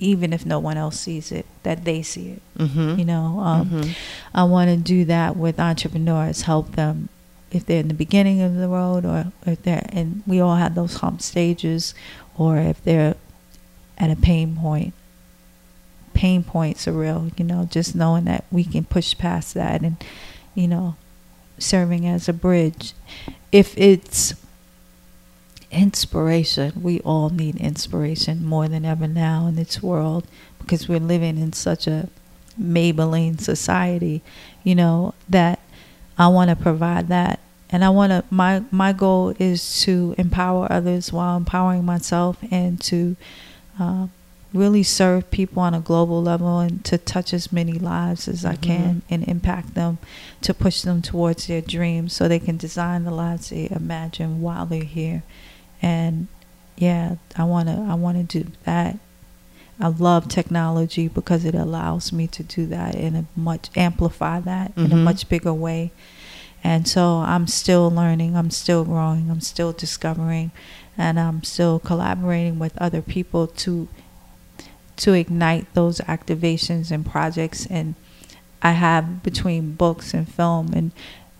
even 0.00 0.32
if 0.32 0.44
no 0.46 0.58
one 0.58 0.76
else 0.76 0.98
sees 0.98 1.30
it, 1.30 1.46
that 1.62 1.84
they 1.84 2.02
see 2.02 2.30
it. 2.30 2.42
Mm-hmm. 2.58 2.98
You 2.98 3.04
know, 3.04 3.40
um, 3.40 3.68
Mhm. 3.70 3.94
I 4.34 4.44
want 4.44 4.70
to 4.70 4.76
do 4.76 5.04
that 5.04 5.36
with 5.36 5.60
entrepreneurs, 5.60 6.42
help 6.42 6.72
them 6.76 7.08
if 7.50 7.66
they're 7.66 7.80
in 7.80 7.88
the 7.88 7.94
beginning 7.94 8.40
of 8.40 8.54
the 8.56 8.68
road 8.68 9.04
or 9.04 9.32
if 9.44 9.62
they're, 9.62 9.86
and 9.90 10.22
we 10.26 10.40
all 10.40 10.56
have 10.56 10.74
those 10.74 10.96
hump 10.96 11.20
stages, 11.20 11.94
or 12.36 12.58
if 12.58 12.82
they're 12.84 13.16
at 13.98 14.10
a 14.10 14.16
pain 14.16 14.56
point. 14.56 14.94
Pain 16.14 16.42
points 16.42 16.88
are 16.88 16.92
real, 16.92 17.30
you 17.36 17.44
know, 17.44 17.68
just 17.70 17.94
knowing 17.94 18.24
that 18.24 18.44
we 18.50 18.64
can 18.64 18.84
push 18.84 19.16
past 19.16 19.54
that 19.54 19.82
and, 19.82 19.96
you 20.54 20.66
know, 20.68 20.96
serving 21.58 22.06
as 22.06 22.28
a 22.28 22.32
bridge. 22.32 22.92
If 23.52 23.76
it's 23.78 24.34
inspiration, 25.70 26.72
we 26.82 27.00
all 27.00 27.30
need 27.30 27.56
inspiration 27.56 28.44
more 28.44 28.68
than 28.68 28.84
ever 28.84 29.06
now 29.06 29.46
in 29.46 29.56
this 29.56 29.82
world 29.82 30.26
because 30.60 30.88
we're 30.88 31.00
living 31.00 31.38
in 31.38 31.52
such 31.52 31.86
a 31.86 32.08
Maybelline 32.60 33.40
society, 33.40 34.20
you 34.64 34.74
know, 34.74 35.14
that 35.28 35.60
I 36.18 36.28
want 36.28 36.50
to 36.50 36.56
provide 36.56 37.08
that. 37.08 37.40
And 37.70 37.84
I 37.84 37.90
want 37.90 38.10
to 38.10 38.24
my 38.30 38.64
my 38.70 38.92
goal 38.92 39.32
is 39.38 39.80
to 39.82 40.14
empower 40.18 40.70
others 40.70 41.12
while 41.12 41.36
empowering 41.36 41.84
myself 41.84 42.36
and 42.50 42.80
to 42.82 43.16
uh, 43.78 44.08
really 44.52 44.82
serve 44.82 45.30
people 45.30 45.62
on 45.62 45.72
a 45.72 45.80
global 45.80 46.20
level 46.20 46.58
and 46.58 46.84
to 46.84 46.98
touch 46.98 47.32
as 47.32 47.52
many 47.52 47.74
lives 47.74 48.26
as 48.26 48.44
I 48.44 48.56
Mhm. 48.56 48.60
can 48.62 49.02
and 49.08 49.22
impact 49.28 49.74
them 49.74 49.98
to 50.42 50.52
push 50.52 50.82
them 50.82 51.00
towards 51.00 51.46
their 51.46 51.60
dreams 51.60 52.12
so 52.12 52.26
they 52.26 52.40
can 52.40 52.56
design 52.56 53.04
the 53.04 53.12
lives 53.12 53.50
they 53.50 53.68
imagine 53.70 54.42
while 54.42 54.66
they're 54.66 54.82
here. 54.82 55.22
And 55.82 56.28
yeah, 56.76 57.16
I 57.36 57.44
want 57.44 57.68
to 57.68 57.74
I 57.88 57.94
want 57.94 58.16
to 58.30 58.42
do 58.42 58.50
that. 58.64 58.98
I 59.82 59.88
love 59.88 60.28
technology 60.28 61.08
because 61.08 61.44
it 61.46 61.54
allows 61.54 62.12
me 62.12 62.26
to 62.28 62.42
do 62.42 62.66
that 62.66 62.94
in 62.94 63.16
a 63.16 63.24
much 63.34 63.70
amplify 63.76 64.40
that 64.40 64.72
in 64.76 64.92
a 64.92 64.96
Mhm. 64.96 65.04
much 65.04 65.28
bigger 65.28 65.54
way. 65.54 65.90
And 66.62 66.86
so 66.86 67.18
I'm 67.20 67.46
still 67.46 67.90
learning, 67.90 68.36
I'm 68.36 68.50
still 68.50 68.84
growing, 68.84 69.30
I'm 69.30 69.40
still 69.40 69.72
discovering, 69.72 70.50
and 70.98 71.18
I'm 71.18 71.42
still 71.42 71.78
collaborating 71.78 72.58
with 72.58 72.76
other 72.76 73.00
people 73.00 73.46
to 73.46 73.88
to 74.96 75.14
ignite 75.14 75.72
those 75.72 75.98
activations 76.00 76.90
and 76.90 77.06
projects 77.06 77.64
and 77.66 77.94
I 78.62 78.72
have 78.72 79.22
between 79.22 79.72
books 79.72 80.12
and 80.12 80.28
film 80.28 80.74
and 80.74 80.92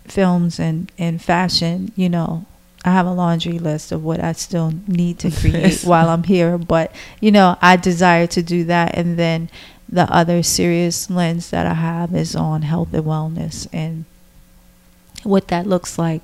films 0.06 0.58
and, 0.58 0.90
and 0.96 1.20
fashion, 1.20 1.92
you 1.94 2.08
know, 2.08 2.46
I 2.84 2.90
have 2.92 3.06
a 3.06 3.12
laundry 3.12 3.58
list 3.58 3.92
of 3.92 4.02
what 4.02 4.20
I 4.20 4.32
still 4.32 4.72
need 4.86 5.18
to 5.20 5.30
create 5.40 5.82
while 5.82 6.08
I'm 6.08 6.22
here. 6.24 6.56
But, 6.58 6.92
you 7.20 7.30
know, 7.30 7.56
I 7.60 7.76
desire 7.76 8.26
to 8.28 8.42
do 8.42 8.64
that. 8.64 8.96
And 8.96 9.18
then 9.18 9.50
the 9.88 10.02
other 10.12 10.42
serious 10.42 11.10
lens 11.10 11.50
that 11.50 11.66
I 11.66 11.74
have 11.74 12.14
is 12.14 12.34
on 12.36 12.62
health 12.62 12.94
and 12.94 13.04
wellness 13.04 13.66
and 13.72 14.04
what 15.24 15.48
that 15.48 15.66
looks 15.66 15.98
like 15.98 16.22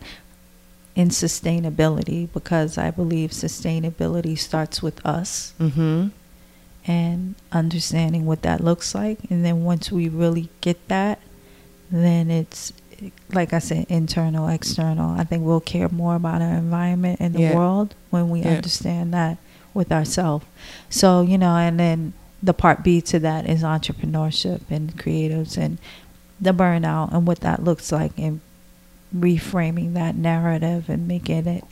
in 0.94 1.08
sustainability 1.08 2.28
because 2.32 2.78
I 2.78 2.90
believe 2.90 3.30
sustainability 3.32 4.38
starts 4.38 4.82
with 4.82 5.04
us 5.04 5.52
Mm-hmm. 5.60 6.08
and 6.86 7.34
understanding 7.52 8.24
what 8.24 8.42
that 8.42 8.62
looks 8.62 8.94
like. 8.94 9.18
And 9.28 9.44
then 9.44 9.64
once 9.64 9.92
we 9.92 10.08
really 10.08 10.48
get 10.62 10.88
that, 10.88 11.18
then 11.90 12.30
it's 12.30 12.72
like 13.32 13.52
I 13.52 13.58
said, 13.58 13.86
internal, 13.88 14.48
external. 14.48 15.18
I 15.18 15.24
think 15.24 15.44
we'll 15.44 15.60
care 15.60 15.88
more 15.88 16.14
about 16.16 16.42
our 16.42 16.54
environment 16.54 17.18
and 17.20 17.34
the 17.34 17.40
Yeah. 17.40 17.54
world 17.54 17.94
when 18.10 18.30
we 18.30 18.40
Yeah. 18.40 18.56
understand 18.56 19.12
that 19.14 19.38
with 19.74 19.92
ourselves. 19.92 20.44
So, 20.88 21.22
you 21.22 21.36
know, 21.38 21.56
and 21.56 21.78
then 21.78 22.12
the 22.42 22.54
part 22.54 22.82
B 22.82 23.00
to 23.02 23.18
that 23.20 23.48
is 23.48 23.62
entrepreneurship 23.62 24.60
and 24.70 24.96
creatives 24.96 25.56
and 25.58 25.78
the 26.40 26.52
burnout 26.52 27.12
and 27.12 27.26
what 27.26 27.40
that 27.40 27.64
looks 27.64 27.90
like 27.92 28.12
and 28.18 28.40
reframing 29.16 29.94
that 29.94 30.16
narrative 30.16 30.88
and 30.88 31.06
making 31.08 31.46
it 31.46 31.64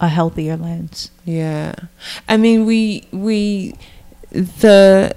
a 0.00 0.08
healthier 0.08 0.56
lens. 0.56 1.10
Yeah, 1.24 1.74
I 2.28 2.36
mean, 2.36 2.66
we 2.66 3.06
we 3.12 3.74
the 4.30 5.14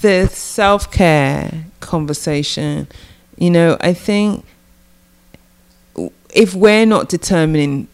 the 0.00 0.28
self 0.28 0.90
care 0.90 1.64
conversation. 1.80 2.88
You 3.42 3.50
know, 3.50 3.76
I 3.80 3.92
think 3.92 4.44
if 6.32 6.54
we're 6.54 6.86
not 6.86 7.08
determining, 7.08 7.88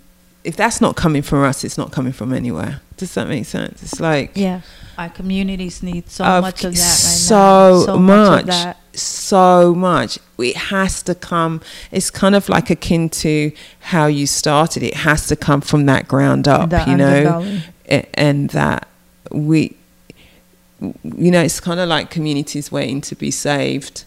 if 0.44 0.56
that's 0.56 0.78
not 0.82 0.94
coming 0.94 1.22
from 1.22 1.42
us, 1.42 1.64
it's 1.64 1.78
not 1.78 1.90
coming 1.90 2.12
from 2.12 2.34
anywhere. 2.34 2.82
Does 2.98 3.14
that 3.14 3.28
make 3.28 3.46
sense? 3.46 3.82
It's 3.82 3.98
like 3.98 4.32
Yeah, 4.34 4.60
our 4.98 5.08
communities 5.08 5.82
need 5.82 6.10
so 6.10 6.24
Of 6.24 6.42
much 6.42 6.64
of 6.64 6.74
that 6.74 6.80
right 6.80 6.82
so 6.82 7.34
now. 7.34 7.86
So 7.86 7.98
much. 7.98 8.28
much 8.28 8.46
that. 8.46 8.76
so 8.92 9.74
much. 9.74 10.18
It 10.38 10.56
has 10.56 11.02
to 11.04 11.14
come. 11.14 11.62
It's 11.92 12.10
kind 12.10 12.34
of 12.34 12.50
like 12.50 12.68
akin 12.68 13.08
to 13.24 13.50
how 13.80 14.04
you 14.06 14.26
started. 14.26 14.82
It 14.82 14.96
has 14.96 15.26
to 15.28 15.36
come 15.36 15.62
from 15.62 15.86
that 15.86 16.08
ground 16.08 16.46
up. 16.46 16.68
The 16.68 16.84
you 16.88 16.96
know, 16.98 17.60
and 18.12 18.50
that 18.50 18.86
we, 19.30 19.76
you 20.80 21.30
know, 21.30 21.40
it's 21.42 21.58
kind 21.60 21.80
of 21.80 21.88
like 21.88 22.10
communities 22.10 22.70
waiting 22.70 23.00
to 23.00 23.14
be 23.14 23.30
saved, 23.30 24.04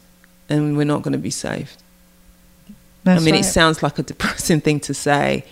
and 0.52 0.78
we're 0.78 0.92
not 0.94 1.02
going 1.04 1.14
to 1.14 1.18
be 1.30 1.32
saved. 1.32 1.78
That's 3.04 3.22
I 3.22 3.26
mean, 3.26 3.34
right. 3.36 3.42
it 3.46 3.48
sounds 3.48 3.82
like 3.82 3.98
a 4.00 4.04
depressing 4.04 4.62
thing 4.62 4.80
to 4.82 4.94
say, 4.94 5.46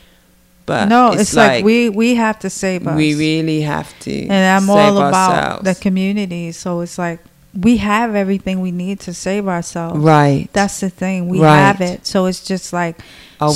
but 0.65 0.87
no, 0.87 1.13
it's, 1.13 1.33
like, 1.35 1.63
we 1.65 1.89
we 1.89 2.13
have 2.15 2.37
to 2.39 2.49
save 2.49 2.87
us. 2.87 2.95
we 2.95 3.15
really 3.15 3.61
have 3.61 3.89
to. 4.01 4.11
and 4.27 4.31
I'm 4.63 4.69
all 4.69 4.97
about 4.97 5.31
ourselves. 5.33 5.63
the 5.63 5.75
community. 5.81 6.51
So 6.51 6.81
it's 6.81 6.97
like 6.99 7.19
we 7.59 7.77
have 7.77 8.13
everything 8.13 8.61
we 8.61 8.71
need 8.71 8.99
to 9.07 9.13
save 9.13 9.47
ourselves. 9.47 9.97
right. 9.99 10.47
That's 10.53 10.79
the 10.81 10.91
thing. 10.91 11.27
We 11.27 11.39
Right. 11.41 11.57
have 11.57 11.81
it. 11.81 12.05
So 12.05 12.27
it's 12.27 12.43
just 12.45 12.71
like 12.71 12.97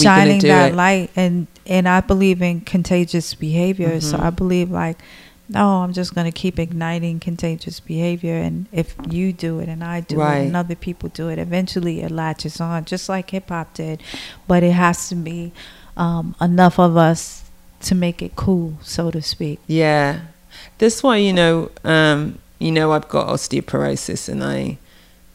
shining 0.02 0.39
that 0.41 0.72
it? 0.72 0.76
light 0.76 1.12
and 1.16 1.46
and 1.68 1.88
I 1.88 2.02
believe 2.02 2.41
in 2.41 2.62
contagious 2.62 3.36
behavior. 3.36 4.02
So 4.02 4.18
Mhm. 4.18 4.24
I 4.26 4.30
believe 4.32 4.72
like 4.72 4.98
no, 5.54 5.84
I'm 5.84 5.93
just 5.93 6.14
going 6.16 6.26
to 6.26 6.32
keep 6.32 6.60
igniting 6.60 7.20
contagious 7.20 7.80
behavior 7.80 8.36
and 8.36 8.68
if 8.72 8.95
you 9.10 9.34
do 9.34 9.60
it 9.60 9.70
and 9.70 9.84
I 9.84 10.01
do 10.01 10.20
it 10.22 10.45
and 10.47 10.56
other 10.56 10.76
people 10.76 11.10
do 11.10 11.30
it, 11.30 11.39
eventually 11.39 12.01
it 12.01 12.12
latches 12.12 12.60
on 12.60 12.86
just 12.86 13.10
like 13.10 13.30
hip 13.30 13.49
hop 13.49 13.74
did. 13.74 14.01
But 14.47 14.64
it 14.64 14.72
has 14.74 15.10
to 15.10 15.16
be 15.16 15.51
um, 15.95 16.36
enough 16.41 16.80
of 16.80 16.97
us 16.97 17.43
to 17.82 17.95
make 17.95 18.22
it 18.22 18.36
cool, 18.36 18.78
so 18.82 19.12
to 19.12 19.22
speak. 19.22 19.60
Yeah, 19.68 20.22
This 20.78 21.04
why 21.04 21.18
you 21.18 21.34
know, 21.34 21.72
um, 21.84 22.39
you 22.60 22.72
know, 22.72 22.91
I've 22.91 23.10
got 23.10 23.28
osteoporosis, 23.28 24.30
and 24.30 24.43
I 24.43 24.78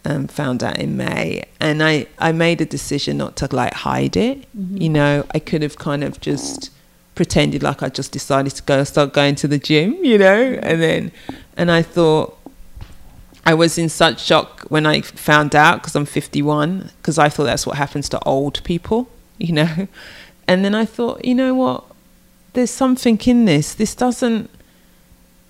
um, 0.04 0.26
found 0.28 0.62
out 0.62 0.78
in 0.78 0.96
May, 0.96 1.44
and 1.60 1.82
I 1.82 2.06
I 2.18 2.32
made 2.32 2.60
a 2.60 2.66
decision 2.66 3.18
not 3.18 3.36
to 3.36 3.48
like 3.54 3.74
hide 3.74 4.16
it. 4.16 4.46
You 4.54 4.88
know, 4.88 5.26
I 5.32 5.38
could 5.38 5.62
have 5.62 5.76
kind 5.78 6.02
of 6.02 6.20
just 6.20 6.70
pretended 7.18 7.64
like 7.64 7.82
I 7.82 7.88
just 7.88 8.12
decided 8.12 8.52
to 8.54 8.62
go 8.62 8.84
start 8.84 9.12
going 9.12 9.34
to 9.42 9.48
the 9.48 9.58
gym, 9.58 9.96
you 10.04 10.18
know, 10.18 10.40
and 10.62 10.80
then 10.80 11.12
and 11.56 11.68
I 11.70 11.82
thought. 11.82 12.36
I 13.44 13.54
was 13.54 13.78
in 13.78 13.88
such 13.88 14.22
shock 14.22 14.66
when 14.68 14.84
I 14.84 15.00
found 15.00 15.56
out 15.56 15.76
because 15.80 15.96
I'm 15.96 16.04
51 16.04 16.90
because 16.98 17.18
I 17.18 17.30
thought 17.30 17.44
that's 17.44 17.66
what 17.66 17.78
happens 17.78 18.06
to 18.10 18.22
old 18.24 18.62
people, 18.62 19.08
you 19.38 19.52
know. 19.54 19.88
And 20.46 20.62
then 20.64 20.74
I 20.74 20.84
thought, 20.84 21.24
you 21.24 21.34
know 21.34 21.54
what? 21.54 21.84
There's 22.52 22.70
something 22.70 23.18
in 23.24 23.46
this. 23.46 23.72
This 23.72 23.94
doesn't. 23.94 24.50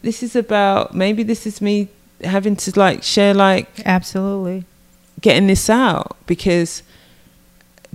This 0.03 0.23
is 0.23 0.37
about 0.37 0.95
maybe 0.95 1.25
this 1.25 1.45
is 1.45 1.61
me 1.61 1.89
having 2.23 2.55
to 2.63 2.79
like 2.79 3.03
share 3.03 3.35
like 3.35 3.69
Absolutely. 3.85 4.65
getting 5.21 5.49
this 5.49 5.69
out 5.69 6.17
because 6.27 6.85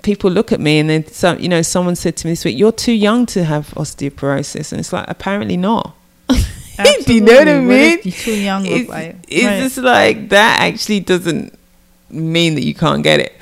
people 0.04 0.30
look 0.30 0.52
at 0.52 0.60
me 0.60 0.78
and 0.80 0.90
then 0.90 1.06
some 1.08 1.40
you 1.40 1.50
know 1.50 1.62
someone 1.62 1.96
said 1.96 2.16
to 2.16 2.28
me 2.28 2.34
this 2.34 2.46
week 2.46 2.58
you're 2.58 2.72
too 2.72 2.92
young 2.94 3.26
to 3.26 3.44
have 3.44 3.70
osteoporosis 3.72 4.72
and 4.72 4.80
it's 4.80 4.94
like 4.94 5.06
apparently 5.10 5.58
not 5.58 5.96
do 6.30 7.14
you 7.14 7.22
know 7.22 7.34
what 7.36 7.48
I 7.48 7.60
mean? 7.60 7.98
does 7.98 8.06
you 8.06 8.12
too 8.12 8.40
young 8.40 8.66
it's, 8.66 8.90
it's 9.28 9.46
Right. 9.46 9.60
just 9.62 9.78
like 9.78 10.30
that 10.30 10.60
actually 10.62 11.00
doesn't 11.00 11.58
mean 12.10 12.56
that 12.56 12.64
you 12.64 12.74
can't 12.76 13.04
get 13.04 13.20
it 13.20 13.34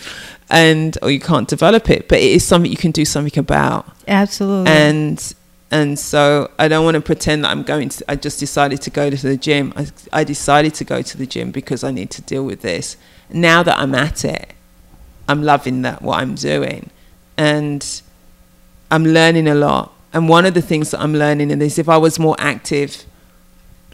and 0.50 0.98
or 1.02 1.12
you 1.12 1.20
can't 1.20 1.48
develop 1.48 1.90
it 1.90 2.08
but 2.08 2.20
it 2.20 2.32
is 2.32 2.46
something 2.46 2.70
you 2.72 2.78
can 2.78 2.92
do 2.92 3.06
something 3.06 3.38
about 3.40 3.86
Absolutely. 4.08 4.72
and 4.72 5.34
and 5.74 5.98
so 5.98 6.52
I 6.60 6.68
don't 6.68 6.84
want 6.84 6.96
to 6.96 7.02
pretend 7.02 7.46
that 7.46 7.52
I'm 7.52 7.64
going 7.64 7.88
to. 7.88 8.04
I 8.12 8.18
just 8.18 8.42
decided 8.42 8.82
to 8.82 8.90
go 8.90 9.10
to 9.10 9.16
the 9.16 9.38
gym. 9.38 9.72
I, 9.78 9.88
I 10.12 10.24
decided 10.26 10.74
to 10.74 10.84
go 10.84 11.02
to 11.02 11.18
the 11.18 11.26
gym 11.26 11.52
because 11.52 11.82
I 11.86 11.92
need 11.92 12.10
to 12.12 12.22
deal 12.22 12.44
with 12.44 12.62
this. 12.62 12.98
Now 13.30 13.64
that 13.64 13.80
I'm 13.80 13.96
at 13.96 14.26
it, 14.26 14.52
I'm 15.28 15.44
loving 15.44 15.82
that 15.84 16.02
what 16.02 16.20
I'm 16.20 16.36
doing, 16.36 16.90
and 17.38 17.86
I'm 18.90 19.06
learning 19.06 19.48
a 19.48 19.56
lot. 19.56 19.94
And 20.14 20.28
one 20.28 20.46
of 20.46 20.54
the 20.54 20.62
things 20.62 20.92
that 20.92 21.00
I'm 21.02 21.14
learning 21.14 21.52
is 21.62 21.80
if 21.80 21.88
I 21.88 21.98
was 21.98 22.20
more 22.20 22.36
active 22.38 23.06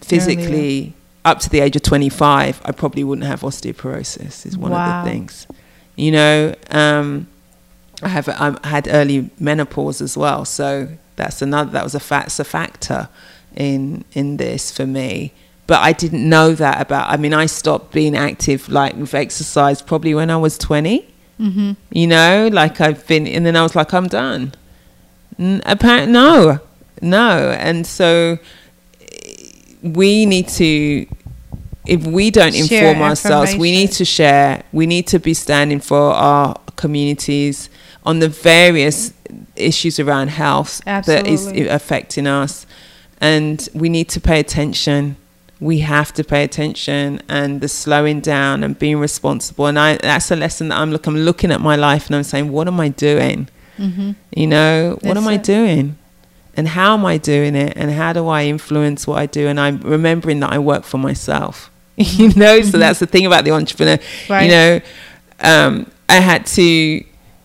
physically 0.01 0.93
up 1.25 1.39
to 1.39 1.49
the 1.49 1.59
age 1.59 1.75
of 1.75 1.83
25, 1.83 2.61
I 2.63 2.71
probably 2.71 3.03
wouldn't 3.03 3.27
have 3.27 3.41
osteoporosis. 3.41 4.45
Is 4.45 4.57
one 4.57 4.71
Wow. 4.71 4.99
of 4.99 5.05
the 5.05 5.11
things, 5.11 5.47
you 5.95 6.11
know. 6.11 6.55
Um, 6.71 7.27
I 8.01 8.09
have 8.09 8.29
I 8.29 8.55
had 8.67 8.87
early 8.89 9.29
menopause 9.39 10.01
as 10.01 10.17
well, 10.17 10.45
so 10.45 10.87
that's 11.15 11.41
another 11.41 11.71
that 11.71 11.83
was 11.83 11.95
a 11.95 11.99
that's 12.09 12.39
a 12.39 12.43
factor 12.43 13.09
in 13.55 14.05
in 14.13 14.37
this 14.37 14.71
for 14.71 14.85
me. 14.85 15.33
But 15.65 15.79
I 15.81 15.91
didn't 15.91 16.27
know 16.27 16.53
that 16.53 16.79
about. 16.79 17.09
I 17.09 17.17
mean, 17.17 17.33
I 17.33 17.45
stopped 17.47 17.91
being 17.91 18.15
active 18.15 18.69
like 18.69 18.95
with 18.95 19.13
exercise 19.13 19.81
probably 19.81 20.13
when 20.15 20.29
I 20.29 20.37
was 20.37 20.57
twenty. 20.57 21.13
Mm-hmm. 21.39 21.73
You 21.91 22.07
know, 22.07 22.49
like 22.51 22.81
I've 22.81 23.05
been, 23.07 23.27
and 23.27 23.45
then 23.45 23.55
I 23.55 23.63
was 23.63 23.75
like, 23.75 23.93
I'm 23.93 24.07
done. 24.07 24.53
N- 25.39 25.61
apparently, 25.65 26.13
no, 26.13 26.59
no, 27.01 27.51
and 27.51 27.85
so 27.85 28.39
we 29.83 30.25
need 30.25 30.47
to. 30.49 31.05
If 31.85 32.05
we 32.05 32.31
don't 32.31 32.53
Share 32.53 32.89
inform 32.89 33.01
ourselves, 33.01 33.55
we 33.55 33.71
need 33.71 33.91
to 33.93 34.05
share. 34.05 34.63
We 34.73 34.85
need 34.85 35.07
to 35.07 35.19
be 35.19 35.33
standing 35.33 35.79
for 35.79 36.11
our 36.11 36.55
communities 36.75 37.69
on 38.03 38.19
the 38.19 38.27
various 38.29 39.13
issues 39.55 39.99
around 39.99 40.29
health 40.29 40.81
that 40.85 41.07
Absolutely. 41.07 41.61
is 41.61 41.67
affecting 41.67 42.27
us, 42.27 42.65
and 43.21 43.69
we 43.73 43.89
need 43.89 44.09
to 44.09 44.19
pay 44.19 44.39
attention. 44.39 45.15
We 45.59 45.79
have 45.79 46.13
to 46.13 46.23
pay 46.23 46.43
attention 46.43 47.21
and 47.27 47.61
the 47.61 47.67
slowing 47.67 48.19
down 48.19 48.63
and 48.63 48.77
being 48.77 48.99
responsible. 48.99 49.65
And 49.65 49.79
I 49.79 49.97
that's 49.97 50.29
a 50.31 50.35
lesson 50.35 50.69
that 50.69 50.77
I'm 50.77 50.91
looking. 50.91 51.13
I'm 51.13 51.21
looking 51.21 51.51
at 51.51 51.61
my 51.61 51.75
life 51.75 52.07
and 52.07 52.15
I'm 52.15 52.23
saying, 52.23 52.51
what 52.51 52.67
am 52.67 52.79
I 52.79 52.89
doing? 52.89 53.49
Mm-hmm. 53.77 54.11
You 54.35 54.47
know, 54.47 54.91
what 55.01 55.01
That's 55.01 55.17
am 55.17 55.27
I 55.27 55.37
doing? 55.37 55.97
And 56.55 56.67
how 56.67 56.95
am 56.95 57.05
I 57.05 57.17
doing 57.17 57.55
it? 57.55 57.73
And 57.75 57.91
how 57.91 58.13
do 58.13 58.27
I 58.27 58.45
influence 58.45 59.05
what 59.05 59.19
I 59.19 59.27
do? 59.27 59.47
And 59.47 59.59
I'm 59.59 59.79
remembering 59.81 60.39
that 60.39 60.51
I 60.51 60.59
work 60.59 60.83
for 60.83 60.97
myself. 60.97 61.69
you 61.97 62.33
know, 62.33 62.61
so 62.61 62.77
that's 62.77 62.99
the 62.99 63.07
thing 63.07 63.25
about 63.25 63.45
the 63.45 63.51
entrepreneur. 63.51 63.97
Mm-hmm. 63.97 64.33
Right. 64.33 64.43
You 64.43 64.51
know, 64.51 64.79
um, 65.39 65.91
I 66.09 66.19
had 66.19 66.45
to 66.47 67.03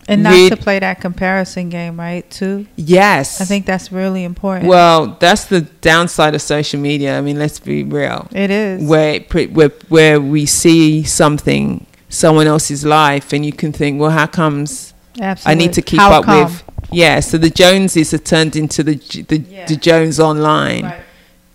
and 0.08 0.22
not 0.22 0.48
to 0.50 0.56
play 0.56 0.78
that 0.78 1.00
comparison 1.00 1.68
game, 1.68 1.98
right? 1.98 2.28
Too. 2.30 2.66
yes. 2.76 3.40
I 3.40 3.44
think 3.44 3.66
that's 3.66 3.92
really 3.92 4.24
important. 4.24 4.68
well, 4.68 5.16
that's 5.20 5.44
the 5.46 5.60
downside 5.80 6.34
of 6.34 6.42
social 6.42 6.80
media. 6.80 7.16
I 7.16 7.20
mean, 7.20 7.38
let's 7.38 7.60
be 7.60 7.84
real. 7.84 8.28
it 8.32 8.50
is. 8.50 8.82
Where 8.82 9.20
where 9.20 9.68
where 9.88 10.20
we 10.20 10.46
see 10.46 11.02
something 11.04 11.86
someone 12.08 12.46
else's 12.46 12.84
life 12.84 13.32
and 13.32 13.46
you 13.46 13.52
can 13.52 13.72
think, 13.72 14.00
well, 14.00 14.10
how 14.10 14.26
comes 14.26 14.92
Absolutely. 15.20 15.50
I 15.50 15.66
need 15.66 15.72
to 15.74 15.82
keep 15.82 16.00
How 16.00 16.12
up 16.20 16.24
come? 16.24 16.44
with. 16.44 16.62
Yeah, 16.90 17.20
so 17.20 17.38
the 17.38 17.48
Joneses 17.50 18.10
have 18.10 18.24
turned 18.24 18.54
into 18.56 18.82
the 18.82 18.96
the, 19.28 19.38
Yeah. 19.38 19.66
the 19.66 19.76
Jones 19.76 20.18
online, 20.20 20.84
Right. 20.84 21.00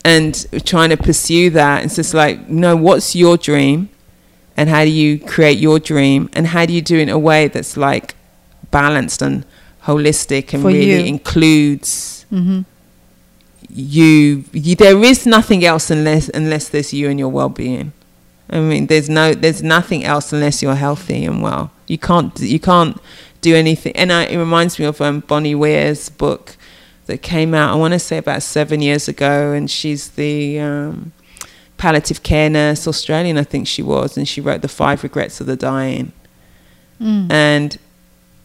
and 0.06 0.48
trying 0.66 0.90
to 0.90 0.98
pursue 0.98 1.50
that. 1.52 1.84
It's 1.86 1.96
just 1.96 2.14
like, 2.14 2.50
no, 2.50 2.76
what's 2.76 3.16
your 3.16 3.38
dream, 3.38 3.90
and 4.56 4.70
how 4.70 4.84
do 4.84 4.90
you 4.90 5.20
create 5.20 5.60
your 5.60 5.80
dream, 5.80 6.30
and 6.34 6.48
how 6.48 6.66
do 6.66 6.74
you 6.74 6.82
do 6.82 6.98
it 6.98 7.04
in 7.04 7.10
a 7.10 7.20
way 7.20 7.48
that's 7.50 7.78
like 7.78 8.16
balanced 8.72 9.22
and 9.22 9.46
holistic 9.84 10.54
and 10.54 10.62
For 10.62 10.68
really 10.70 11.00
you. 11.02 11.06
includes 11.06 12.26
Mm-hmm. 12.32 12.62
you, 13.70 14.44
you. 14.52 14.76
There 14.76 15.02
is 15.02 15.26
nothing 15.26 15.64
else 15.64 15.90
unless 15.90 16.28
unless 16.30 16.68
there's 16.70 16.94
you 16.94 17.10
and 17.10 17.18
your 17.18 17.30
well-being. 17.30 17.94
I 18.50 18.60
mean, 18.60 18.88
there's 18.88 19.10
no, 19.10 19.34
there's 19.34 19.62
nothing 19.64 20.04
else 20.04 20.32
unless 20.34 20.62
you're 20.62 20.76
healthy 20.76 21.26
and 21.26 21.42
well. 21.42 21.72
You 21.88 21.98
can't, 21.98 22.38
you 22.40 22.60
can't 22.60 22.98
do 23.42 23.56
anything. 23.56 23.94
And 23.96 24.12
I, 24.12 24.24
it 24.26 24.38
reminds 24.38 24.80
me 24.80 24.86
of 24.86 25.00
um, 25.02 25.22
Bronnie 25.22 25.56
Ware's 25.56 26.10
book 26.10 26.56
that 27.08 27.22
came 27.22 27.54
out. 27.54 27.72
I 27.74 27.76
want 27.76 27.94
to 27.94 28.00
say 28.00 28.18
about 28.18 28.44
seven 28.44 28.82
years 28.82 29.08
ago, 29.08 29.52
and 29.52 29.70
she's 29.70 30.10
the 30.10 30.60
um, 30.60 31.12
palliative 31.78 32.24
care 32.24 32.50
nurse, 32.50 32.88
Australian, 32.88 33.38
I 33.38 33.44
think 33.44 33.68
she 33.68 33.82
was, 33.82 34.18
and 34.18 34.28
she 34.28 34.42
wrote 34.42 34.62
the 34.62 34.68
Five 34.70 35.04
Regrets 35.04 35.40
of 35.42 35.48
the 35.48 35.56
Dying. 35.58 36.12
Mm. 37.02 37.32
And 37.32 37.78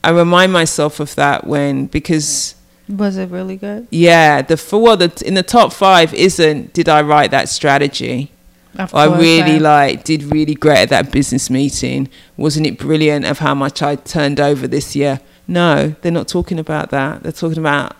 I 0.05 0.11
remind 0.11 0.53
myself 0.53 1.01
of 1.01 1.15
that 1.15 1.47
when 1.47 1.87
because 1.87 2.55
Was 2.89 3.17
it 3.17 3.31
really 3.31 3.57
good? 3.57 3.87
yeah, 3.91 4.43
the 4.43 4.57
for 4.57 4.81
well, 4.83 4.97
the 4.97 5.11
in 5.25 5.35
the 5.35 5.43
top 5.43 5.73
five 5.73 6.13
isn't 6.15 6.73
did 6.73 6.89
I 6.89 7.03
write 7.03 7.31
that 7.31 7.49
strategy? 7.49 8.31
Of 8.79 8.95
I 8.95 9.05
really 9.05 9.57
I- 9.57 9.59
like 9.59 10.05
did 10.05 10.23
really 10.25 10.55
great 10.55 10.79
at 10.79 10.89
that 10.89 11.13
business 11.13 11.51
meeting. 11.51 12.09
Wasn't 12.37 12.67
it 12.67 12.79
brilliant 12.79 13.25
of 13.27 13.39
how 13.39 13.55
much 13.55 13.83
I 13.83 13.97
turned 13.97 14.41
over 14.41 14.67
this 14.67 14.97
year? 14.97 15.21
No, 15.47 15.95
they're 16.01 16.11
not 16.13 16.29
talking 16.29 16.59
about 16.59 16.91
that. 16.91 17.23
They're 17.23 17.33
talking 17.33 17.59
about 17.59 17.95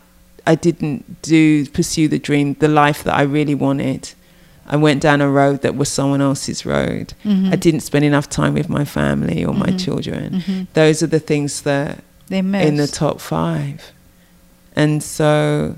I 0.47 0.55
didn't 0.57 1.21
do 1.23 1.67
pursue 1.67 2.09
the 2.09 2.19
dream, 2.19 2.55
the 2.59 2.69
life 2.69 3.05
that 3.05 3.15
I 3.15 3.23
really 3.23 3.55
wanted. 3.55 4.13
I 4.73 4.77
went 4.77 5.03
down 5.03 5.21
a 5.21 5.29
road 5.29 5.61
that 5.63 5.77
was 5.77 5.89
someone 5.91 6.23
else's 6.23 6.65
road. 6.65 7.13
Mhm. 7.25 7.53
I 7.53 7.57
didn't 7.57 7.81
spend 7.81 8.05
enough 8.07 8.29
time 8.31 8.55
with 8.55 8.69
my 8.71 8.85
family 8.87 9.45
or 9.45 9.53
my 9.55 9.67
Mhm. 9.71 9.85
children. 9.85 10.43
Mhm. 10.47 10.67
Those 10.73 11.03
are 11.03 11.07
the 11.19 11.21
things 11.21 11.61
that 11.63 11.99
They 12.29 12.41
missed. 12.41 12.67
in 12.69 12.77
the 12.77 12.87
top 12.89 13.21
five. 13.21 13.93
And 14.75 15.03
so, 15.03 15.77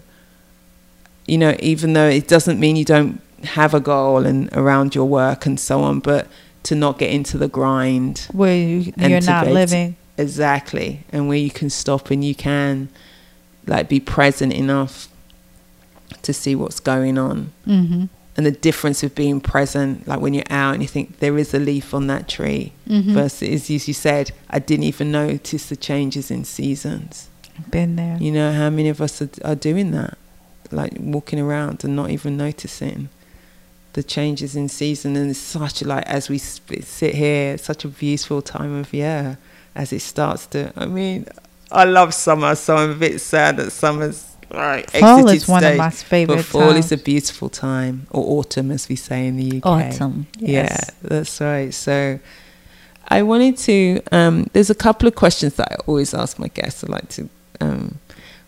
you 1.27 1.39
know, 1.39 1.57
even 1.59 1.95
though 1.95 2.07
it 2.09 2.29
doesn't 2.29 2.61
mean 2.61 2.77
you 2.77 2.85
don't 2.85 3.21
have 3.43 3.75
a 3.75 3.81
goal 3.81 4.25
and 4.25 4.49
around 4.53 4.95
your 4.95 5.07
work 5.07 5.45
and 5.45 5.59
so 5.59 5.83
on, 5.83 5.99
but 5.99 6.29
to 6.63 6.77
not 6.77 6.97
get 6.99 7.11
into 7.11 7.37
the 7.37 7.49
grind 7.49 8.29
where 8.33 8.57
you, 8.57 8.93
you're 8.97 9.21
not 9.23 9.49
living. 9.49 9.97
exactly, 10.17 11.01
and 11.13 11.27
where 11.29 11.37
you 11.37 11.51
can 11.51 11.69
stop 11.69 12.11
and 12.13 12.25
you 12.25 12.35
can 12.35 12.89
like 13.67 13.89
be 13.89 13.99
present 13.99 14.53
enough 14.53 15.09
to 16.23 16.33
see 16.33 16.55
what's 16.55 16.79
going 16.81 17.19
on 17.19 17.51
Mm-hmm. 17.67 18.05
And 18.37 18.45
the 18.45 18.51
difference 18.51 19.03
of 19.03 19.15
being 19.15 19.41
present. 19.41 20.07
Like 20.09 20.21
when 20.21 20.35
you're 20.35 20.51
out 20.51 20.75
and 20.75 20.83
you 20.83 20.89
think 20.89 21.19
there 21.21 21.39
is 21.39 21.55
a 21.55 21.59
leaf 21.59 21.95
on 21.95 22.07
that 22.09 22.29
tree, 22.29 22.73
Mhm. 22.89 23.13
versus 23.15 23.71
as 23.71 23.89
you 23.89 23.95
said, 23.95 24.33
I 24.51 24.59
didn't 24.59 24.85
even 24.85 25.13
notice 25.13 25.67
the 25.67 25.77
changes 25.77 26.31
in 26.31 26.45
seasons. 26.45 27.29
Been 27.71 27.95
there. 27.97 28.17
You 28.21 28.33
know 28.33 28.53
how 28.53 28.71
many 28.71 28.89
of 28.89 29.01
us 29.01 29.23
are, 29.23 29.31
are 29.45 29.55
doing 29.55 29.93
that, 29.93 30.19
like 30.73 30.93
walking 30.99 31.39
around 31.39 31.85
and 31.85 31.95
not 31.95 32.11
even 32.11 32.37
noticing 32.37 33.09
the 33.93 34.03
changes 34.03 34.57
in 34.57 34.69
season. 34.69 35.15
And 35.15 35.31
it's 35.31 35.39
such 35.39 35.83
like 35.83 36.05
as 36.07 36.29
we 36.29 36.39
sit 36.39 37.15
here, 37.15 37.55
it's 37.55 37.65
such 37.65 37.85
a 37.85 37.89
beautiful 37.89 38.43
time 38.43 38.75
of 38.75 38.93
year 38.93 39.39
as 39.77 39.93
it 39.93 40.03
starts 40.03 40.47
to. 40.47 40.73
I 40.77 40.87
mean, 40.87 41.27
I 41.71 41.85
love 41.85 42.13
summer, 42.15 42.57
so 42.57 42.77
I'm 42.77 42.91
a 42.91 42.95
bit 42.95 43.21
sad 43.21 43.57
that 43.59 43.71
summer's 43.71 44.25
like 44.55 44.91
Fall 44.91 45.29
is 45.29 45.47
one 45.49 45.65
of 45.65 45.77
my 45.77 45.91
favorite 45.91 46.37
But 46.37 46.45
fall 46.45 46.71
is 46.77 46.93
a 46.93 46.97
beautiful 46.97 47.49
time, 47.49 48.07
or 48.11 48.39
autumn, 48.39 48.71
as 48.71 48.89
we 48.89 48.97
say 48.97 49.27
in 49.27 49.37
the 49.37 49.59
UK. 49.59 49.67
Autumn. 49.67 50.27
Yeah, 50.39 50.49
Yes. 50.63 50.91
that's 51.03 51.41
right. 51.41 51.73
So 51.75 52.19
I 53.09 53.23
wanted 53.23 53.59
to, 53.59 54.01
um, 54.13 54.47
there's 54.53 54.71
a 54.71 54.75
couple 54.75 55.07
of 55.09 55.15
questions 55.15 55.55
that 55.55 55.69
I 55.73 55.77
always 55.87 56.15
ask 56.15 56.39
my 56.39 56.49
guests. 56.49 56.83
I 56.85 56.87
like 56.89 57.09
to, 57.11 57.29
um, 57.61 57.99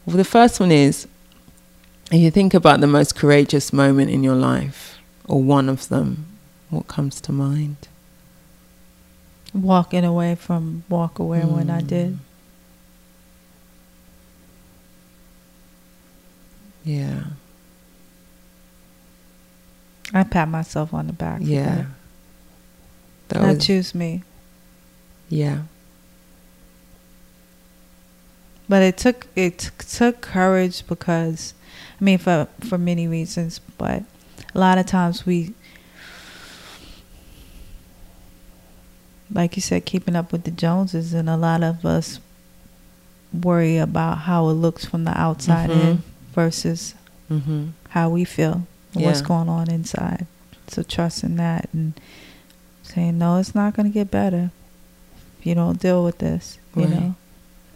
well, 0.07 0.17
the 0.17 0.25
first 0.25 0.61
one 0.61 0.73
is 0.73 1.07
if 2.13 2.21
you 2.21 2.31
think 2.31 2.55
about 2.55 2.81
the 2.81 2.87
most 2.87 3.17
courageous 3.17 3.73
moment 3.73 4.11
in 4.11 4.23
your 4.23 4.37
life, 4.37 4.99
or 5.27 5.43
one 5.43 5.69
of 5.69 5.89
them, 5.89 6.27
what 6.71 6.87
comes 6.87 7.21
to 7.23 7.33
mind? 7.33 7.77
Walking 9.55 10.05
away 10.05 10.35
from 10.35 10.85
walk 10.89 11.19
away 11.19 11.41
when 11.41 11.71
I 11.71 11.81
did. 11.81 12.19
Yeah, 16.87 17.24
I 20.14 20.22
pat 20.22 20.49
myself 20.49 20.95
on 20.95 21.09
the 21.09 21.12
back. 21.12 21.41
yeah. 21.43 21.64
that. 23.28 23.41
That 23.41 23.43
I 23.43 23.53
was, 23.55 23.66
choose 23.66 23.93
me. 23.93 24.22
yeah, 25.28 25.62
But 28.68 28.82
it 28.82 28.97
took 28.97 29.26
it 29.34 29.59
t- 29.59 29.68
took 29.80 30.20
courage 30.20 30.87
because, 30.87 31.55
I 32.01 32.05
mean, 32.05 32.18
for 32.18 32.47
for 32.61 32.78
many 32.78 33.09
reasons. 33.09 33.59
But 33.78 34.05
a 34.55 34.59
lot 34.61 34.78
of 34.78 34.87
times 34.87 35.26
we, 35.26 35.55
like 39.32 39.57
you 39.57 39.62
said, 39.62 39.84
keeping 39.87 40.14
up 40.14 40.30
with 40.30 40.45
the 40.45 40.51
Joneses, 40.53 41.12
and 41.12 41.28
a 41.28 41.37
lot 41.37 41.62
of 41.64 41.84
us 41.84 42.20
worry 43.32 43.76
about 43.76 44.18
how 44.18 44.49
it 44.49 44.53
looks 44.55 44.84
from 44.84 45.03
the 45.05 45.18
outside 45.20 45.68
Mhm. 45.70 45.80
in 45.91 46.03
versus 46.37 46.95
mm-hmm. 47.28 47.68
how 47.89 48.09
we 48.11 48.24
feel, 48.24 48.66
and 48.95 49.03
what's 49.05 49.22
going 49.22 49.49
on 49.49 49.68
inside. 49.68 50.26
So 50.68 50.82
trusting 50.84 51.34
that 51.37 51.68
and 51.72 51.95
saying, 52.84 53.18
no, 53.18 53.39
it's 53.39 53.55
not 53.55 53.74
going 53.74 53.87
to 53.91 53.93
get 53.93 54.11
better 54.11 54.51
if 55.41 55.47
you 55.47 55.55
don't 55.57 55.80
deal 55.80 56.05
with 56.05 56.18
this. 56.18 56.59
You 56.76 56.82
Right. 56.82 56.91
know. 56.91 57.14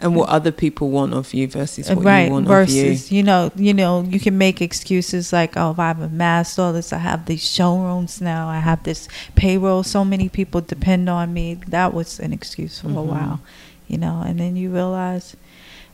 and 0.03 0.15
what 0.17 0.29
other 0.29 0.53
people 0.53 0.89
want 0.91 1.13
of 1.15 1.33
you 1.35 1.47
versus 1.49 1.89
what 1.91 2.03
right 2.05 2.27
you 2.27 2.33
want 2.33 2.47
versus 2.47 3.07
of 3.07 3.13
you. 3.13 3.17
you 3.19 3.23
know 3.23 3.51
you 3.55 3.75
know 3.75 4.03
you 4.03 4.19
can 4.21 4.37
make 4.39 4.63
excuses 4.63 5.31
like 5.31 5.57
oh 5.59 5.73
if 5.73 5.79
i 5.79 5.89
have 5.89 6.01
amassed 6.01 6.59
all 6.59 6.73
this 6.73 6.91
i 6.93 6.99
have 6.99 7.27
these 7.27 7.45
showrooms 7.57 8.19
now 8.21 8.49
i 8.49 8.59
have 8.61 8.83
this 8.85 9.09
payroll 9.35 9.83
so 9.83 10.03
many 10.03 10.27
people 10.29 10.61
depend 10.63 11.09
on 11.11 11.35
me 11.35 11.47
that 11.69 11.93
was 11.93 12.19
an 12.19 12.33
excuse 12.33 12.81
for 12.81 12.89
a 12.89 12.93
Mhm. 12.93 13.07
while 13.13 13.41
you 13.89 13.99
know 13.99 14.23
and 14.27 14.41
then 14.41 14.57
you 14.57 14.71
realize 14.71 15.37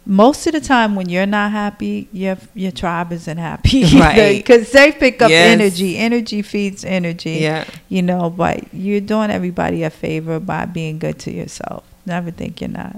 most 0.08 0.46
of 0.46 0.52
the 0.52 0.60
time 0.60 0.94
when 0.94 1.08
you're 1.08 1.26
not 1.26 1.50
happy 1.50 2.08
your 2.12 2.36
your 2.54 2.70
tribe 2.70 3.12
isn't 3.12 3.38
happy 3.38 3.82
Right. 3.98 4.36
because 4.38 4.70
they 4.70 4.92
pick 4.92 5.20
up 5.20 5.30
Yes. 5.30 5.52
energy 5.52 5.96
energy 5.98 6.42
feeds 6.42 6.84
energy 6.84 7.38
Yeah, 7.40 7.64
you 7.88 8.02
know 8.02 8.30
but 8.30 8.72
you're 8.72 9.00
doing 9.00 9.30
everybody 9.30 9.82
a 9.82 9.90
favor 9.90 10.38
by 10.38 10.64
being 10.66 10.98
good 10.98 11.18
to 11.20 11.32
yourself 11.32 11.82
never 12.06 12.30
think 12.30 12.60
you're 12.60 12.70
not 12.70 12.96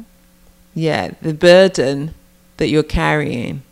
yeah, 0.74 1.10
the 1.22 1.34
burden 1.34 2.14
that 2.58 2.68
you're 2.68 2.84
carrying, 2.84 3.62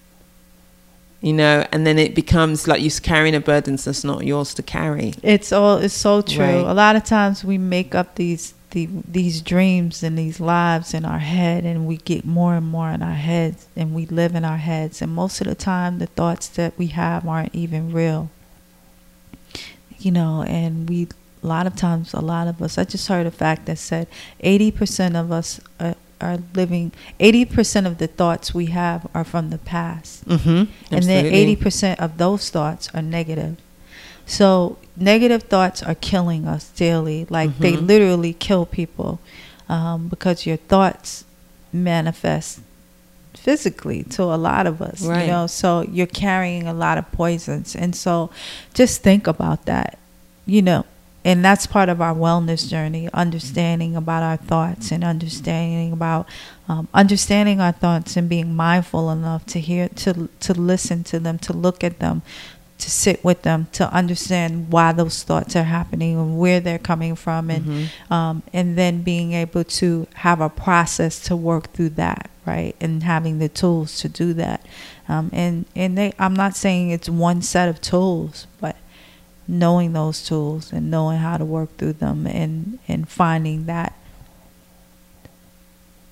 you 1.21 1.33
know, 1.33 1.65
and 1.71 1.87
then 1.87 2.01
it 2.01 2.17
becomes 2.17 2.67
like 2.67 2.83
you're 2.83 2.91
carrying 3.01 3.35
a 3.37 3.41
burden 3.41 3.77
that's 3.77 4.03
not 4.03 4.27
yours 4.27 4.55
to 4.55 4.63
carry. 4.63 5.15
It's 5.23 5.53
all 5.53 5.77
it's 5.79 5.95
so 5.95 6.21
true. 6.23 6.43
Right. 6.45 6.67
A 6.67 6.75
lot 6.75 6.97
of 6.97 7.05
times 7.05 7.45
we 7.45 7.59
make 7.59 7.95
up 7.95 8.17
these 8.17 8.55
the, 8.77 8.87
these 9.09 9.41
dreams 9.41 10.03
and 10.03 10.19
these 10.19 10.39
lives 10.39 10.93
in 10.93 11.07
our 11.07 11.19
head 11.19 11.65
and 11.65 11.87
we 11.87 11.97
get 11.97 12.27
more 12.27 12.55
and 12.57 12.67
more 12.67 12.91
in 12.91 13.03
our 13.03 13.15
heads 13.15 13.69
and 13.75 13.95
we 13.95 14.05
live 14.05 14.35
in 14.35 14.45
our 14.45 14.59
heads 14.59 15.01
and 15.01 15.15
most 15.15 15.41
of 15.41 15.47
the 15.47 15.55
time 15.55 15.99
the 15.99 16.07
thoughts 16.09 16.47
that 16.49 16.77
we 16.77 16.89
have 16.89 17.27
aren't 17.27 17.55
even 17.55 17.91
real. 17.91 18.29
You 19.99 20.11
know, 20.11 20.43
and 20.43 20.87
we 20.91 21.09
a 21.43 21.47
lot 21.47 21.67
of 21.67 21.75
times 21.75 22.13
a 22.13 22.21
lot 22.21 22.49
of 22.49 22.61
us 22.61 22.77
I 22.77 22.85
just 22.85 23.09
heard 23.09 23.27
a 23.27 23.31
fact 23.31 23.65
that 23.65 23.79
said 23.79 24.09
80% 24.45 25.19
of 25.19 25.33
us 25.33 25.59
are, 25.81 25.95
are 26.21 26.39
living 26.55 26.93
80% 27.19 27.87
of 27.87 27.97
the 27.97 28.07
thoughts 28.09 28.53
we 28.53 28.67
have 28.67 29.09
are 29.15 29.25
from 29.25 29.49
the 29.49 29.59
past 29.59 30.29
Mm-hmm. 30.29 30.71
and 30.95 31.05
then 31.05 31.25
80% 31.25 31.97
of 31.99 32.19
those 32.19 32.51
thoughts 32.51 32.91
are 32.93 33.01
negative. 33.01 33.57
So 34.27 34.77
negative 34.97 35.45
thoughts 35.45 35.83
are 35.83 35.95
killing 35.95 36.47
us 36.47 36.69
daily. 36.71 37.27
Like 37.31 37.59
they 37.59 37.73
Mhm. 37.75 37.87
literally 37.87 38.33
kill 38.33 38.67
people 38.67 39.19
um, 39.69 40.09
because 40.09 40.47
your 40.47 40.57
thoughts 40.57 41.25
manifest 41.73 42.61
physically 43.35 44.03
to 44.05 44.23
a 44.23 44.37
lot 44.37 44.67
of 44.67 44.81
us. 44.81 45.03
Right. 45.03 45.23
You 45.23 45.27
know, 45.29 45.47
so 45.47 45.83
you're 45.83 46.07
carrying 46.07 46.67
a 46.67 46.73
lot 46.75 46.99
of 46.99 47.11
poisons, 47.13 47.75
and 47.77 47.95
so 47.95 48.31
just 48.75 49.03
think 49.03 49.27
about 49.27 49.67
that. 49.67 49.99
You 50.47 50.63
know. 50.63 50.85
And 51.25 51.45
that's 51.45 51.67
part 51.67 51.89
of 51.89 52.01
our 52.01 52.15
wellness 52.15 52.69
journey, 52.69 53.09
understanding 53.13 53.97
about 53.97 54.23
our 54.23 54.37
thoughts 54.37 54.93
and 54.93 55.03
understanding 55.03 55.93
about 55.93 56.29
um, 56.69 56.87
understanding 56.95 57.61
our 57.61 57.73
thoughts 57.73 58.17
and 58.17 58.29
being 58.29 58.55
mindful 58.55 59.11
enough 59.11 59.45
to 59.47 59.59
hear 59.59 59.89
to 59.89 60.29
to 60.39 60.55
listen 60.55 61.03
to 61.05 61.19
them 61.19 61.39
to 61.41 61.53
look 61.53 61.83
at 61.83 61.99
them 61.99 62.23
to 62.79 62.91
sit 62.91 63.25
with 63.25 63.41
them 63.43 63.67
to 63.73 63.91
understand 63.93 64.71
why 64.71 64.93
those 64.93 65.23
thoughts 65.23 65.57
are 65.57 65.63
happening 65.65 66.19
and 66.19 66.39
where 66.39 66.61
they're 66.61 66.79
coming 66.79 67.15
from 67.17 67.49
and 67.51 67.65
Mhm. 67.65 68.13
um, 68.13 68.43
and 68.53 68.77
then 68.77 69.03
being 69.03 69.33
able 69.33 69.65
to 69.65 70.07
have 70.15 70.41
a 70.43 70.49
process 70.51 71.19
to 71.21 71.35
work 71.35 71.73
through 71.73 71.89
that 71.91 72.29
right 72.45 72.77
and 72.81 73.03
having 73.03 73.39
the 73.39 73.49
tools 73.49 73.99
to 74.01 74.09
do 74.09 74.35
that 74.35 74.61
um, 75.09 75.31
and 75.33 75.65
and 75.75 75.97
they 75.97 76.13
I'm 76.19 76.35
not 76.35 76.55
saying 76.55 76.91
it's 76.91 77.09
one 77.09 77.41
set 77.41 77.69
of 77.71 77.81
tools 77.81 78.47
but 78.61 78.77
knowing 79.49 79.93
those 79.95 80.23
tools 80.25 80.71
and 80.73 80.91
knowing 80.91 81.19
how 81.19 81.39
to 81.39 81.45
work 81.47 81.75
through 81.79 81.95
them 81.95 82.27
and 82.27 82.79
and 82.89 83.09
finding 83.09 83.65
that 83.67 83.95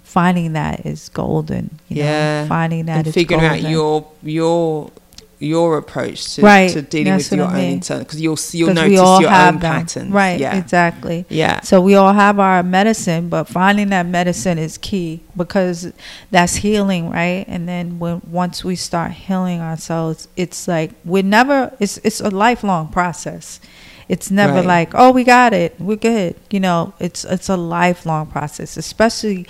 finding 0.02 0.52
that 0.52 0.84
is 0.86 1.08
golden 1.08 1.78
you 1.88 1.98
Yeah. 2.02 2.42
know 2.42 2.48
finding 2.48 2.86
that 2.86 3.04
and 3.06 3.14
figuring 3.14 3.44
out 3.44 3.60
your 3.62 4.06
your 4.22 4.90
your 5.38 5.78
approach 5.78 6.34
to, 6.34 6.42
Right, 6.42 6.70
to 6.70 6.82
dealing 6.82 7.12
that's 7.12 7.30
with 7.30 7.38
your 7.38 7.48
I 7.48 7.58
own 7.64 7.70
internal 7.72 8.04
because 8.04 8.20
you'll 8.20 8.38
you'll 8.52 8.74
notice 8.74 8.92
your 8.98 9.06
own 9.06 9.22
them. 9.24 9.60
patterns. 9.60 10.10
right 10.10 10.38
Yeah. 10.40 10.56
exactly 10.56 11.26
Yeah. 11.28 11.60
so 11.60 11.80
we 11.80 11.94
all 11.94 12.12
have 12.12 12.38
our 12.40 12.62
medicine 12.62 13.28
but 13.28 13.44
finding 13.44 13.88
that 13.90 14.06
medicine 14.06 14.58
is 14.58 14.78
key 14.78 15.20
because 15.36 15.92
that's 16.30 16.56
healing 16.56 17.10
right 17.10 17.44
and 17.48 17.68
then 17.68 17.98
when 17.98 18.20
once 18.30 18.64
we 18.64 18.76
start 18.76 19.12
healing 19.12 19.60
ourselves 19.60 20.28
it's 20.36 20.66
like 20.68 20.90
we're 21.04 21.22
never 21.22 21.72
it's 21.80 21.98
it's 21.98 22.20
a 22.20 22.30
lifelong 22.30 22.88
process 22.88 23.60
it's 24.08 24.30
never 24.30 24.54
Right. 24.56 24.66
like 24.66 24.90
oh 24.94 25.10
we 25.12 25.24
got 25.24 25.52
it 25.52 25.74
we're 25.80 25.96
good 25.96 26.36
you 26.50 26.60
know 26.60 26.92
it's 27.00 27.24
it's 27.24 27.48
a 27.48 27.56
lifelong 27.56 28.26
process 28.26 28.76
especially 28.76 29.46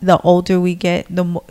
the 0.00 0.18
older 0.22 0.60
we 0.60 0.74
get 0.74 1.06
the 1.10 1.24
more 1.24 1.44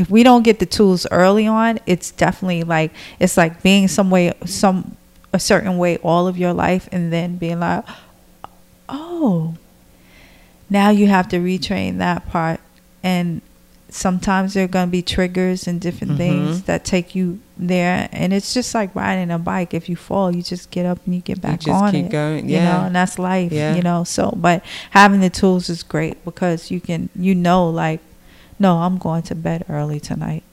if 0.00 0.10
we 0.10 0.22
don't 0.22 0.42
get 0.42 0.58
the 0.58 0.66
tools 0.66 1.06
early 1.10 1.46
on 1.46 1.78
it's 1.86 2.10
definitely 2.24 2.62
like 2.76 2.90
it's 3.18 3.36
like 3.36 3.62
being 3.62 3.86
some 3.88 4.08
way 4.10 4.32
some 4.46 4.96
a 5.32 5.38
certain 5.38 5.76
way 5.78 5.96
all 5.98 6.26
of 6.26 6.36
your 6.38 6.52
life 6.52 6.88
and 6.92 7.12
then 7.12 7.36
being 7.36 7.60
like 7.60 7.84
oh 8.88 9.54
now 10.68 10.90
you 10.90 11.06
have 11.06 11.28
to 11.28 11.38
retrain 11.38 11.98
that 11.98 12.28
part 12.28 12.60
and 13.02 13.40
sometimes 13.88 14.54
there 14.54 14.64
are 14.64 14.68
going 14.68 14.86
to 14.86 14.90
be 14.90 15.02
triggers 15.02 15.66
and 15.66 15.80
different 15.80 16.16
things 16.16 16.60
Mhm. 16.62 16.64
that 16.66 16.84
take 16.84 17.14
you 17.16 17.40
there 17.58 18.08
and 18.12 18.32
it's 18.32 18.54
just 18.54 18.72
like 18.74 18.94
riding 18.94 19.30
a 19.32 19.38
bike 19.38 19.74
if 19.74 19.88
you 19.88 19.96
fall 19.96 20.34
you 20.34 20.42
just 20.42 20.70
get 20.70 20.86
up 20.86 20.98
and 21.06 21.14
you 21.14 21.20
get 21.20 21.40
back 21.40 21.58
just 21.60 21.70
on 21.82 21.90
keep 21.92 22.06
it 22.06 22.10
going. 22.10 22.48
you 22.48 22.58
know 22.58 22.82
and 22.86 22.94
that's 22.94 23.18
life 23.18 23.50
Yeah. 23.52 23.74
you 23.74 23.82
know 23.82 24.04
so 24.04 24.32
but 24.36 24.62
having 24.90 25.20
the 25.20 25.28
tools 25.30 25.68
is 25.68 25.82
great 25.82 26.24
because 26.24 26.70
you 26.70 26.80
can 26.80 27.08
you 27.16 27.34
know 27.34 27.68
like 27.68 28.00
no 28.60 28.78
i'm 28.78 28.98
going 28.98 29.22
to 29.22 29.34
bed 29.34 29.64
early 29.68 29.98
tonight 29.98 30.44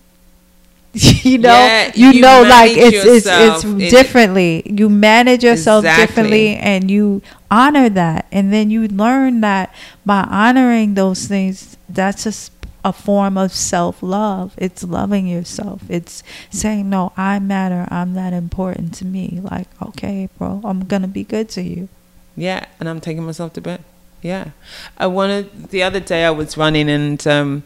you 0.93 1.37
know 1.37 1.49
Yeah, 1.53 1.91
you, 1.93 2.09
you 2.09 2.21
know 2.21 2.41
like 2.41 2.71
it's 2.75 3.27
it's 3.27 3.63
it's 3.63 3.91
differently 3.91 4.63
you 4.65 4.89
manage 4.89 5.43
yourself 5.43 5.85
Exactly. 5.85 6.05
differently 6.07 6.55
and 6.55 6.89
you 6.89 7.21
honor 7.51 7.89
that 7.89 8.25
and 8.31 8.51
then 8.51 8.71
you 8.71 8.87
learn 8.87 9.41
that 9.41 9.71
by 10.05 10.21
honoring 10.23 10.95
those 10.95 11.27
things 11.27 11.77
that's 11.87 12.23
just 12.23 12.51
a 12.85 12.93
form 12.93 13.37
of 13.37 13.51
self 13.51 14.01
love. 14.01 14.53
It's 14.57 14.81
loving 14.81 15.27
yourself. 15.27 15.81
It's 15.89 16.23
saying, 16.49 16.89
No, 16.89 17.11
I 17.17 17.37
matter. 17.39 17.85
I'm 17.91 18.13
that 18.13 18.31
important 18.31 18.93
to 18.95 19.05
me. 19.05 19.41
Like, 19.43 19.67
okay, 19.81 20.29
bro, 20.37 20.61
I'm 20.63 20.85
going 20.85 21.01
to 21.01 21.07
be 21.09 21.25
good 21.25 21.49
to 21.49 21.61
you. 21.61 21.89
Yeah. 22.35 22.65
And 22.79 22.87
I'm 22.87 23.01
taking 23.01 23.23
myself 23.25 23.51
to 23.53 23.61
bed. 23.61 23.83
Yeah. 24.21 24.51
I 24.97 25.07
wanted, 25.07 25.69
the 25.69 25.83
other 25.83 25.99
day 25.99 26.23
I 26.23 26.29
was 26.31 26.55
running 26.55 26.89
and 26.89 27.25
um, 27.27 27.63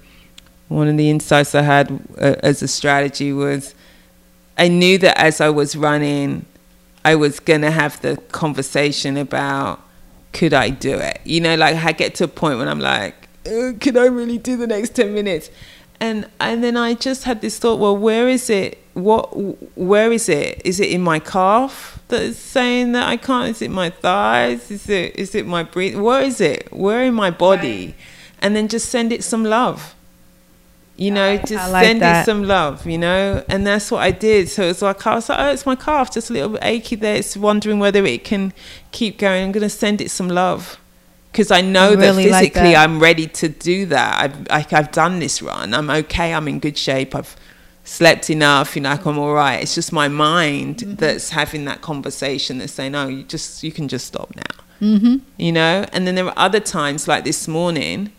one 0.71 0.87
of 0.87 0.95
the 0.95 1.09
insights 1.09 1.53
I 1.53 1.63
had 1.63 1.91
uh, 2.17 2.35
as 2.41 2.63
a 2.63 2.67
strategy 2.67 3.33
was 3.33 3.75
I 4.57 4.69
knew 4.69 4.97
that 4.99 5.17
as 5.17 5.41
I 5.41 5.49
was 5.49 5.75
running, 5.75 6.45
I 7.03 7.15
was 7.15 7.39
going 7.41 7.61
to 7.61 7.71
have 7.71 8.01
the 8.01 8.17
conversation 8.31 9.17
about 9.17 9.81
could 10.31 10.53
I 10.53 10.69
do 10.69 10.97
it? 10.97 11.19
You 11.25 11.41
know, 11.41 11.55
like 11.55 11.75
I 11.75 11.91
get 11.91 12.15
to 12.15 12.23
a 12.23 12.27
point 12.29 12.57
when 12.57 12.69
I'm 12.69 12.79
like, 12.79 13.27
can 13.43 13.97
I 13.97 14.05
really 14.05 14.37
do 14.37 14.55
the 14.55 14.65
next 14.65 14.95
10 14.95 15.13
minutes? 15.13 15.49
And 15.99 16.27
and 16.39 16.63
then 16.63 16.77
I 16.77 16.93
just 16.93 17.25
had 17.25 17.41
this 17.41 17.59
thought, 17.59 17.79
well, 17.79 17.95
where 17.95 18.29
is 18.29 18.49
it? 18.49 18.79
What 18.93 19.25
where 19.77 20.11
is 20.11 20.29
it? 20.29 20.61
Is 20.63 20.79
it 20.79 20.89
in 20.89 21.01
my 21.01 21.19
calf 21.19 22.01
that 22.07 22.21
is 22.21 22.39
saying 22.39 22.93
that 22.93 23.07
I 23.07 23.17
can't? 23.17 23.49
Is 23.49 23.61
it 23.61 23.71
my 23.71 23.89
thighs? 23.89 24.71
Is 24.71 24.89
it 24.89 25.15
is 25.17 25.35
it 25.35 25.45
my 25.45 25.63
breath? 25.63 25.95
Where 25.95 26.21
is 26.21 26.39
it? 26.39 26.71
Where 26.71 27.03
in 27.03 27.13
my 27.13 27.29
body? 27.29 27.93
And 28.41 28.55
then 28.55 28.67
just 28.67 28.89
send 28.89 29.11
it 29.11 29.23
some 29.23 29.43
love 29.43 29.95
you 31.01 31.09
know, 31.09 31.35
just 31.35 31.71
like 31.71 31.83
send 31.83 32.01
that. 32.03 32.21
it 32.21 32.25
some 32.25 32.43
love, 32.43 32.85
you 32.85 32.99
know, 32.99 33.43
and 33.49 33.65
that's 33.65 33.89
what 33.89 34.03
I 34.03 34.11
did. 34.11 34.49
So 34.49 34.61
it's 34.61 34.83
like 34.83 35.07
I 35.07 35.15
was 35.15 35.29
like, 35.29 35.39
oh, 35.39 35.51
it's 35.51 35.65
my 35.65 35.75
calf, 35.75 36.13
just 36.13 36.29
a 36.29 36.33
little 36.33 36.49
bit 36.49 36.59
achy 36.63 36.95
there. 36.95 37.15
It's 37.15 37.35
wondering 37.35 37.79
whether 37.79 38.05
it 38.05 38.23
can 38.23 38.53
keep 38.91 39.17
going. 39.17 39.45
I'm 39.45 39.51
going 39.51 39.63
to 39.63 39.69
send 39.69 39.99
it 39.99 40.11
some 40.11 40.29
love 40.29 40.79
because 41.31 41.49
I 41.49 41.61
know 41.61 41.93
I 41.93 41.95
really 41.95 42.29
that 42.29 42.41
physically 42.41 42.61
like 42.61 42.73
that. 42.73 42.83
I'm 42.83 42.99
ready 42.99 43.25
to 43.25 43.49
do 43.49 43.87
that. 43.87 44.21
I've 44.21 44.47
like 44.49 44.73
I've 44.73 44.91
done 44.91 45.17
this 45.17 45.41
run. 45.41 45.73
I'm 45.73 45.89
okay. 45.89 46.35
I'm 46.35 46.47
in 46.47 46.59
good 46.59 46.77
shape. 46.77 47.15
I've 47.15 47.35
slept 47.83 48.29
enough. 48.29 48.75
You 48.75 48.83
know, 48.83 48.91
like 48.91 49.03
I'm 49.03 49.17
all 49.17 49.33
right. 49.33 49.55
It's 49.55 49.73
just 49.73 49.91
my 49.91 50.07
mind 50.07 50.77
mm-hmm. 50.77 50.95
that's 50.97 51.31
having 51.31 51.65
that 51.65 51.81
conversation 51.81 52.59
that's 52.59 52.73
saying, 52.73 52.91
"No, 52.91 53.07
you 53.07 53.23
just 53.23 53.63
you 53.63 53.71
can 53.71 53.87
just 53.87 54.05
stop 54.05 54.35
now." 54.35 54.87
Mm-hmm. 54.87 55.15
You 55.37 55.51
know, 55.51 55.83
and 55.91 56.05
then 56.05 56.13
there 56.13 56.27
are 56.27 56.37
other 56.37 56.59
times 56.59 57.07
like 57.07 57.23
this 57.23 57.47
morning 57.47 58.11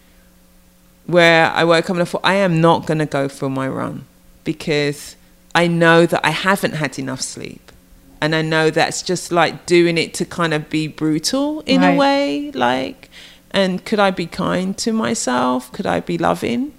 where 1.07 1.51
I 1.51 1.65
woke 1.65 1.87
up 1.87 1.97
and 1.97 2.03
I 2.03 2.05
thought, 2.05 2.23
I 2.25 2.35
am 2.35 2.61
not 2.61 2.87
going 2.87 2.99
to 2.99 3.07
go 3.07 3.29
for 3.29 3.49
my 3.49 3.69
run 3.69 4.07
because 4.45 5.17
I 5.55 5.67
know 5.67 6.07
that 6.07 6.25
I 6.25 6.31
haven't 6.31 6.75
had 6.75 6.99
enough 6.99 7.21
sleep. 7.21 7.73
And 8.21 8.35
I 8.37 8.43
know 8.43 8.71
that's 8.71 9.03
just 9.03 9.33
like 9.33 9.67
doing 9.67 9.99
it 9.99 10.15
to 10.15 10.25
kind 10.25 10.55
of 10.55 10.71
be 10.71 10.87
brutal 10.87 11.61
in 11.63 11.81
right. 11.81 11.95
a 11.95 11.97
way. 11.99 12.53
Like, 12.53 13.11
and 13.51 13.85
could 13.85 13.99
I 13.99 14.13
be 14.13 14.27
kind 14.27 14.79
to 14.79 14.93
myself? 14.93 15.73
Could 15.73 15.87
I 15.87 16.01
be 16.01 16.17
loving 16.19 16.73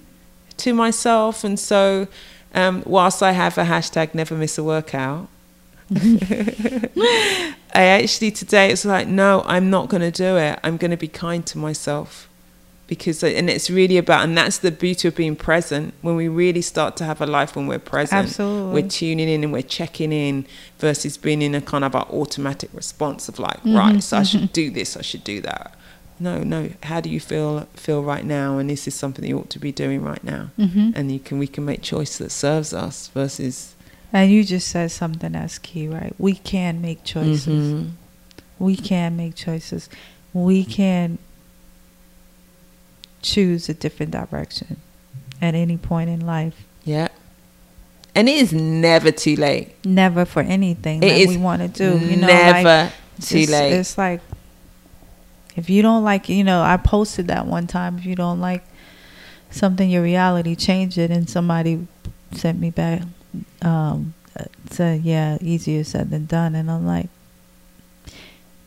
to 0.58 0.72
myself? 0.72 1.44
And 1.44 1.60
so, 1.60 2.08
um, 2.54 2.82
whilst 2.86 3.22
I 3.22 3.32
have 3.32 3.58
a 3.58 3.64
hashtag 3.64 4.14
never 4.14 4.34
miss 4.34 4.56
a 4.56 4.64
workout, 4.64 5.28
I 5.90 7.54
actually 7.74 8.30
today 8.30 8.70
it's 8.70 8.86
like, 8.86 9.06
no, 9.06 9.42
I'm 9.44 9.68
not 9.68 9.90
going 9.90 10.00
to 10.00 10.10
do 10.10 10.38
it. 10.38 10.58
I'm 10.64 10.78
going 10.78 10.92
to 10.92 10.96
be 10.96 11.08
kind 11.08 11.44
to 11.46 11.58
myself 11.58 12.26
because 12.86 13.24
and 13.24 13.48
it's 13.48 13.70
really 13.70 13.96
about 13.96 14.24
and 14.24 14.36
that's 14.36 14.58
the 14.58 14.70
beauty 14.70 15.08
of 15.08 15.16
being 15.16 15.34
present 15.34 15.94
when 16.02 16.16
we 16.16 16.28
really 16.28 16.60
start 16.60 16.96
to 16.96 17.04
have 17.04 17.20
a 17.20 17.26
life 17.26 17.56
when 17.56 17.66
we're 17.66 17.78
present 17.78 18.26
Absolutely. 18.26 18.82
we're 18.82 18.88
tuning 18.88 19.28
in 19.28 19.42
and 19.42 19.52
we're 19.52 19.62
checking 19.62 20.12
in 20.12 20.46
versus 20.78 21.16
being 21.16 21.40
in 21.40 21.54
a 21.54 21.60
kind 21.60 21.84
of 21.84 21.94
automatic 21.94 22.70
response 22.74 23.28
of 23.28 23.38
like 23.38 23.58
mm-hmm, 23.58 23.76
right 23.76 24.02
so 24.02 24.16
mm-hmm. 24.16 24.20
i 24.20 24.24
should 24.24 24.40
mm-hmm. 24.40 24.52
do 24.52 24.70
this 24.70 24.96
i 24.96 25.02
should 25.02 25.24
do 25.24 25.40
that 25.40 25.74
no 26.20 26.42
no 26.42 26.68
how 26.82 27.00
do 27.00 27.08
you 27.08 27.20
feel 27.20 27.66
feel 27.74 28.02
right 28.02 28.24
now 28.24 28.58
and 28.58 28.68
this 28.68 28.86
is 28.86 28.94
something 28.94 29.24
you 29.24 29.38
ought 29.38 29.50
to 29.50 29.58
be 29.58 29.72
doing 29.72 30.02
right 30.02 30.22
now 30.22 30.50
mm-hmm. 30.58 30.90
and 30.94 31.10
you 31.10 31.18
can 31.18 31.38
we 31.38 31.46
can 31.46 31.64
make 31.64 31.80
choice 31.80 32.18
that 32.18 32.30
serves 32.30 32.74
us 32.74 33.08
versus 33.08 33.74
and 34.12 34.30
you 34.30 34.44
just 34.44 34.68
said 34.68 34.90
something 34.90 35.32
that's 35.32 35.58
key 35.58 35.88
right 35.88 36.14
we 36.18 36.34
can 36.34 36.82
make 36.82 37.02
choices 37.02 37.46
mm-hmm. 37.48 37.88
we 38.58 38.76
can 38.76 39.16
make 39.16 39.34
choices 39.34 39.88
we 40.34 40.64
can 40.64 41.18
choose 43.24 43.68
a 43.68 43.74
different 43.74 44.12
direction 44.12 44.76
at 45.42 45.54
any 45.54 45.76
point 45.76 46.10
in 46.10 46.24
life. 46.24 46.64
Yeah. 46.84 47.08
And 48.14 48.28
it 48.28 48.36
is 48.36 48.52
never 48.52 49.10
too 49.10 49.34
late. 49.34 49.74
Never 49.84 50.24
for 50.24 50.40
anything 50.40 51.02
it 51.02 51.08
that 51.08 51.28
we 51.28 51.36
want 51.36 51.62
to 51.62 51.68
do. 51.68 51.98
You 51.98 52.16
know, 52.16 52.28
never 52.28 52.62
like, 52.62 52.92
too 53.20 53.38
it's, 53.38 53.50
late. 53.50 53.72
It's 53.72 53.98
like 53.98 54.20
if 55.56 55.68
you 55.70 55.82
don't 55.82 56.04
like, 56.04 56.28
you 56.28 56.44
know, 56.44 56.62
I 56.62 56.76
posted 56.76 57.28
that 57.28 57.46
one 57.46 57.66
time. 57.66 57.98
If 57.98 58.06
you 58.06 58.14
don't 58.14 58.40
like 58.40 58.64
something, 59.50 59.88
your 59.88 60.02
reality, 60.02 60.54
change 60.54 60.98
it. 60.98 61.10
And 61.10 61.28
somebody 61.28 61.86
sent 62.32 62.60
me 62.60 62.70
back, 62.70 63.02
um, 63.62 64.14
said, 64.70 65.02
"Yeah, 65.02 65.38
easier 65.40 65.84
said 65.84 66.10
than 66.10 66.26
done." 66.26 66.54
And 66.54 66.70
I'm 66.70 66.86
like, 66.86 67.08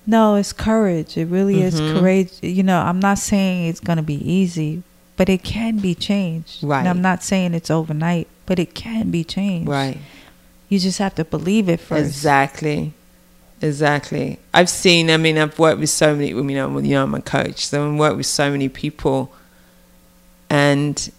no, 0.08 0.36
it's 0.36 0.54
courage. 0.54 1.18
It 1.18 1.26
really 1.26 1.56
mm-hmm. 1.56 1.64
is 1.66 2.00
courage. 2.00 2.32
You 2.42 2.64
know, 2.64 2.80
I'm 2.80 3.00
not 3.00 3.20
saying 3.20 3.68
it's 3.68 3.82
going 3.82 3.98
to 3.98 4.04
be 4.04 4.16
easy, 4.16 4.84
but 5.18 5.28
it 5.28 5.44
can 5.44 5.80
be 5.80 5.94
changed. 5.94 6.64
Right. 6.64 6.80
And 6.80 6.88
I'm 6.88 7.02
not 7.02 7.22
saying 7.24 7.54
it's 7.54 7.70
overnight, 7.70 8.28
but 8.46 8.58
it 8.58 8.74
can 8.74 9.12
be 9.12 9.26
changed. 9.26 9.70
Right. 9.70 9.98
You 10.70 10.80
just 10.80 11.00
have 11.00 11.16
to 11.16 11.26
believe 11.26 11.68
it 11.68 11.82
first. 11.82 12.06
Exactly. 12.06 12.94
Exactly. 13.62 14.40
I've 14.54 14.70
seen, 14.70 15.10
I 15.10 15.18
mean, 15.18 15.38
I've 15.38 15.60
worked 15.60 15.80
with 15.80 15.90
so 15.90 16.16
many, 16.16 16.30
you 16.30 16.44
know, 16.44 16.78
you 16.80 16.92
know 16.92 17.04
I'm 17.04 17.14
a 17.14 17.22
coach, 17.22 17.66
so 17.66 17.92
I've 17.92 18.00
worked 18.00 18.18
with 18.18 18.28
so 18.28 18.50
many 18.50 18.70
people. 18.70 19.34
And 20.50 21.12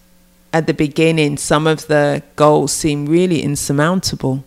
at 0.51 0.65
the 0.65 0.73
beginning, 0.73 1.37
some 1.37 1.67
of 1.67 1.87
the 1.87 2.23
goals 2.35 2.71
seem 2.71 3.05
really 3.05 3.43
insurmountable 3.43 4.43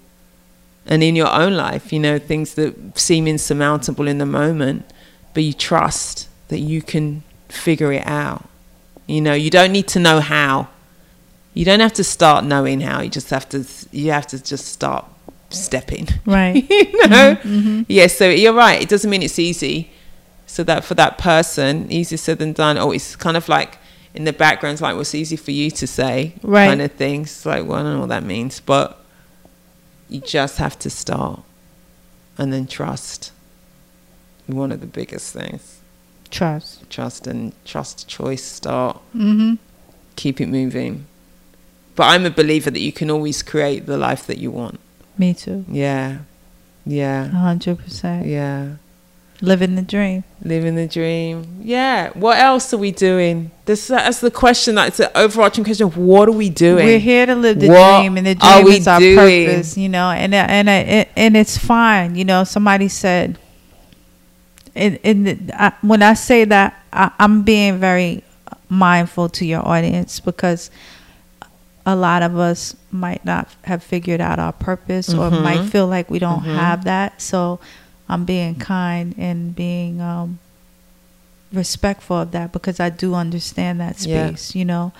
and 0.86 1.02
in 1.02 1.16
your 1.16 1.32
own 1.32 1.54
life, 1.54 1.92
you 1.92 2.00
know, 2.00 2.18
things 2.18 2.54
that 2.54 2.98
seem 2.98 3.26
insurmountable 3.26 4.08
in 4.08 4.18
the 4.18 4.26
moment, 4.26 4.84
but 5.34 5.42
you 5.42 5.52
trust 5.52 6.28
that 6.48 6.58
you 6.58 6.82
can 6.82 7.22
figure 7.48 7.92
it 7.92 8.06
out. 8.06 8.48
You 9.06 9.20
know, 9.20 9.34
you 9.34 9.50
don't 9.50 9.72
need 9.72 9.88
to 9.88 9.98
know 9.98 10.20
how. 10.20 10.68
You 11.54 11.64
don't 11.64 11.80
have 11.80 11.92
to 11.94 12.04
start 12.04 12.44
knowing 12.44 12.80
how. 12.80 13.00
You 13.00 13.10
just 13.10 13.30
have 13.30 13.48
to. 13.50 13.64
You 13.90 14.10
have 14.12 14.26
to 14.28 14.42
just 14.42 14.66
start 14.66 15.04
stepping. 15.50 16.08
Right. 16.24 16.54
you 16.70 17.08
know. 17.08 17.36
Mm-hmm, 17.36 17.48
mm-hmm. 17.48 17.82
Yeah. 17.88 18.06
So 18.06 18.28
you're 18.28 18.54
right. 18.54 18.80
It 18.80 18.88
doesn't 18.88 19.10
mean 19.10 19.22
it's 19.22 19.38
easy. 19.38 19.90
So 20.46 20.64
that 20.64 20.84
for 20.84 20.94
that 20.94 21.18
person, 21.18 21.90
easier 21.90 22.18
said 22.18 22.38
than 22.38 22.52
done. 22.52 22.78
Oh, 22.78 22.90
it's 22.90 23.16
kind 23.16 23.36
of 23.36 23.48
like 23.48 23.78
in 24.14 24.24
the 24.24 24.32
background, 24.32 24.74
it's 24.74 24.82
like 24.82 24.96
what's 24.96 25.14
easy 25.14 25.36
for 25.36 25.50
you 25.50 25.70
to 25.70 25.86
say, 25.86 26.34
right. 26.42 26.68
kind 26.68 26.82
of 26.82 26.92
things. 26.92 27.46
Like, 27.46 27.66
well, 27.66 27.78
I 27.78 27.82
don't 27.82 27.94
know 27.94 28.00
what 28.00 28.10
that 28.10 28.24
means, 28.24 28.60
but 28.60 29.01
you 30.12 30.20
just 30.20 30.58
have 30.58 30.78
to 30.80 30.90
start 30.90 31.40
and 32.38 32.52
then 32.52 32.66
trust. 32.66 33.32
One 34.46 34.72
of 34.72 34.80
the 34.80 34.86
biggest 34.86 35.32
things. 35.32 35.80
Trust. 36.30 36.88
Trust 36.90 37.26
and 37.26 37.52
trust 37.64 38.08
choice 38.08 38.42
start. 38.42 38.96
Mm-hmm. 39.14 39.54
Keep 40.16 40.40
it 40.40 40.46
moving. 40.46 41.06
But 41.94 42.04
I'm 42.04 42.26
a 42.26 42.30
believer 42.30 42.70
that 42.70 42.80
you 42.80 42.92
can 42.92 43.10
always 43.10 43.42
create 43.42 43.86
the 43.86 43.98
life 43.98 44.26
that 44.26 44.38
you 44.38 44.50
want. 44.50 44.80
Me 45.18 45.34
too. 45.34 45.64
Yeah. 45.68 46.18
Yeah. 46.84 47.30
100%. 47.32 48.26
Yeah. 48.26 48.76
Living 49.42 49.74
the 49.74 49.82
dream. 49.82 50.22
Living 50.44 50.76
the 50.76 50.86
dream. 50.86 51.58
Yeah. 51.62 52.10
What 52.10 52.38
else 52.38 52.72
are 52.72 52.78
we 52.78 52.92
doing? 52.92 53.50
This 53.64 53.88
that's 53.88 54.20
the 54.20 54.30
question. 54.30 54.76
That's 54.76 54.98
the 54.98 55.18
overarching 55.18 55.64
question. 55.64 55.88
What 55.88 56.28
are 56.28 56.32
we 56.32 56.48
doing? 56.48 56.86
We're 56.86 57.00
here 57.00 57.26
to 57.26 57.34
live 57.34 57.58
the 57.58 57.68
what 57.68 57.98
dream, 58.02 58.16
and 58.18 58.26
the 58.28 58.36
dream 58.36 58.66
is 58.68 58.86
our 58.86 59.00
doing? 59.00 59.16
purpose. 59.16 59.76
You 59.76 59.88
know, 59.88 60.10
and 60.10 60.32
and 60.32 60.68
and 60.68 61.08
and 61.16 61.36
it's 61.36 61.58
fine. 61.58 62.14
You 62.14 62.24
know, 62.24 62.44
somebody 62.44 62.86
said, 62.86 63.36
and, 64.76 65.00
and 65.02 65.50
I, 65.54 65.72
when 65.80 66.04
I 66.04 66.14
say 66.14 66.44
that, 66.44 66.80
I, 66.92 67.10
I'm 67.18 67.42
being 67.42 67.78
very 67.78 68.22
mindful 68.68 69.28
to 69.30 69.44
your 69.44 69.66
audience 69.66 70.20
because 70.20 70.70
a 71.84 71.96
lot 71.96 72.22
of 72.22 72.38
us 72.38 72.76
might 72.92 73.24
not 73.24 73.52
have 73.64 73.82
figured 73.82 74.20
out 74.20 74.38
our 74.38 74.52
purpose 74.52 75.08
mm-hmm. 75.08 75.34
or 75.34 75.40
might 75.40 75.68
feel 75.68 75.88
like 75.88 76.08
we 76.08 76.20
don't 76.20 76.42
mm-hmm. 76.42 76.54
have 76.54 76.84
that. 76.84 77.20
So 77.20 77.58
I'm 78.12 78.26
being 78.26 78.56
kind 78.56 79.14
and 79.16 79.56
being 79.56 80.02
um, 80.02 80.38
respectful 81.50 82.18
of 82.18 82.32
that 82.32 82.52
because 82.52 82.78
I 82.78 82.90
do 82.90 83.14
understand 83.14 83.80
that 83.80 83.96
space, 83.96 84.54
yeah. 84.54 84.58
you 84.58 84.64
know. 84.66 84.92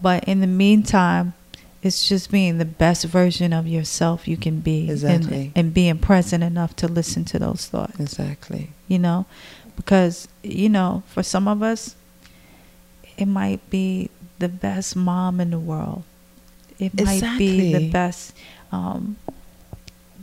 But 0.00 0.24
in 0.24 0.40
the 0.40 0.46
meantime, 0.46 1.34
it's 1.82 2.08
just 2.08 2.30
being 2.30 2.56
the 2.56 2.64
best 2.64 3.04
version 3.04 3.52
of 3.52 3.66
yourself 3.66 4.26
you 4.26 4.38
can 4.38 4.60
be 4.60 4.90
exactly. 4.90 5.36
and, 5.36 5.52
and 5.54 5.74
being 5.74 5.98
present 5.98 6.42
enough 6.42 6.74
to 6.76 6.88
listen 6.88 7.26
to 7.26 7.38
those 7.38 7.66
thoughts. 7.66 8.00
Exactly. 8.00 8.70
You 8.88 8.98
know, 8.98 9.26
because, 9.76 10.26
you 10.42 10.70
know, 10.70 11.02
for 11.06 11.22
some 11.22 11.46
of 11.46 11.62
us, 11.62 11.96
it 13.18 13.26
might 13.26 13.68
be 13.68 14.08
the 14.38 14.48
best 14.48 14.96
mom 14.96 15.38
in 15.38 15.50
the 15.50 15.58
world. 15.58 16.02
It 16.78 16.98
might 16.98 17.36
be 17.36 17.74
the 17.74 17.90
best 17.90 18.34
um, 18.72 19.16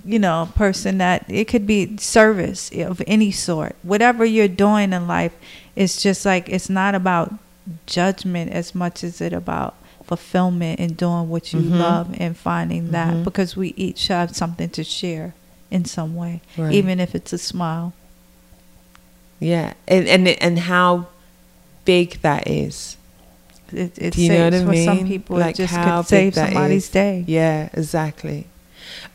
you 0.06 0.20
know, 0.20 0.49
person 0.56 0.97
that 0.99 1.26
it 1.30 1.47
could 1.47 1.66
be 1.68 1.97
service 1.97 2.72
of 2.72 3.02
any 3.08 3.32
sort. 3.32 3.76
Whatever 3.84 4.26
you're 4.26 4.47
doing 4.47 4.93
in 4.93 5.08
life, 5.08 5.34
it's 5.76 6.02
just 6.02 6.26
like 6.26 6.49
it's 6.49 6.70
not 6.70 6.95
about 6.95 7.34
judgment 7.86 8.52
as 8.52 8.74
much 8.74 9.04
as 9.04 9.22
it 9.22 9.34
about 9.34 9.76
fulfillment 10.04 10.80
in 10.80 10.93
doing 10.93 11.30
what 11.30 11.54
you 11.54 11.60
Mhm. 11.62 11.80
love 11.80 12.16
and 12.20 12.36
finding 12.36 12.91
that 12.91 13.14
Mhm. 13.14 13.24
because 13.24 13.56
we 13.56 13.74
each 13.78 14.08
have 14.08 14.36
something 14.36 14.70
to 14.70 14.84
share 14.84 15.34
in 15.70 15.86
some 15.86 16.16
way, 16.16 16.41
Right. 16.58 16.74
even 16.74 16.99
if 16.99 17.16
it's 17.16 17.32
a 17.32 17.38
smile. 17.38 17.93
Yeah, 19.39 19.74
and 19.88 20.08
and 20.08 20.28
and 20.28 20.60
how 20.60 21.08
big 21.86 22.22
that 22.22 22.47
is. 22.47 22.97
It, 23.72 23.97
it 23.97 24.14
Do 24.14 24.22
you 24.22 24.30
know 24.30 24.43
what 24.45 24.54
I 24.54 24.66
for 24.66 24.76
some 24.76 24.97
mean? 24.97 25.08
people. 25.08 25.38
Like 25.38 25.56
it 25.56 25.68
just 25.68 25.74
could 25.74 26.06
save 26.08 26.36
that 26.36 26.52
somebody's 26.52 26.84
is. 26.86 26.89
day. 26.89 27.24
Yeah, 27.26 27.70
exactly. 27.74 28.47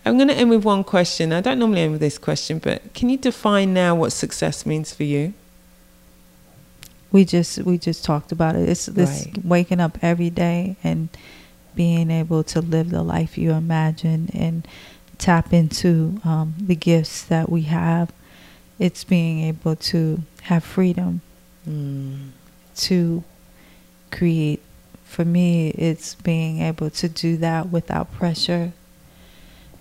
I'm 0.07 0.17
going 0.17 0.29
to 0.29 0.35
end 0.35 0.51
with 0.51 0.65
one 0.65 0.85
question. 0.85 1.33
I 1.33 1.41
don't 1.41 1.59
normally 1.59 1.81
end 1.83 1.93
with 1.93 2.01
this 2.01 2.17
question, 2.17 2.59
but 2.61 2.95
can 2.95 3.09
you 3.11 3.17
define 3.19 3.75
now 3.75 3.95
what 3.97 4.13
success 4.13 4.65
means 4.65 4.95
for 4.95 5.03
you? 5.03 5.35
We 7.11 7.25
just 7.25 7.59
we 7.59 7.77
just 7.79 8.05
talked 8.05 8.31
about 8.33 8.57
it. 8.57 8.69
It's 8.69 8.87
this 8.87 9.27
Right. 9.27 9.45
waking 9.45 9.81
up 9.81 9.99
every 10.03 10.31
day 10.31 10.77
and 10.85 11.09
being 11.75 12.11
able 12.11 12.43
to 12.45 12.61
live 12.61 12.91
the 12.91 13.03
life 13.03 13.37
you 13.37 13.53
imagine 13.53 14.31
and 14.33 14.67
tap 15.19 15.53
into 15.53 16.21
um, 16.25 16.55
the 16.61 16.75
gifts 16.77 17.23
that 17.25 17.49
we 17.51 17.63
have. 17.63 18.13
It's 18.79 19.05
being 19.05 19.41
able 19.41 19.77
to 19.77 20.23
have 20.43 20.63
freedom 20.65 21.21
Mm. 21.69 22.29
to 22.77 23.25
create. 24.13 24.63
For 25.05 25.25
me, 25.25 25.71
it's 25.71 26.15
being 26.17 26.61
able 26.61 26.91
to 26.91 27.09
do 27.09 27.37
that 27.39 27.71
without 27.71 28.13
pressure, 28.13 28.73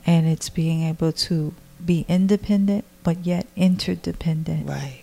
and 0.06 0.28
it's 0.28 0.50
being 0.50 0.84
able 0.84 1.12
to 1.12 1.54
be 1.84 2.06
independent 2.08 2.86
but 3.04 3.26
yet 3.26 3.46
interdependent 3.56 4.68
Right. 4.68 5.02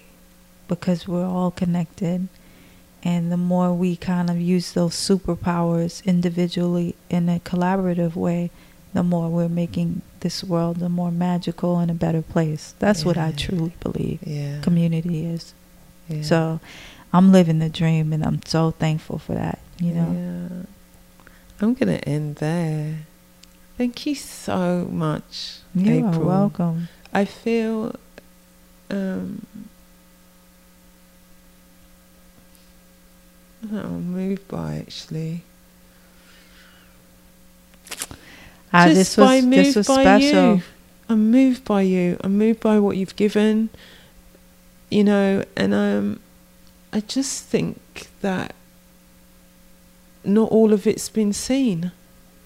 because 0.68 1.06
we're 1.08 1.26
all 1.26 1.50
connected. 1.50 2.28
And 3.04 3.32
the 3.32 3.36
more 3.36 3.72
we 3.74 3.96
kind 3.96 4.30
of 4.30 4.40
use 4.40 4.72
those 4.72 4.94
superpowers 4.94 6.04
individually 6.04 6.94
in 7.10 7.28
a 7.28 7.40
collaborative 7.40 8.14
way, 8.14 8.50
the 8.94 9.02
more 9.02 9.28
we're 9.28 9.48
making 9.48 10.02
this 10.20 10.44
world 10.44 10.80
a 10.82 10.88
more 10.88 11.10
magical 11.10 11.78
and 11.78 11.90
a 11.90 11.94
better 11.94 12.22
place. 12.22 12.74
That's 12.78 13.04
what 13.04 13.16
I 13.18 13.32
truly 13.32 13.72
believe 13.80 14.20
Yeah. 14.24 14.60
community 14.60 15.24
is. 15.26 15.52
yeah. 16.08 16.22
So 16.22 16.60
I'm 17.12 17.32
living 17.32 17.58
the 17.58 17.68
dream 17.68 18.12
and 18.12 18.24
I'm 18.24 18.40
so 18.46 18.70
thankful 18.70 19.18
for 19.18 19.34
that, 19.34 19.58
you 19.80 19.92
know. 19.94 20.10
Yeah. 20.12 21.26
I'm 21.60 21.74
going 21.74 21.96
to 21.98 22.08
end 22.08 22.36
there. 22.36 22.98
Thank 23.82 24.06
you 24.06 24.14
so 24.14 24.86
much. 24.92 25.56
You 25.74 26.06
are 26.06 26.16
welcome. 26.20 26.88
I 27.12 27.24
feel 27.24 27.96
um 28.88 29.44
that 33.60 33.84
I'm 33.84 34.12
moved 34.12 34.46
by 34.46 34.76
actually. 34.76 35.42
Ah, 38.72 38.86
Just 38.86 38.94
this 38.94 39.16
by 39.16 39.36
was 39.38 39.46
moved 39.46 39.52
this 39.56 39.74
was 39.74 39.88
by 39.88 40.02
special. 40.02 40.56
you. 40.58 40.62
I'm 41.08 41.32
moved 41.32 41.64
by 41.64 41.82
you. 41.82 42.18
I'm 42.22 42.38
moved 42.38 42.60
by 42.60 42.78
what 42.78 42.96
you've 42.96 43.16
given. 43.16 43.68
You 44.90 45.02
know, 45.02 45.44
and 45.56 45.74
um 45.74 46.20
I 46.92 47.00
just 47.00 47.46
think 47.46 48.10
that 48.20 48.54
not 50.24 50.52
all 50.52 50.72
of 50.72 50.86
it's 50.86 51.08
been 51.08 51.32
seen 51.32 51.90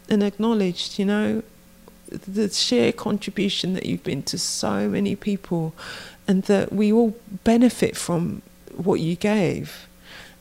and 0.08 0.22
acknowledged, 0.22 0.98
you 0.98 1.04
know. 1.04 1.42
The 2.08 2.48
sheer 2.50 2.92
contribution 2.92 3.74
that 3.74 3.84
you've 3.84 4.04
been 4.04 4.22
to 4.24 4.38
so 4.38 4.88
many 4.88 5.16
people 5.16 5.74
and 6.28 6.44
that 6.44 6.72
we 6.72 6.92
all 6.92 7.16
benefit 7.42 7.96
from 7.96 8.42
what 8.76 9.00
you 9.00 9.16
gave. 9.16 9.88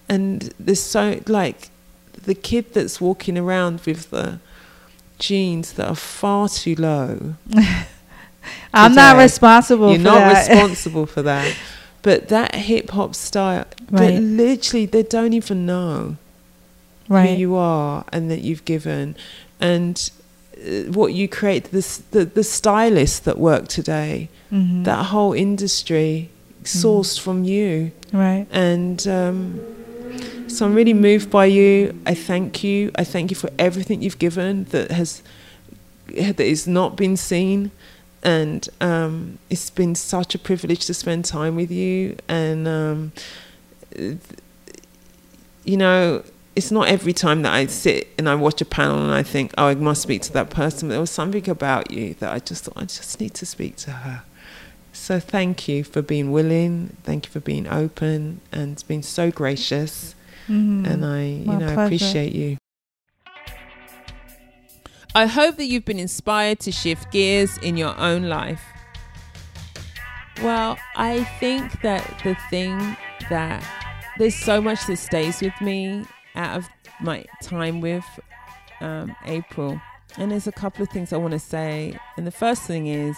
And 0.08 0.54
there's 0.60 0.80
so 0.80 1.22
like 1.26 1.70
the 2.14 2.36
kid 2.36 2.74
that's 2.76 3.02
walking 3.02 3.36
around 3.36 3.82
with 3.82 4.12
the 4.12 4.40
genes 5.18 5.74
that 5.74 5.88
are 5.90 5.96
far 5.96 6.50
too 6.50 6.76
low. 6.76 7.34
I'm 8.74 8.94
not 8.94 9.14
today. 9.14 9.24
responsible 9.24 9.90
You're 9.90 9.98
for 10.00 10.04
not 10.04 10.20
that. 10.20 10.48
responsible 10.50 11.06
for 11.08 11.22
that. 11.24 11.56
But 12.04 12.28
that 12.28 12.54
hip 12.54 12.92
hop 12.92 13.16
style, 13.16 13.66
Right. 13.90 14.12
that 14.14 14.22
literally 14.22 14.86
they 14.86 15.02
don't 15.02 15.34
even 15.34 15.66
know 15.66 16.18
right. 17.10 17.32
who 17.32 17.36
you 17.36 17.56
are 17.56 18.06
and 18.14 18.30
that 18.30 18.42
you've 18.42 18.64
given, 18.66 19.16
and 19.60 20.10
uh, 20.58 20.92
what 20.92 21.14
you 21.14 21.28
create. 21.28 21.72
This 21.72 21.98
the 22.12 22.26
the 22.26 22.44
stylists 22.44 23.20
that 23.20 23.38
work 23.38 23.68
today, 23.68 24.30
Mhm. 24.52 24.84
that 24.86 25.06
whole 25.08 25.34
industry 25.34 26.30
sourced 26.64 27.20
from 27.20 27.44
you, 27.44 27.92
right. 28.14 28.46
and. 28.52 29.08
Um, 29.08 29.60
so 30.48 30.66
I'm 30.66 30.76
really 30.76 30.94
moved 30.94 31.30
by 31.30 31.46
you. 31.48 32.00
I 32.06 32.14
thank 32.14 32.64
you. 32.64 32.92
I 32.96 33.04
thank 33.04 33.30
you 33.32 33.36
for 33.36 33.50
everything 33.58 34.02
you've 34.04 34.20
given 34.20 34.66
that 34.70 34.92
has 34.92 35.22
that 36.08 36.40
is 36.40 36.66
not 36.68 36.96
been 36.96 37.18
seen, 37.18 37.72
and 38.24 38.70
um, 38.80 39.38
it's 39.50 39.70
been 39.72 39.96
such 39.96 40.36
a 40.36 40.40
privilege 40.40 40.86
to 40.86 40.94
spend 40.94 41.26
time 41.26 41.56
with 41.56 41.72
you. 41.72 42.16
And 42.30 42.68
um, 42.68 43.12
you 45.64 45.78
know, 45.78 46.24
it's 46.56 46.72
not 46.72 46.88
every 46.88 47.14
time 47.14 47.42
that 47.42 47.54
I 47.54 47.66
sit 47.66 48.08
and 48.18 48.30
I 48.30 48.36
watch 48.36 48.62
a 48.62 48.66
panel 48.66 49.02
and 49.04 49.12
I 49.12 49.24
think, 49.24 49.54
oh, 49.58 49.66
I 49.68 49.76
must 49.76 50.02
speak 50.02 50.22
to 50.24 50.34
that 50.34 50.50
person. 50.50 50.88
But 50.88 50.94
there 50.94 51.02
was 51.02 51.12
something 51.12 51.50
about 51.50 51.92
you 51.92 52.14
that 52.16 52.32
I 52.32 52.40
just 52.40 52.64
thought 52.66 52.78
I 52.78 52.86
just 52.86 53.20
need 53.20 53.34
to 53.36 53.46
speak 53.46 53.76
to 53.78 53.92
her. 53.92 54.24
So 54.94 55.20
thank 55.20 55.68
you 55.68 55.84
for 55.84 56.02
being 56.02 56.32
willing. 56.32 56.96
Thank 57.04 57.26
you 57.26 57.32
for 57.32 57.42
being 57.42 57.68
open 57.68 58.40
and 58.52 58.82
being 58.88 59.04
so 59.04 59.30
gracious. 59.32 60.16
Mhm. 60.48 60.88
And 60.90 61.06
I, 61.06 61.24
you 61.26 61.46
My 61.46 61.58
know, 61.58 61.74
pleasure. 61.74 61.82
appreciate 61.82 62.34
you. 62.34 62.58
I 65.14 65.26
hope 65.28 65.58
that 65.58 65.66
you've 65.66 65.86
been 65.86 66.00
inspired 66.00 66.60
to 66.62 66.72
shift 66.72 67.12
gears 67.12 67.58
in 67.58 67.78
your 67.78 67.98
own 67.98 68.24
life. 68.30 68.62
Well, 70.42 70.78
I 70.96 71.24
think 71.40 71.82
that 71.82 72.20
the 72.24 72.36
thing 72.50 72.98
that 73.30 73.64
there's 74.18 74.36
so 74.36 74.62
much 74.62 74.86
that 74.88 74.98
stays 74.98 75.42
with 75.42 75.54
me 75.62 76.06
out 76.36 76.58
of 76.58 76.68
my 77.02 77.26
time 77.42 77.82
with 77.82 78.06
um, 78.82 79.16
April, 79.26 79.80
and 80.18 80.32
there's 80.32 80.48
a 80.48 80.52
couple 80.52 80.84
of 80.84 80.90
things 80.90 81.12
I 81.12 81.18
want 81.18 81.34
to 81.34 81.40
say. 81.40 81.98
And 82.18 82.26
the 82.26 82.32
first 82.32 82.64
thing 82.64 82.88
is 82.88 83.18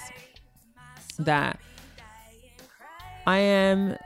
that 1.19 1.59
I 3.25 3.39
am 3.39 3.97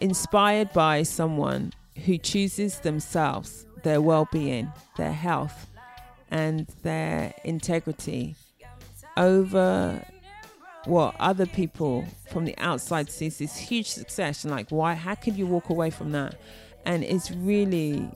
inspired 0.00 0.72
by 0.72 1.02
someone 1.02 1.72
who 2.04 2.18
chooses 2.18 2.80
themselves, 2.80 3.66
their 3.82 4.00
well 4.00 4.28
being, 4.30 4.72
their 4.96 5.12
health, 5.12 5.70
and 6.30 6.66
their 6.82 7.34
integrity 7.44 8.36
over 9.16 10.04
what 10.86 11.14
other 11.18 11.46
people 11.46 12.04
from 12.30 12.44
the 12.44 12.56
outside 12.58 13.10
sees 13.10 13.38
this 13.38 13.56
huge 13.56 13.88
success. 13.88 14.44
And 14.44 14.50
like 14.50 14.70
why 14.70 14.94
how 14.94 15.14
could 15.14 15.36
you 15.36 15.46
walk 15.46 15.70
away 15.70 15.90
from 15.90 16.12
that 16.12 16.34
and 16.84 17.04
it's 17.04 17.30
really 17.30 18.10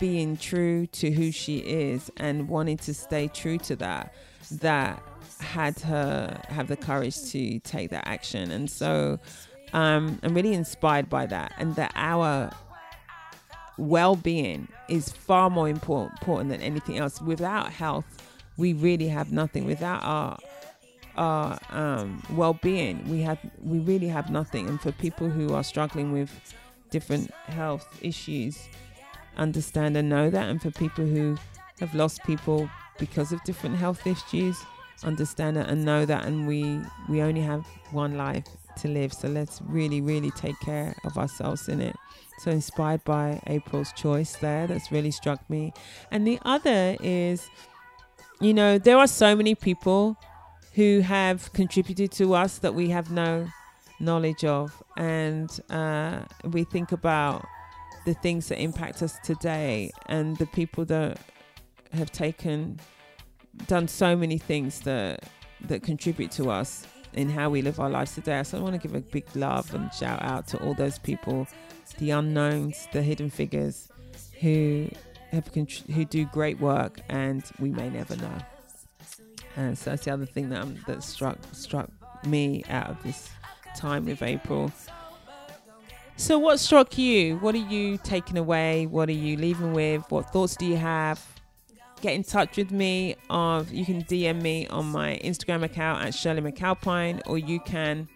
being 0.00 0.36
true 0.36 0.86
to 0.86 1.10
who 1.10 1.32
she 1.32 1.58
is 1.58 2.10
and 2.16 2.48
wanting 2.48 2.76
to 2.78 2.94
stay 2.94 3.28
true 3.28 3.58
to 3.58 3.76
that 3.76 4.14
that 4.50 5.02
had 5.40 5.78
her 5.80 6.40
have 6.48 6.68
the 6.68 6.76
courage 6.76 7.20
to 7.30 7.58
take 7.60 7.90
that 7.90 8.06
action. 8.06 8.50
And 8.50 8.70
so 8.70 9.18
um, 9.72 10.18
i'm 10.22 10.34
really 10.34 10.54
inspired 10.54 11.08
by 11.08 11.26
that. 11.26 11.52
And 11.58 11.74
that 11.76 11.92
our 11.94 12.50
well-being 13.76 14.68
is 14.88 15.10
far 15.10 15.50
more 15.50 15.68
important, 15.68 16.20
important 16.20 16.50
than 16.50 16.60
anything 16.60 16.98
else. 16.98 17.20
Without 17.20 17.72
health 17.72 18.06
we 18.56 18.72
really 18.72 19.08
have 19.08 19.32
nothing. 19.32 19.64
Without 19.66 20.02
our 20.02 20.38
our 21.16 21.58
um, 21.70 22.20
well-being 22.30 23.08
we 23.08 23.20
have 23.22 23.38
we 23.62 23.78
really 23.80 24.08
have 24.08 24.30
nothing. 24.30 24.68
And 24.68 24.80
for 24.80 24.92
people 24.92 25.28
who 25.28 25.54
are 25.54 25.64
struggling 25.64 26.12
with 26.12 26.30
different 26.94 27.28
health 27.58 27.86
issues. 28.02 28.68
Understand 29.36 29.96
and 29.96 30.08
know 30.08 30.30
that 30.30 30.48
and 30.48 30.62
for 30.62 30.70
people 30.70 31.04
who 31.04 31.36
have 31.80 31.92
lost 31.94 32.22
people 32.22 32.70
because 32.98 33.32
of 33.32 33.42
different 33.42 33.76
health 33.76 34.06
issues 34.06 34.56
understand 35.02 35.56
it 35.56 35.66
and 35.68 35.84
know 35.84 36.06
that 36.06 36.24
and 36.24 36.46
we 36.46 36.80
we 37.08 37.20
only 37.20 37.40
have 37.40 37.66
one 37.90 38.16
life 38.16 38.46
to 38.80 38.88
live. 38.88 39.12
So 39.12 39.28
let's 39.28 39.60
really 39.66 40.00
really 40.00 40.30
take 40.30 40.58
care 40.60 40.94
of 41.04 41.18
ourselves 41.18 41.68
in 41.68 41.80
it. 41.80 41.96
So 42.38 42.50
inspired 42.50 43.04
by 43.04 43.40
april's 43.46 43.92
choice 43.92 44.36
there 44.36 44.66
that's 44.68 44.92
really 44.92 45.10
struck 45.10 45.48
me. 45.50 45.72
And 46.12 46.24
the 46.26 46.38
other 46.42 46.96
is 47.00 47.48
you 48.40 48.54
know 48.54 48.78
there 48.78 48.98
are 48.98 49.08
so 49.08 49.34
many 49.34 49.54
people 49.56 50.16
who 50.74 51.00
have 51.00 51.52
contributed 51.52 52.10
to 52.12 52.34
us 52.34 52.58
that 52.58 52.74
we 52.74 52.90
have 52.90 53.10
no 53.10 53.48
knowledge 54.00 54.44
of 54.44 54.82
and 54.96 55.60
uh, 55.70 56.20
we 56.50 56.64
think 56.64 56.92
about 56.92 57.46
the 58.04 58.14
things 58.14 58.48
that 58.48 58.60
impact 58.60 59.02
us 59.02 59.18
today 59.24 59.90
and 60.06 60.36
the 60.38 60.46
people 60.46 60.84
that 60.84 61.18
have 61.92 62.10
taken 62.10 62.78
done 63.66 63.88
so 63.88 64.16
many 64.16 64.38
things 64.38 64.80
that 64.80 65.24
that 65.60 65.82
contribute 65.82 66.30
to 66.32 66.50
us 66.50 66.86
in 67.14 67.30
how 67.30 67.48
we 67.48 67.62
live 67.62 67.80
our 67.80 67.88
lives 67.88 68.14
today. 68.14 68.42
So 68.42 68.58
I 68.58 68.60
want 68.60 68.74
to 68.74 68.88
give 68.88 68.94
a 68.94 69.00
big 69.00 69.24
love 69.34 69.72
and 69.74 69.92
shout 69.94 70.22
out 70.22 70.46
to 70.48 70.58
all 70.58 70.74
those 70.74 70.98
people, 70.98 71.46
the 71.98 72.10
unknowns, 72.10 72.88
the 72.92 73.02
hidden 73.02 73.30
figures 73.30 73.88
who 74.40 74.88
have 75.30 75.48
who 75.48 76.04
do 76.04 76.24
great 76.26 76.60
work, 76.60 77.00
and 77.08 77.42
we 77.58 77.70
may 77.70 77.88
never 77.88 78.16
know. 78.16 78.38
And 79.56 79.78
so 79.78 79.90
that's 79.90 80.04
the 80.04 80.12
other 80.12 80.26
thing 80.26 80.50
that 80.50 80.62
um, 80.62 80.76
that 80.86 81.02
struck 81.02 81.38
struck 81.52 81.88
me 82.26 82.64
out 82.68 82.90
of 82.90 83.02
this 83.02 83.30
time 83.74 84.06
with 84.06 84.22
April. 84.22 84.72
So, 86.16 86.38
what 86.38 86.60
struck 86.60 86.96
you? 86.96 87.38
What 87.38 87.54
are 87.54 87.58
you 87.58 87.98
taking 87.98 88.38
away? 88.38 88.86
What 88.86 89.08
are 89.08 89.12
you 89.12 89.36
leaving 89.36 89.72
with? 89.72 90.08
What 90.10 90.30
thoughts 90.30 90.56
do 90.56 90.64
you 90.64 90.76
have? 90.76 91.24
Get 92.00 92.14
in 92.14 92.22
touch 92.22 92.56
with 92.56 92.70
me. 92.70 93.16
Of 93.30 93.72
you 93.72 93.84
can 93.84 94.04
DM 94.04 94.40
me 94.40 94.68
on 94.68 94.86
my 94.86 95.20
Instagram 95.24 95.64
account 95.64 96.04
at 96.04 96.14
Shirley 96.14 96.40
McAlpine, 96.40 97.20
or 97.26 97.36
you 97.36 97.58
can 97.60 98.08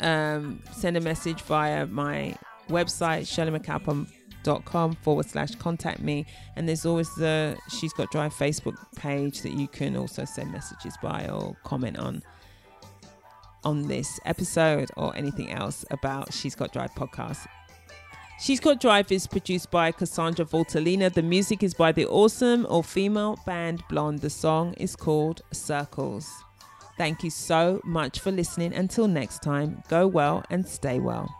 um, 0.00 0.62
send 0.72 0.96
a 0.96 1.00
message 1.00 1.42
via 1.42 1.86
my 1.86 2.34
website 2.68 3.22
shirleymcalpine.com 3.22 4.94
forward 4.96 5.26
slash 5.26 5.54
contact 5.56 6.00
me. 6.00 6.24
And 6.56 6.66
there's 6.66 6.86
always 6.86 7.14
the 7.16 7.56
She's 7.68 7.92
Got 7.92 8.10
Drive 8.10 8.32
Facebook 8.32 8.76
page 8.96 9.42
that 9.42 9.52
you 9.52 9.68
can 9.68 9.96
also 9.96 10.24
send 10.24 10.52
messages 10.52 10.96
by 11.02 11.28
or 11.28 11.56
comment 11.64 11.98
on 11.98 12.22
on 13.64 13.88
this 13.88 14.20
episode 14.24 14.90
or 14.96 15.14
anything 15.16 15.50
else 15.50 15.84
about 15.90 16.32
She's 16.32 16.54
Got 16.54 16.72
Drive 16.72 16.92
podcast. 16.94 17.46
She's 18.40 18.58
Got 18.58 18.80
Drive 18.80 19.12
is 19.12 19.26
produced 19.26 19.70
by 19.70 19.92
Cassandra 19.92 20.44
Voltalina. 20.44 21.12
The 21.12 21.22
music 21.22 21.62
is 21.62 21.74
by 21.74 21.92
the 21.92 22.06
awesome 22.06 22.66
all 22.66 22.82
female 22.82 23.38
band 23.46 23.84
Blonde. 23.88 24.18
The 24.18 24.30
song 24.30 24.74
is 24.74 24.96
called 24.96 25.42
Circles. 25.52 26.28
Thank 26.98 27.22
you 27.22 27.30
so 27.30 27.80
much 27.84 28.18
for 28.18 28.30
listening. 28.32 28.74
Until 28.74 29.06
next 29.06 29.42
time, 29.42 29.82
go 29.88 30.06
well 30.06 30.44
and 30.50 30.66
stay 30.66 30.98
well. 30.98 31.32